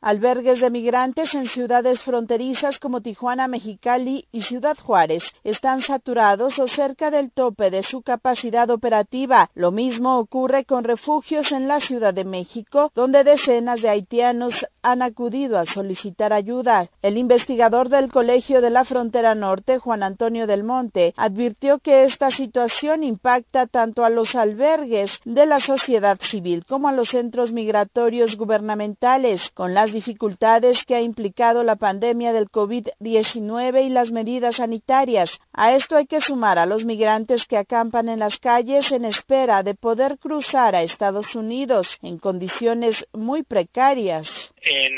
[0.00, 6.68] Albergues de migrantes en ciudades fronterizas como Tijuana, Mexicali y Ciudad Juárez están saturados o
[6.68, 9.50] cerca del tope de su capacidad operativa.
[9.56, 15.02] Lo mismo ocurre con refugios en la Ciudad de México, donde decenas de haitianos han
[15.02, 16.88] acudido a solicitar ayuda.
[17.02, 22.30] El investigador del Colegio de la Frontera Norte, Juan Antonio del Monte, advirtió que esta
[22.30, 28.36] situación impacta tanto a los albergues de la sociedad civil como a los centros migratorios
[28.36, 35.28] gubernamentales, con las dificultades que ha implicado la pandemia del COVID-19 y las medidas sanitarias.
[35.52, 39.64] A esto hay que sumar a los migrantes que acampan en las calles en espera
[39.64, 44.28] de poder cruzar a Estados Unidos en condiciones muy precarias.
[44.62, 44.92] En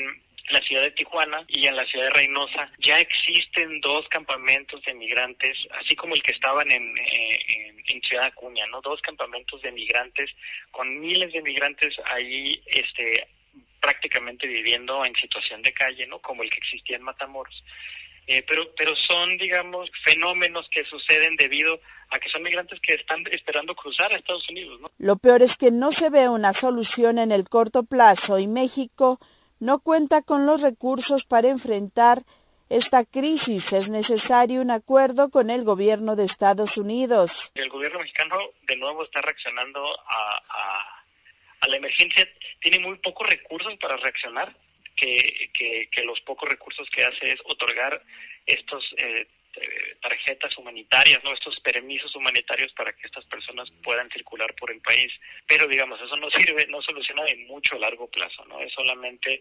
[0.50, 4.94] la ciudad de Tijuana y en la ciudad de Reynosa ya existen dos campamentos de
[4.94, 8.80] migrantes, así como el que estaban en, eh, en, en Ciudad Acuña, ¿no?
[8.82, 10.28] Dos campamentos de migrantes
[10.72, 13.26] con miles de migrantes ahí, este,
[13.80, 16.18] prácticamente viviendo en situación de calle, ¿no?
[16.20, 17.64] Como el que existía en Matamoros.
[18.26, 21.80] Eh, pero, pero son, digamos, fenómenos que suceden debido
[22.10, 24.90] a que son migrantes que están esperando cruzar a Estados Unidos, ¿no?
[24.98, 29.18] Lo peor es que no se ve una solución en el corto plazo y México
[29.58, 32.22] no cuenta con los recursos para enfrentar
[32.68, 33.64] esta crisis.
[33.72, 37.30] Es necesario un acuerdo con el gobierno de Estados Unidos.
[37.54, 38.36] El gobierno mexicano
[38.66, 40.99] de nuevo está reaccionando a, a,
[41.60, 42.28] a la emergencia.
[42.60, 44.54] Tiene muy pocos recursos para reaccionar,
[44.96, 48.02] que, que, que los pocos recursos que hace es otorgar
[48.46, 49.26] estos eh,
[49.56, 54.80] eh, tarjetas humanitarias, no estos permisos humanitarios para que estas personas puedan circular por el
[54.80, 55.12] país.
[55.46, 58.60] Pero digamos, eso no sirve, no soluciona de mucho largo plazo, ¿no?
[58.60, 59.40] Es solamente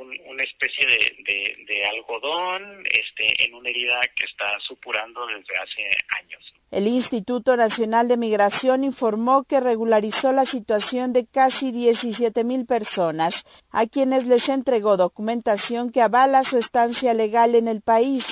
[0.00, 5.82] un, una especie de algodón este, en una herida que está supurando desde hace
[6.20, 6.42] años.
[6.70, 13.34] El Instituto Nacional de Migración informó que regularizó la situación de casi 17 mil personas,
[13.70, 18.22] a quienes les entregó documentación que avala su estancia legal en el país.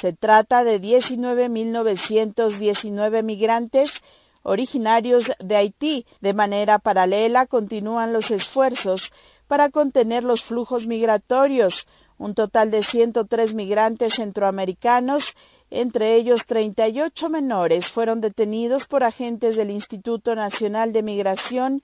[0.00, 3.92] Se trata de 19.919 migrantes
[4.42, 6.06] originarios de Haití.
[6.20, 9.12] De manera paralela continúan los esfuerzos
[9.46, 11.86] para contener los flujos migratorios.
[12.18, 15.24] Un total de 103 migrantes centroamericanos,
[15.70, 21.82] entre ellos 38 menores, fueron detenidos por agentes del Instituto Nacional de Migración.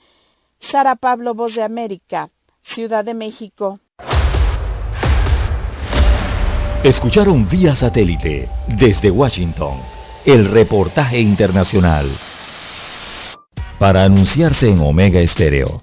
[0.58, 2.30] Sara Pablo, Voz de América,
[2.62, 3.80] Ciudad de México.
[6.84, 9.74] Escucharon vía satélite desde Washington
[10.24, 12.08] el reportaje internacional.
[13.78, 15.82] Para anunciarse en Omega Estéreo,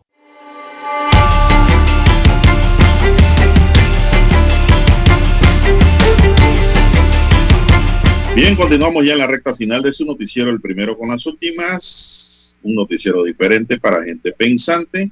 [8.33, 12.55] Bien, continuamos ya en la recta final de su noticiero, el primero con las últimas.
[12.63, 15.11] Un noticiero diferente para gente pensante,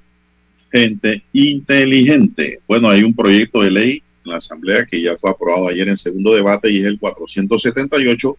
[0.71, 2.59] gente inteligente.
[2.65, 5.97] Bueno, hay un proyecto de ley en la Asamblea que ya fue aprobado ayer en
[5.97, 8.37] segundo debate y es el 478,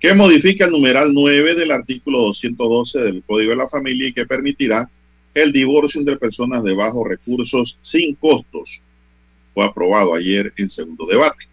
[0.00, 4.24] que modifica el numeral 9 del artículo 212 del Código de la Familia y que
[4.24, 4.88] permitirá
[5.34, 8.80] el divorcio entre personas de bajos recursos sin costos.
[9.52, 11.46] Fue aprobado ayer en segundo debate.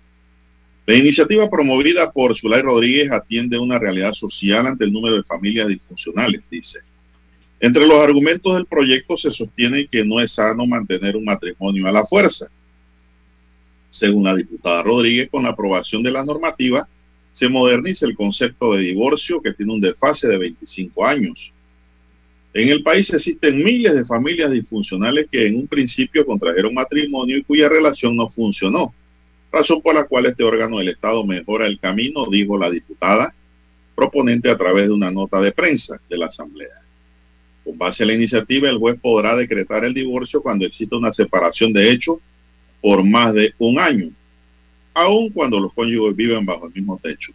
[0.86, 5.70] La iniciativa promovida por Zulay Rodríguez atiende una realidad social ante el número de familias
[5.70, 6.80] disfuncionales, dice.
[7.62, 11.92] Entre los argumentos del proyecto se sostiene que no es sano mantener un matrimonio a
[11.94, 12.48] la fuerza.
[13.90, 16.86] Según la diputada Rodríguez, con la aprobación de la normativa,
[17.32, 21.54] se moderniza el concepto de divorcio que tiene un desfase de 25 años.
[22.54, 27.44] En el país existen miles de familias disfuncionales que en un principio contrajeron matrimonio y
[27.44, 28.94] cuya relación no funcionó
[29.54, 33.34] razón por la cual este órgano del Estado mejora el camino, dijo la diputada
[33.96, 36.82] proponente a través de una nota de prensa de la Asamblea.
[37.64, 41.72] Con base a la iniciativa, el juez podrá decretar el divorcio cuando exista una separación
[41.72, 42.20] de hecho
[42.82, 44.10] por más de un año,
[44.94, 47.32] aun cuando los cónyuges viven bajo el mismo techo.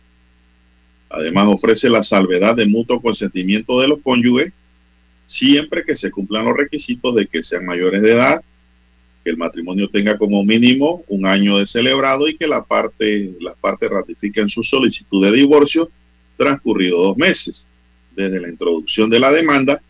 [1.08, 4.52] Además, ofrece la salvedad de mutuo consentimiento de los cónyuges
[5.24, 8.42] siempre que se cumplan los requisitos de que sean mayores de edad,
[9.28, 13.56] que el matrimonio tenga como mínimo un año de celebrado y que la parte, las
[13.56, 15.90] partes ratifiquen su solicitud de divorcio
[16.38, 17.68] transcurrido dos meses
[18.16, 19.82] desde la introducción de la demanda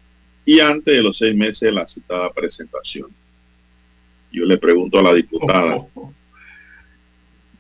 [0.45, 3.11] y antes de los seis meses de la citada presentación.
[4.33, 5.87] Yo le pregunto a la diputada,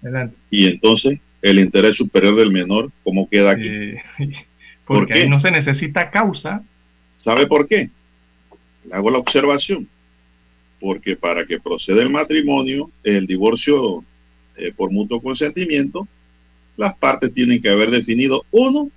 [0.02, 0.36] Adelante.
[0.50, 3.68] Y entonces, el interés superior del menor, ¿cómo queda aquí?
[3.68, 4.02] Eh,
[4.84, 5.22] ¿Por porque qué?
[5.22, 6.64] ahí no se necesita causa.
[7.16, 7.88] ¿Sabe por qué?
[8.84, 9.88] Le hago la observación.
[10.80, 14.05] Porque para que proceda el matrimonio, el divorcio
[14.56, 16.06] eh, por mutuo consentimiento,
[16.76, 18.90] las partes tienen que haber definido, uno,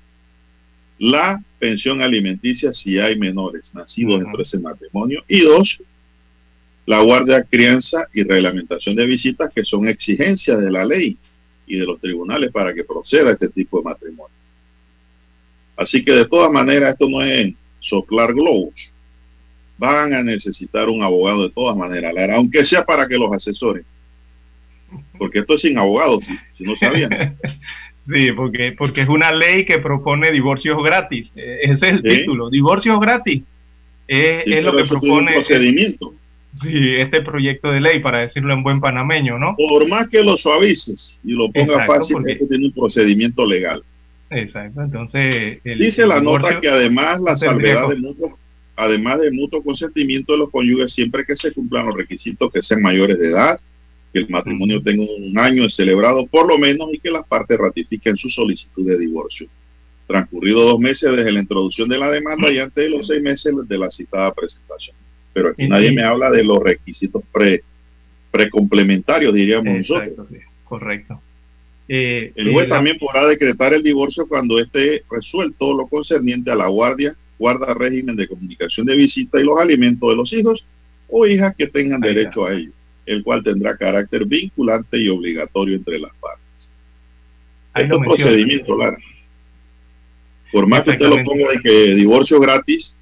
[0.99, 5.79] la pensión alimenticia si hay menores nacidos dentro de ese matrimonio, y dos,
[6.85, 11.17] la guardia, crianza y reglamentación de visitas, que son exigencias de la ley
[11.65, 14.35] y de los tribunales para que proceda este tipo de matrimonio.
[15.75, 18.91] Así que de todas maneras, esto no es soplar globos.
[19.81, 23.83] Van a necesitar un abogado de todas maneras, Lara, aunque sea para que los asesoren.
[25.17, 27.09] Porque esto es sin abogados, si, si no sabían.
[28.03, 31.31] Sí, porque, porque es una ley que propone divorcios gratis.
[31.35, 32.09] Eh, Ese es el Sí.
[32.21, 33.43] título, divorcios gratis.
[34.09, 36.13] Sí, es lo que tiene un propone procedimiento.
[36.51, 39.55] sí, este proyecto de ley, para decirlo en buen panameño, ¿no?
[39.55, 43.45] Por más que lo suavices y lo ponga Exacto, fácil, porque- esto tiene un procedimiento
[43.45, 43.83] legal.
[44.31, 45.59] Exacto, entonces...
[45.63, 48.37] el- Dice la divorcio nota que además la salvedad de mutuo,
[48.75, 52.81] además de mutuo consentimiento de los cónyuges, siempre que se cumplan los requisitos que sean
[52.81, 53.59] mayores de edad,
[54.13, 58.17] que el matrimonio tenga un año celebrado por lo menos y que las partes ratifiquen
[58.17, 59.47] su solicitud de divorcio.
[60.07, 63.53] Transcurrido dos meses desde la introducción de la demanda y antes de los seis meses
[63.67, 64.95] de la citada presentación.
[65.33, 67.63] Pero aquí nadie me habla de los requisitos pre
[68.31, 70.27] precomplementarios, diríamos nosotros.
[70.29, 71.21] Sí, correcto.
[71.87, 76.51] Eh, El juez eh, la- también podrá decretar el divorcio cuando esté resuelto lo concerniente
[76.51, 80.63] a la guardia, guarda régimen de comunicación de visita y los alimentos de los hijos
[81.09, 82.71] o hijas que tengan Ahí derecho a ello,
[83.07, 86.71] el cual tendrá carácter vinculante y obligatorio entre las partes.
[87.73, 88.23] Ahí Este lo menciona.
[88.31, 88.97] procedimiento, Lara.
[90.51, 92.95] Por más que usted lo ponga de que divorcio gratis,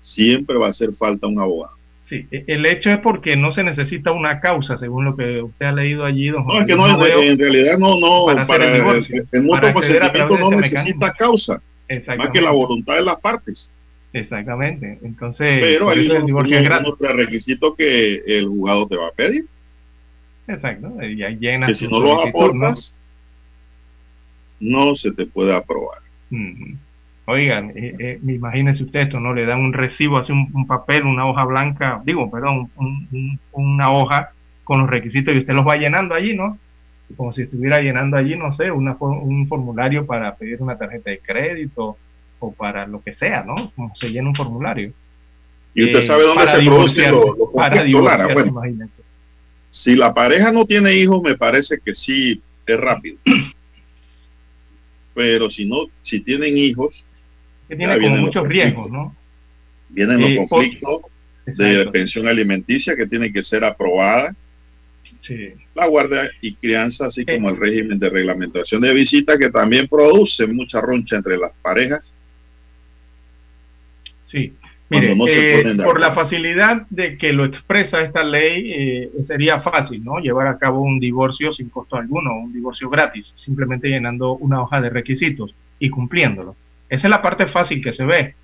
[0.00, 1.76] siempre va a hacer falta un abogado.
[2.00, 5.66] Sí, e- el hecho es porque no se necesita una causa, según lo que usted
[5.66, 9.04] ha leído allí, don No, es que no, en realidad no, no, para para, el
[9.10, 11.60] el, el para consentimiento no necesita causa,
[12.18, 13.70] más que la voluntad de las partes.
[14.12, 14.98] Exactamente.
[15.02, 19.46] Entonces, Pero hay unos prerequisitos que el juzgado te va a pedir,
[20.48, 21.02] Exacto.
[21.02, 22.94] Y ahí llena que si no los aportas,
[24.60, 24.94] ¿no?
[24.94, 25.98] se te puede aprobar.
[27.26, 29.34] Oigan, eh, eh, imagínese usted esto, ¿no?
[29.34, 33.40] Le dan un recibo, así un, un papel, una hoja blanca, digo, perdón, un- un-
[33.52, 34.30] una hoja
[34.62, 36.56] con los requisitos y usted los va llenando allí, ¿no?
[37.16, 41.20] Como si estuviera llenando allí, no sé, una, un formulario para pedir una tarjeta de
[41.20, 41.96] crédito
[42.40, 43.70] o para lo que sea, ¿no?
[43.76, 44.92] Como se llena un formulario.
[45.72, 47.82] Y usted Eh, sabe dónde se producen divorciarse, los, conflictos, Lara.
[47.84, 49.00] divorciarse, Bueno, imagínense.
[49.70, 53.18] si la pareja no tiene hijos, me parece que sí es rápido.
[55.14, 57.04] Pero si no, si tienen hijos,
[57.68, 59.14] Que tiene como muchos riesgos, ¿no?
[59.88, 61.00] Vienen los Eh, por- conflictos
[61.46, 64.34] de pensión alimenticia que tiene que ser aprobada,
[65.20, 65.52] Sí.
[65.74, 70.46] la guardia y crianza, así como el régimen de reglamentación de visita que también produce
[70.46, 72.14] mucha roncha entre las parejas.
[74.26, 74.52] Sí.
[74.88, 79.58] Mire, no se eh, por la facilidad de que lo expresa esta ley, eh, sería
[79.58, 80.20] fácil, ¿no?
[80.20, 84.80] Llevar a cabo un divorcio sin costo alguno, un divorcio gratis, simplemente llenando una hoja
[84.80, 86.54] de requisitos y cumpliéndolo.
[86.88, 88.34] Esa es la parte fácil que se ve.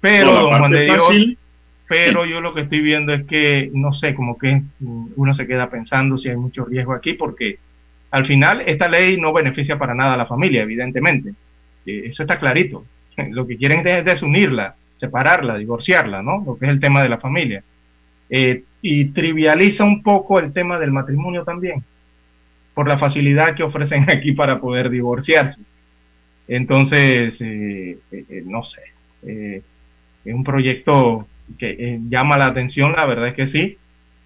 [0.00, 1.38] Pero, No, la don Juan parte de Dios, fácil,
[1.88, 5.46] pero yo lo que estoy viendo es que, no sé, como que mm, uno se
[5.46, 7.58] queda pensando si hay mucho riesgo aquí, porque
[8.10, 11.30] al final esta ley no beneficia para nada a la familia, evidentemente.
[11.86, 12.86] Eh, Eso está clarito.
[13.30, 16.42] Lo que quieren es desunirla, separarla, divorciarla, ¿no?
[16.46, 17.64] Lo que es el tema de la familia.
[18.30, 21.84] Eh, y trivializa un poco el tema del matrimonio también,
[22.74, 25.62] por la facilidad que ofrecen aquí para poder divorciarse.
[26.48, 27.98] Entonces, eh,
[28.46, 28.82] no sé,
[30.24, 31.26] es un proyecto
[31.58, 33.76] que eh, llama la atención, la verdad es que sí,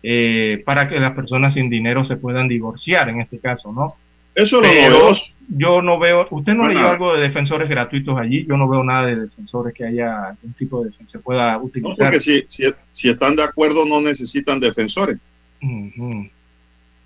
[0.03, 3.95] eh, para que las personas sin dinero se puedan divorciar en este caso, ¿no?
[4.35, 4.69] Eso es lo
[4.99, 5.23] novedoso.
[5.49, 6.93] Yo no veo, usted no Para leyó nada.
[6.93, 10.85] algo de defensores gratuitos allí, yo no veo nada de defensores que haya algún tipo
[10.85, 11.97] de se pueda No, utilizar.
[11.97, 15.19] porque si, si, si están de acuerdo no necesitan defensores.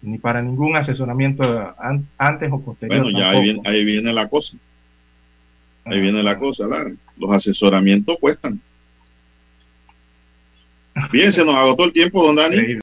[0.02, 1.42] Ni para ningún asesoramiento
[1.78, 3.02] an- antes o posterior.
[3.02, 4.56] Bueno, ya ahí viene, ahí viene la cosa.
[5.84, 6.00] Ahí Ah.
[6.00, 6.90] viene la cosa, Lara.
[7.18, 8.60] Los asesoramientos cuestan.
[11.12, 12.74] Bien, se nos agotó el tiempo, don Dani.